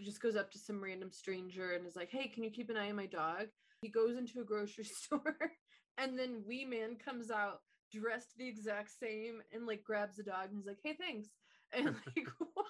just 0.01 0.21
goes 0.21 0.35
up 0.35 0.51
to 0.51 0.59
some 0.59 0.83
random 0.83 1.11
stranger 1.11 1.71
and 1.73 1.85
is 1.85 1.95
like, 1.95 2.11
"Hey, 2.11 2.27
can 2.27 2.43
you 2.43 2.51
keep 2.51 2.69
an 2.69 2.77
eye 2.77 2.89
on 2.89 2.95
my 2.95 3.05
dog?" 3.07 3.47
He 3.81 3.89
goes 3.89 4.17
into 4.17 4.41
a 4.41 4.45
grocery 4.45 4.83
store, 5.03 5.53
and 5.97 6.17
then 6.17 6.43
Wee 6.47 6.65
Man 6.65 6.95
comes 7.03 7.31
out 7.31 7.61
dressed 7.91 8.37
the 8.37 8.47
exact 8.47 8.91
same 8.99 9.41
and 9.51 9.65
like 9.65 9.83
grabs 9.83 10.17
the 10.17 10.23
dog 10.23 10.49
and 10.49 10.57
he's 10.57 10.67
like, 10.67 10.79
"Hey, 10.83 10.95
thanks." 10.99 11.29
And 11.71 11.85
like, 11.85 12.27
what? 12.53 12.65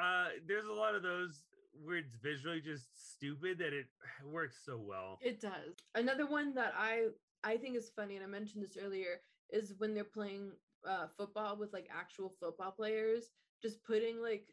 Uh, 0.00 0.28
there's 0.46 0.66
a 0.66 0.72
lot 0.72 0.94
of 0.94 1.02
those 1.02 1.42
where 1.84 1.96
it's 1.96 2.14
visually 2.22 2.60
just 2.60 2.86
stupid 3.14 3.58
that 3.58 3.72
it 3.72 3.86
works 4.30 4.56
so 4.64 4.78
well. 4.78 5.18
It 5.22 5.40
does. 5.40 5.76
Another 5.94 6.26
one 6.26 6.54
that 6.54 6.72
I 6.76 7.08
I 7.44 7.56
think 7.56 7.76
is 7.76 7.90
funny, 7.94 8.16
and 8.16 8.24
I 8.24 8.28
mentioned 8.28 8.62
this 8.64 8.76
earlier, 8.82 9.20
is 9.50 9.74
when 9.78 9.94
they're 9.94 10.04
playing 10.04 10.52
uh, 10.88 11.06
football 11.16 11.56
with 11.56 11.72
like 11.72 11.88
actual 11.96 12.28
football 12.40 12.70
players, 12.72 13.24
just 13.62 13.82
putting 13.84 14.20
like 14.22 14.46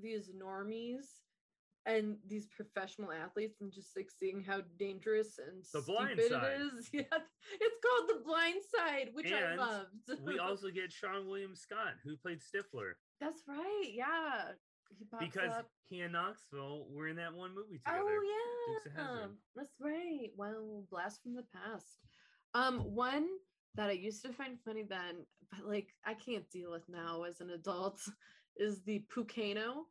these 0.00 0.30
normies 0.30 1.04
and 1.84 2.16
these 2.28 2.46
professional 2.46 3.10
athletes, 3.10 3.60
and 3.60 3.72
just 3.72 3.96
like 3.96 4.08
seeing 4.10 4.42
how 4.44 4.60
dangerous 4.78 5.38
and 5.38 5.64
The 5.74 5.80
Blind 5.80 6.10
stupid 6.20 6.32
Side. 6.32 6.52
it 6.52 6.78
is. 6.78 6.90
Yeah, 6.92 7.18
it's 7.60 7.76
called 7.84 8.08
the 8.10 8.24
Blind 8.24 8.62
Side, 8.76 9.08
which 9.14 9.32
I 9.32 9.40
And 9.40 9.58
loved. 9.58 10.22
we 10.24 10.38
also 10.38 10.68
get 10.70 10.90
Seann 10.92 11.26
William 11.26 11.56
Scott, 11.56 11.94
who 12.04 12.16
played 12.16 12.38
Stifler, 12.38 12.92
That's 13.20 13.42
right. 13.48 13.90
Yeah, 13.92 14.52
he 14.98 15.04
pops 15.04 15.24
because 15.24 15.52
up. 15.52 15.66
he 15.88 16.00
and 16.00 16.12
Knoxville 16.12 16.86
were 16.90 17.08
in 17.08 17.16
that 17.16 17.34
one 17.34 17.54
movie 17.54 17.78
together. 17.78 18.00
Oh 18.04 18.22
yeah, 18.96 19.26
that's 19.56 19.72
right. 19.80 20.30
Well, 20.36 20.84
blast 20.90 21.22
from 21.22 21.34
the 21.34 21.44
past. 21.52 21.98
Um, 22.54 22.80
one 22.80 23.26
that 23.74 23.88
I 23.88 23.92
used 23.92 24.22
to 24.24 24.32
find 24.32 24.58
funny 24.60 24.82
then, 24.82 25.26
but 25.50 25.66
like 25.66 25.88
I 26.04 26.14
can't 26.14 26.48
deal 26.50 26.70
with 26.70 26.88
now 26.88 27.22
as 27.22 27.40
an 27.40 27.50
adult, 27.50 28.00
is 28.56 28.82
the 28.82 29.04
Pucano. 29.14 29.84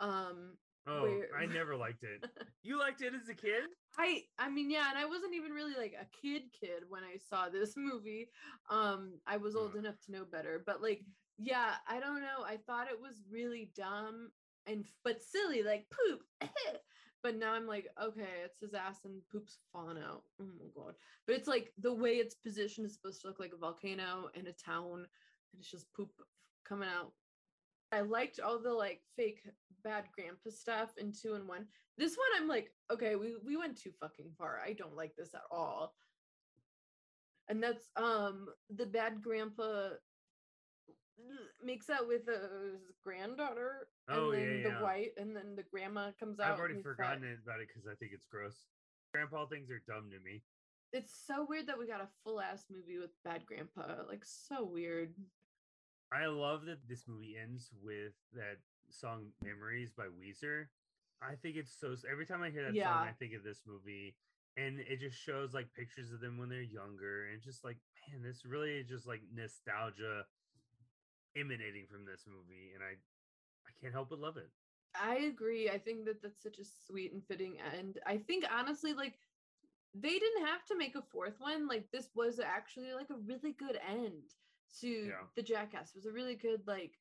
Um, 0.00 0.56
Oh, 0.86 1.02
where- 1.02 1.28
I 1.38 1.44
never 1.46 1.76
liked 1.76 2.02
it. 2.04 2.24
You 2.62 2.78
liked 2.78 3.02
it 3.02 3.12
as 3.14 3.28
a 3.28 3.34
kid? 3.34 3.64
I 3.98 4.22
I 4.38 4.48
mean 4.48 4.70
yeah, 4.70 4.88
and 4.88 4.98
I 4.98 5.04
wasn't 5.04 5.34
even 5.34 5.52
really 5.52 5.74
like 5.74 5.94
a 6.00 6.06
kid 6.22 6.44
kid 6.58 6.84
when 6.88 7.02
I 7.04 7.16
saw 7.18 7.48
this 7.50 7.74
movie. 7.76 8.30
Um 8.70 9.20
I 9.26 9.36
was 9.36 9.54
old 9.54 9.74
Uh. 9.76 9.78
enough 9.80 9.96
to 10.06 10.12
know 10.12 10.24
better, 10.24 10.62
but 10.64 10.80
like 10.82 11.02
yeah, 11.38 11.74
I 11.86 12.00
don't 12.00 12.20
know. 12.20 12.44
I 12.44 12.56
thought 12.66 12.90
it 12.90 13.00
was 13.00 13.22
really 13.30 13.72
dumb 13.76 14.30
and 14.66 14.84
but 15.04 15.22
silly 15.22 15.62
like 15.62 15.86
poop. 15.90 16.22
but 17.22 17.36
now 17.36 17.52
I'm 17.52 17.66
like, 17.66 17.88
okay, 18.02 18.44
it's 18.44 18.60
his 18.60 18.74
ass 18.74 19.00
and 19.04 19.20
poops 19.30 19.58
falling 19.72 19.98
out. 19.98 20.22
Oh 20.40 20.46
my 20.58 20.66
god. 20.74 20.94
But 21.26 21.36
it's 21.36 21.48
like 21.48 21.72
the 21.78 21.92
way 21.92 22.12
it's 22.12 22.34
positioned 22.34 22.86
is 22.86 22.94
supposed 22.94 23.20
to 23.22 23.28
look 23.28 23.40
like 23.40 23.52
a 23.54 23.58
volcano 23.58 24.30
in 24.34 24.46
a 24.46 24.52
town 24.52 25.06
and 25.52 25.60
it's 25.60 25.70
just 25.70 25.92
poop 25.94 26.10
coming 26.64 26.88
out. 26.88 27.12
I 27.92 28.00
liked 28.00 28.40
all 28.40 28.58
the 28.58 28.72
like 28.72 29.02
fake 29.16 29.42
bad 29.82 30.04
grandpa 30.14 30.50
stuff 30.50 30.90
in 30.98 31.12
two 31.12 31.34
and 31.34 31.48
one. 31.48 31.66
This 31.98 32.16
one, 32.16 32.40
I'm 32.40 32.48
like, 32.48 32.72
okay, 32.90 33.16
we 33.16 33.34
we 33.44 33.56
went 33.56 33.76
too 33.76 33.92
fucking 34.00 34.30
far. 34.38 34.60
I 34.64 34.72
don't 34.72 34.96
like 34.96 35.14
this 35.16 35.34
at 35.34 35.42
all. 35.50 35.94
And 37.48 37.62
that's 37.62 37.88
um 37.96 38.46
the 38.74 38.86
bad 38.86 39.20
grandpa 39.22 39.90
makes 41.64 41.90
out 41.90 42.06
with 42.08 42.22
uh, 42.28 42.72
his 42.72 42.92
granddaughter, 43.02 43.88
and 44.08 44.18
Oh, 44.18 44.30
then 44.32 44.40
yeah, 44.40 44.62
the 44.62 44.74
yeah. 44.76 44.82
white, 44.82 45.12
and 45.16 45.34
then 45.34 45.56
the 45.56 45.62
grandma 45.62 46.10
comes 46.18 46.40
out. 46.40 46.52
I've 46.52 46.58
already 46.58 46.82
forgotten 46.82 47.22
about 47.44 47.60
it 47.60 47.68
because 47.68 47.86
I 47.90 47.94
think 47.96 48.12
it's 48.14 48.26
gross. 48.26 48.66
Grandpa 49.12 49.46
things 49.46 49.70
are 49.70 49.82
dumb 49.86 50.10
to 50.10 50.18
me. 50.24 50.42
It's 50.92 51.14
so 51.26 51.46
weird 51.48 51.66
that 51.68 51.78
we 51.78 51.86
got 51.86 52.00
a 52.00 52.08
full 52.24 52.40
ass 52.40 52.64
movie 52.70 52.98
with 52.98 53.10
bad 53.24 53.46
grandpa. 53.46 54.02
Like 54.08 54.24
so 54.24 54.64
weird. 54.64 55.14
I 56.12 56.26
love 56.26 56.64
that 56.66 56.78
this 56.88 57.04
movie 57.06 57.36
ends 57.40 57.70
with 57.82 58.14
that 58.34 58.58
song 58.90 59.26
"Memories" 59.44 59.92
by 59.92 60.06
Weezer. 60.06 60.66
I 61.22 61.34
think 61.36 61.56
it's 61.56 61.72
so. 61.78 61.94
Every 62.10 62.26
time 62.26 62.42
I 62.42 62.50
hear 62.50 62.64
that 62.64 62.74
song, 62.82 63.06
I 63.08 63.12
think 63.12 63.34
of 63.34 63.44
this 63.44 63.62
movie, 63.66 64.16
and 64.56 64.80
it 64.80 64.98
just 64.98 65.16
shows 65.20 65.54
like 65.54 65.72
pictures 65.74 66.10
of 66.12 66.20
them 66.20 66.38
when 66.38 66.48
they're 66.48 66.62
younger, 66.62 67.26
and 67.32 67.40
just 67.40 67.62
like, 67.64 67.76
man, 68.10 68.22
this 68.22 68.44
really 68.44 68.70
is 68.78 68.88
just 68.88 69.06
like 69.06 69.20
nostalgia 69.32 70.24
emanating 71.36 71.86
from 71.86 72.04
this 72.04 72.26
movie, 72.26 72.72
and 72.74 72.82
I, 72.82 72.98
I 73.66 73.72
can't 73.80 73.94
help 73.94 74.10
but 74.10 74.18
love 74.20 74.36
it. 74.36 74.50
I 74.94 75.16
agree. 75.16 75.70
I 75.70 75.78
think 75.78 76.04
that 76.06 76.22
that's 76.22 76.42
such 76.42 76.58
a 76.58 76.64
sweet 76.64 77.12
and 77.12 77.24
fitting 77.24 77.58
end. 77.60 78.00
I 78.06 78.18
think 78.18 78.44
honestly, 78.50 78.92
like 78.94 79.18
they 79.94 80.18
didn't 80.18 80.46
have 80.46 80.64
to 80.66 80.76
make 80.76 80.96
a 80.96 81.02
fourth 81.02 81.40
one. 81.40 81.68
Like 81.68 81.90
this 81.90 82.14
was 82.14 82.40
actually 82.40 82.92
like 82.94 83.10
a 83.10 83.16
really 83.16 83.52
good 83.52 83.76
end 83.76 84.34
to 84.80 84.88
Yeah. 85.08 85.28
the 85.36 85.42
Jackass. 85.42 85.90
It 85.90 85.96
was 85.96 86.06
a 86.06 86.12
really 86.12 86.36
good 86.36 86.66
like 86.66 86.99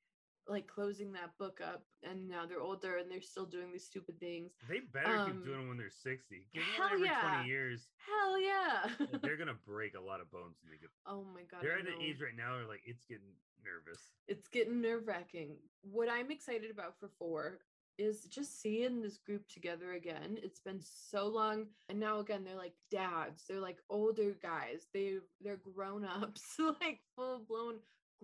like 0.49 0.67
closing 0.67 1.11
that 1.13 1.37
book 1.37 1.59
up. 1.63 1.83
And 2.03 2.27
now 2.27 2.45
they're 2.45 2.61
older 2.61 2.97
and 2.97 3.11
they're 3.11 3.21
still 3.21 3.45
doing 3.45 3.71
these 3.71 3.85
stupid 3.85 4.19
things. 4.19 4.51
They 4.69 4.79
better 4.79 5.17
Um, 5.17 5.31
keep 5.31 5.45
doing 5.45 5.57
them 5.59 5.67
when 5.69 5.77
they're 5.77 5.89
sixty. 5.89 6.47
Give 6.53 6.63
hell 6.75 6.89
every 6.91 7.05
yeah. 7.07 7.21
twenty 7.21 7.49
years. 7.49 7.89
Hell 8.07 8.39
yeah! 8.41 8.89
they're 9.21 9.37
gonna 9.41 9.57
break 9.65 9.95
a 9.95 10.01
lot 10.01 10.21
of 10.21 10.31
bones 10.31 10.57
when 10.61 10.71
they 10.71 10.77
get. 10.77 10.89
oh 11.05 11.23
my 11.33 11.43
god! 11.43 11.61
They're 11.61 11.75
I 11.75 11.79
at 11.79 11.87
an 11.87 11.99
know. 11.99 12.05
age 12.05 12.21
right 12.21 12.35
now 12.35 12.55
where 12.55 12.65
like 12.67 12.81
it's 12.85 13.05
getting 13.05 13.33
nervous. 13.63 14.01
it's 14.27 14.47
getting 14.47 14.81
nerve 14.81 15.07
wracking. 15.07 15.57
What 15.81 16.09
I'm 16.09 16.31
excited 16.31 16.71
about 16.71 16.97
for 16.99 17.09
four 17.19 17.59
is 17.97 18.23
just 18.23 18.61
seeing 18.61 19.01
this 19.01 19.17
group 19.17 19.45
together 19.49 19.91
again. 19.91 20.37
It's 20.41 20.61
been 20.61 20.79
so 20.81 21.27
long, 21.27 21.65
and 21.89 21.99
now 21.99 22.19
again 22.19 22.45
they're 22.45 22.55
like 22.55 22.75
dads. 22.89 23.43
They're 23.45 23.59
like 23.59 23.79
older 23.89 24.37
guys. 24.41 24.87
They 24.93 25.15
they're 25.41 25.57
grown 25.75 26.05
ups, 26.05 26.55
like 26.81 27.01
full 27.15 27.39
blown 27.45 27.75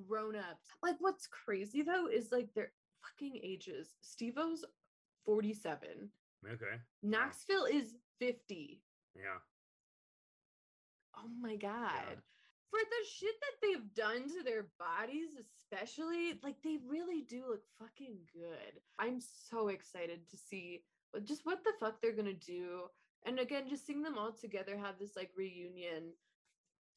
grown 0.08 0.36
ups. 0.36 0.66
Like 0.84 0.96
what's 1.00 1.28
crazy 1.28 1.82
though 1.82 2.08
is 2.08 2.32
like 2.32 2.54
their 2.54 2.72
fucking 3.02 3.40
ages. 3.44 3.96
Steve-O's 4.02 4.66
47. 5.26 6.10
Okay. 6.46 6.76
Knoxville 7.04 7.66
is 7.66 7.96
50. 8.20 8.82
Yeah. 9.16 9.40
Oh 11.18 11.30
my 11.40 11.56
god. 11.56 12.22
For 12.70 12.80
the 12.80 13.10
shit 13.10 13.36
that 13.40 13.62
they've 13.62 13.94
done 13.96 14.28
to 14.30 14.44
their 14.44 14.68
bodies, 14.78 15.30
especially, 15.40 16.40
like 16.44 16.56
they 16.64 16.78
really 16.88 17.22
do 17.22 17.44
look 17.48 17.62
fucking 17.80 18.18
good. 18.34 18.82
I'm 19.00 19.20
so 19.22 19.70
excited 19.70 20.30
to 20.30 20.38
see 20.38 20.84
just 21.24 21.46
what 21.46 21.64
the 21.64 21.72
fuck 21.80 22.02
they're 22.02 22.12
gonna 22.16 22.34
do. 22.34 22.90
And 23.26 23.40
again, 23.40 23.70
just 23.70 23.88
seeing 23.88 24.04
them 24.04 24.18
all 24.18 24.34
together 24.34 24.78
have 24.78 25.00
this 25.00 25.16
like 25.16 25.32
reunion. 25.38 26.12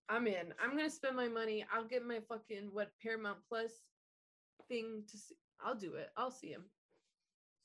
I'm 0.08 0.26
in. 0.26 0.54
I'm 0.62 0.76
gonna 0.76 0.90
spend 0.90 1.16
my 1.16 1.28
money. 1.28 1.64
I'll 1.72 1.84
get 1.84 2.04
my 2.06 2.20
fucking 2.28 2.70
what 2.72 2.90
Paramount 3.02 3.38
Plus 3.48 3.72
thing 4.68 5.02
to 5.10 5.16
see. 5.16 5.36
I'll 5.64 5.74
do 5.74 5.94
it. 5.94 6.10
I'll 6.16 6.30
see 6.30 6.48
him. 6.48 6.64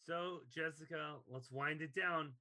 So, 0.05 0.39
Jessica, 0.53 1.15
let's 1.31 1.51
wind 1.51 1.81
it 1.81 1.95
down. 1.95 2.33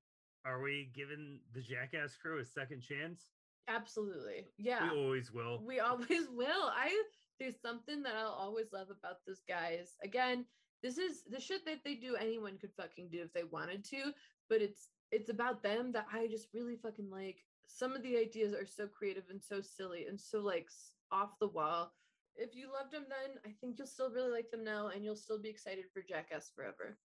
Are 0.45 0.61
we 0.61 0.91
giving 0.95 1.39
the 1.55 1.61
Jackass 1.61 2.17
crew 2.17 2.41
a 2.41 2.45
second 2.45 2.83
chance? 2.83 3.27
Absolutely. 3.69 4.49
Yeah. 4.59 4.91
We 4.93 4.99
always 4.99 5.33
will. 5.33 5.63
We 5.65 5.79
always 5.79 6.29
will. 6.33 6.71
I 6.75 6.91
there's 7.39 7.61
something 7.61 8.03
that 8.03 8.15
I'll 8.17 8.37
always 8.39 8.73
love 8.73 8.89
about 8.91 9.19
those 9.27 9.43
guys. 9.49 9.97
Again, 10.03 10.45
this 10.83 10.99
is 10.99 11.23
the 11.31 11.41
shit 11.41 11.65
that 11.67 11.81
they 11.85 11.95
do 11.95 12.17
anyone 12.17 12.59
could 12.59 12.73
fucking 12.77 13.09
do 13.11 13.23
if 13.23 13.33
they 13.33 13.45
wanted 13.45 13.85
to, 13.87 14.13
but 14.49 14.61
it's 14.61 14.89
it's 15.13 15.29
about 15.29 15.63
them 15.63 15.93
that 15.93 16.07
I 16.13 16.27
just 16.27 16.49
really 16.53 16.77
fucking 16.77 17.11
like. 17.11 17.45
Some 17.75 17.97
of 17.97 18.03
the 18.03 18.19
ideas 18.19 18.53
are 18.53 18.67
so 18.67 18.87
creative 18.87 19.25
and 19.31 19.41
so 19.43 19.61
silly 19.63 20.07
and 20.07 20.21
so 20.21 20.41
like 20.41 20.69
off 21.11 21.39
the 21.41 21.49
wall. 21.49 21.93
If 22.37 22.55
you 22.55 22.69
loved 22.73 22.93
them 22.93 23.07
then, 23.09 23.39
I 23.47 23.55
think 23.61 23.79
you'll 23.79 23.87
still 23.87 24.11
really 24.11 24.31
like 24.31 24.51
them 24.51 24.65
now 24.65 24.89
and 24.89 25.05
you'll 25.05 25.17
still 25.17 25.41
be 25.41 25.49
excited 25.49 25.85
for 25.93 26.03
Jackass 26.03 26.51
forever. 26.55 26.99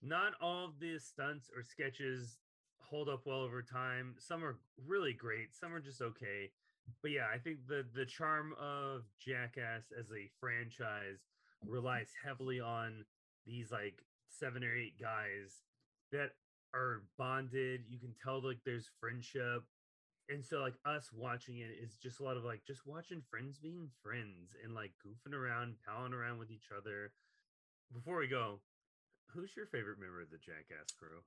Not 0.00 0.32
all 0.40 0.64
of 0.66 0.78
the 0.80 0.98
stunts 0.98 1.50
or 1.54 1.62
sketches 1.62 2.38
hold 2.78 3.08
up 3.08 3.22
well 3.26 3.40
over 3.40 3.62
time. 3.62 4.14
Some 4.18 4.44
are 4.44 4.58
really 4.86 5.12
great, 5.12 5.54
some 5.54 5.74
are 5.74 5.80
just 5.80 6.00
okay. 6.00 6.50
But 7.00 7.12
yeah, 7.12 7.26
I 7.32 7.38
think 7.38 7.58
the 7.68 7.84
the 7.94 8.06
charm 8.06 8.54
of 8.60 9.02
Jackass 9.18 9.92
as 9.98 10.10
a 10.10 10.30
franchise 10.40 11.20
relies 11.64 12.10
heavily 12.24 12.60
on 12.60 13.04
these 13.46 13.70
like 13.70 14.02
seven 14.28 14.64
or 14.64 14.74
eight 14.76 15.00
guys 15.00 15.62
that 16.10 16.30
are 16.74 17.02
bonded. 17.18 17.82
You 17.88 17.98
can 17.98 18.14
tell 18.22 18.42
like 18.42 18.58
there's 18.64 18.90
friendship. 19.00 19.62
And 20.28 20.44
so 20.44 20.60
like 20.60 20.74
us 20.84 21.10
watching 21.12 21.58
it 21.58 21.70
is 21.82 21.96
just 21.96 22.20
a 22.20 22.24
lot 22.24 22.36
of 22.36 22.44
like 22.44 22.64
just 22.64 22.86
watching 22.86 23.22
friends 23.22 23.58
being 23.58 23.90
friends 24.02 24.54
and 24.62 24.74
like 24.74 24.92
goofing 25.04 25.34
around, 25.34 25.76
palling 25.86 26.14
around 26.14 26.38
with 26.38 26.50
each 26.50 26.68
other. 26.76 27.12
Before 27.92 28.18
we 28.18 28.28
go, 28.28 28.60
who's 29.28 29.56
your 29.56 29.66
favorite 29.66 29.98
member 29.98 30.20
of 30.20 30.30
the 30.30 30.38
Jackass 30.38 30.92
crew? 30.98 31.20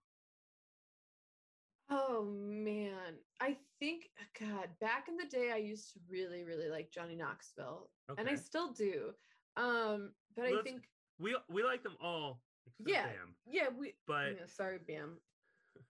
Oh 1.90 2.24
man, 2.26 3.20
I 3.40 3.58
think 3.80 4.06
God, 4.40 4.70
back 4.80 5.08
in 5.08 5.18
the 5.18 5.26
day, 5.26 5.52
I 5.52 5.58
used 5.58 5.94
to 5.94 6.00
really, 6.10 6.44
really 6.44 6.68
like 6.70 6.90
Johnny 6.92 7.16
Knoxville, 7.16 7.92
and 8.18 8.28
I 8.28 8.36
still 8.36 8.74
do. 8.74 9.14
Um, 9.56 10.16
but 10.36 10.46
Well, 10.50 10.60
I 10.60 10.64
think, 10.64 10.90
We 11.20 11.38
we 11.48 11.64
like 11.64 11.84
them 11.84 11.96
all. 12.02 12.42
Yeah, 12.80 13.06
Bam. 13.06 13.36
yeah, 13.46 13.70
we. 13.70 13.94
But 14.08 14.36
yeah, 14.36 14.48
sorry, 14.48 14.80
Bam, 14.80 15.22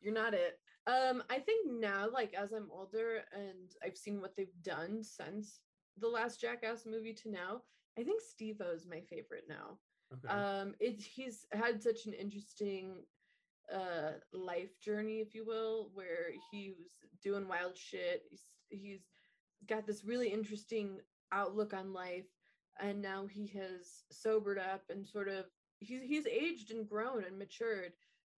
you're 0.02 0.14
not 0.14 0.34
it. 0.34 0.60
Um, 0.88 1.24
I 1.30 1.40
think 1.40 1.72
now, 1.80 2.08
like 2.12 2.34
as 2.36 2.52
I'm 2.54 2.70
older 2.72 3.24
and 3.34 3.72
I've 3.84 3.98
seen 3.98 4.22
what 4.22 4.36
they've 4.36 4.62
done 4.64 5.04
since 5.04 5.60
the 5.98 6.08
last 6.08 6.40
Jackass 6.42 6.86
movie 6.86 7.14
to 7.14 7.32
now, 7.32 7.62
I 7.98 8.04
think 8.04 8.22
Steve-O 8.22 8.72
is 8.72 8.86
my 8.88 9.02
favorite 9.02 9.46
now. 9.50 9.80
okay. 10.14 10.28
um 10.34 10.76
it 10.80 11.02
he's 11.02 11.46
had 11.52 11.82
such 11.82 12.06
an 12.06 12.14
interesting 12.14 13.04
uh 13.74 14.12
life 14.32 14.80
journey 14.80 15.18
if 15.20 15.34
you 15.34 15.44
will 15.46 15.90
where 15.96 16.28
he 16.52 16.74
was 16.78 17.10
doing 17.24 17.48
wild 17.48 17.76
shit 17.76 18.22
he's 18.30 18.44
he's 18.70 19.06
got 19.68 19.88
this 19.88 20.06
really 20.06 20.28
interesting 20.30 21.00
outlook 21.32 21.74
on 21.74 21.92
life 21.92 22.28
and 22.80 23.02
now 23.02 23.26
he 23.26 23.48
has 23.48 24.04
sobered 24.12 24.60
up 24.60 24.84
and 24.92 25.08
sort 25.08 25.28
of 25.28 25.46
he's 25.80 26.04
he's 26.04 26.28
aged 26.28 26.70
and 26.72 26.88
grown 26.88 27.24
and 27.24 27.40
matured 27.40 27.94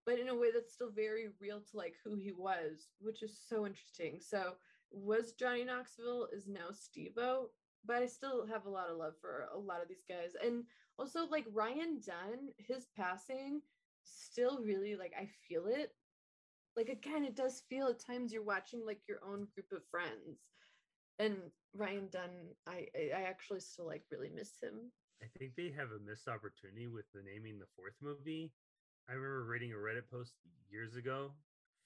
but 0.08 0.18
in 0.18 0.30
a 0.30 0.36
way 0.36 0.48
that's 0.52 0.74
still 0.74 0.90
very 0.90 1.28
real 1.40 1.60
to 1.60 1.78
like 1.78 1.96
who 2.04 2.16
he 2.16 2.32
was 2.32 2.88
which 3.00 3.22
is 3.22 3.40
so 3.48 3.68
interesting. 3.68 4.20
So 4.20 4.54
was 4.90 5.34
johnny 5.34 5.66
knoxville 5.66 6.30
is 6.32 6.48
now 6.48 6.70
steve-o 6.72 7.50
but 7.86 7.98
i 7.98 8.06
still 8.06 8.48
have 8.48 8.66
a 8.66 8.70
lot 8.70 8.90
of 8.90 8.96
love 8.98 9.16
for 9.20 9.50
a 9.54 9.58
lot 9.60 9.82
of 9.82 9.90
these 9.90 10.06
guys. 10.08 10.32
And 10.42 10.64
also 10.98 11.28
like 11.28 11.46
ryan 11.52 12.00
dunn 12.00 12.54
his 12.58 12.88
passing 12.96 13.62
still 14.04 14.64
really 14.64 14.96
like 14.96 15.14
i 15.20 15.28
feel 15.48 15.66
it. 15.68 15.92
Like 16.78 16.90
again 16.90 17.26
it 17.26 17.36
does 17.36 17.64
feel 17.70 17.88
at 17.88 18.00
times 18.00 18.32
you're 18.32 18.44
watching 18.44 18.86
like 18.86 19.02
your 19.10 19.20
own 19.28 19.48
group 19.54 19.72
of 19.74 19.84
friends. 19.92 20.40
And 21.20 21.36
ryan 21.76 22.08
dunn 22.10 22.56
i 22.66 22.88
I 22.96 23.24
actually 23.24 23.60
still 23.60 23.88
like 23.88 24.04
really 24.10 24.30
miss 24.34 24.54
him. 24.62 24.92
I 25.22 25.26
think 25.38 25.56
they 25.56 25.72
have 25.76 25.90
a 25.92 26.00
missed 26.00 26.28
opportunity 26.28 26.88
with 26.88 27.06
the 27.14 27.24
naming 27.24 27.60
the 27.60 27.66
fourth 27.76 27.96
movie. 28.02 28.54
I 29.10 29.14
remember 29.14 29.44
reading 29.46 29.72
a 29.72 29.76
Reddit 29.76 30.10
post 30.12 30.34
years 30.70 30.96
ago. 30.96 31.32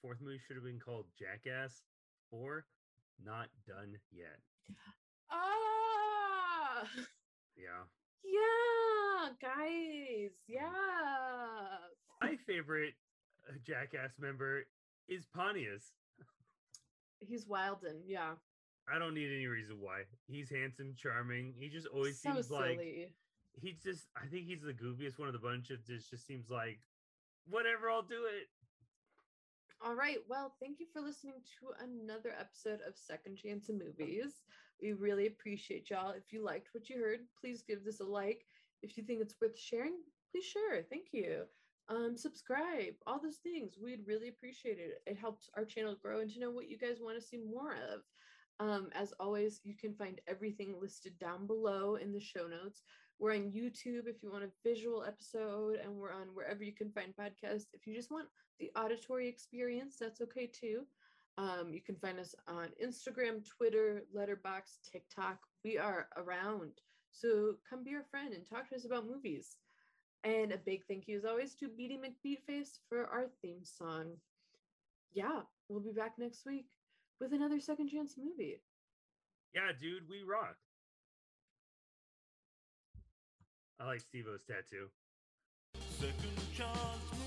Fourth 0.00 0.18
movie 0.20 0.38
should 0.46 0.56
have 0.56 0.64
been 0.64 0.80
called 0.80 1.06
Jackass 1.18 1.82
4, 2.30 2.64
not 3.24 3.46
done 3.66 3.94
yet. 4.10 4.40
ah 5.30 6.82
Yeah. 7.56 7.86
yeah 8.24 9.28
guys 9.40 10.32
yeah 10.48 10.66
My 12.20 12.36
favorite 12.46 12.94
uh, 13.48 13.52
Jackass 13.64 14.12
member 14.18 14.64
is 15.08 15.26
Pontius. 15.32 15.92
he's 17.20 17.46
wilden 17.46 18.02
yeah 18.06 18.32
I 18.92 18.98
don't 18.98 19.14
need 19.14 19.30
any 19.32 19.46
reason 19.46 19.76
why. 19.78 20.02
He's 20.26 20.50
handsome, 20.50 20.94
charming. 20.98 21.54
He 21.56 21.68
just 21.68 21.86
always 21.86 22.20
so 22.20 22.32
seems 22.34 22.50
like 22.50 22.78
silly 22.78 23.08
he's 23.60 23.80
just 23.80 24.08
I 24.16 24.26
think 24.26 24.46
he's 24.46 24.60
the 24.62 24.72
goofiest 24.72 25.20
one 25.20 25.28
of 25.28 25.32
the 25.34 25.38
bunch. 25.38 25.70
It 25.70 25.86
just, 25.86 26.10
just 26.10 26.26
seems 26.26 26.50
like 26.50 26.80
whatever, 27.48 27.90
I'll 27.90 28.02
do 28.02 28.24
it. 28.26 28.48
All 29.84 29.94
right. 29.94 30.18
Well, 30.28 30.54
thank 30.60 30.78
you 30.78 30.86
for 30.92 31.00
listening 31.00 31.42
to 31.58 31.84
another 31.84 32.32
episode 32.38 32.80
of 32.86 32.96
Second 32.96 33.36
Chance 33.36 33.68
in 33.68 33.78
Movies. 33.78 34.42
We 34.80 34.92
really 34.92 35.26
appreciate 35.26 35.90
y'all. 35.90 36.12
If 36.12 36.32
you 36.32 36.44
liked 36.44 36.68
what 36.72 36.88
you 36.88 36.98
heard, 36.98 37.20
please 37.40 37.62
give 37.66 37.84
this 37.84 38.00
a 38.00 38.04
like. 38.04 38.44
If 38.82 38.96
you 38.96 39.02
think 39.02 39.20
it's 39.20 39.34
worth 39.40 39.58
sharing, 39.58 39.94
please 40.30 40.44
share. 40.44 40.82
Thank 40.88 41.06
you. 41.12 41.44
Um, 41.88 42.16
subscribe, 42.16 42.94
all 43.06 43.20
those 43.20 43.38
things. 43.42 43.76
We'd 43.82 44.06
really 44.06 44.28
appreciate 44.28 44.78
it. 44.78 45.02
It 45.06 45.18
helps 45.18 45.50
our 45.56 45.64
channel 45.64 45.96
grow 46.00 46.20
and 46.20 46.30
to 46.30 46.40
know 46.40 46.50
what 46.50 46.68
you 46.68 46.78
guys 46.78 46.98
want 47.00 47.20
to 47.20 47.26
see 47.26 47.38
more 47.38 47.72
of. 47.72 48.02
Um, 48.60 48.90
as 48.94 49.12
always, 49.18 49.60
you 49.64 49.74
can 49.74 49.94
find 49.94 50.20
everything 50.28 50.76
listed 50.80 51.18
down 51.18 51.46
below 51.46 51.96
in 51.96 52.12
the 52.12 52.20
show 52.20 52.46
notes. 52.46 52.82
We're 53.22 53.34
on 53.34 53.52
YouTube 53.52 54.08
if 54.08 54.20
you 54.20 54.32
want 54.32 54.42
a 54.42 54.68
visual 54.68 55.04
episode, 55.04 55.78
and 55.80 55.94
we're 55.94 56.12
on 56.12 56.34
wherever 56.34 56.64
you 56.64 56.72
can 56.72 56.90
find 56.90 57.14
podcasts. 57.14 57.66
If 57.72 57.86
you 57.86 57.94
just 57.94 58.10
want 58.10 58.26
the 58.58 58.72
auditory 58.74 59.28
experience, 59.28 59.94
that's 60.00 60.20
okay 60.22 60.48
too. 60.48 60.80
Um, 61.38 61.70
you 61.72 61.80
can 61.80 61.94
find 61.94 62.18
us 62.18 62.34
on 62.48 62.70
Instagram, 62.84 63.48
Twitter, 63.48 64.02
Letterboxd, 64.12 64.90
TikTok. 64.90 65.38
We 65.64 65.78
are 65.78 66.08
around. 66.16 66.72
So 67.12 67.54
come 67.70 67.84
be 67.84 67.94
our 67.94 68.02
friend 68.10 68.34
and 68.34 68.44
talk 68.44 68.68
to 68.70 68.74
us 68.74 68.86
about 68.86 69.06
movies. 69.06 69.54
And 70.24 70.50
a 70.50 70.58
big 70.58 70.80
thank 70.88 71.06
you, 71.06 71.16
as 71.16 71.24
always, 71.24 71.54
to 71.60 71.68
Beatty 71.68 71.98
McBeatface 71.98 72.80
for 72.88 73.06
our 73.06 73.26
theme 73.40 73.62
song. 73.62 74.16
Yeah, 75.12 75.42
we'll 75.68 75.78
be 75.78 75.92
back 75.92 76.14
next 76.18 76.44
week 76.44 76.66
with 77.20 77.32
another 77.32 77.60
second 77.60 77.88
chance 77.88 78.16
movie. 78.18 78.60
Yeah, 79.54 79.70
dude, 79.80 80.08
we 80.10 80.24
rock. 80.28 80.56
I 83.82 83.86
like 83.86 84.00
Steve-O's 84.00 84.42
tattoo. 84.46 84.86
Second 85.98 86.38
chance 86.54 87.21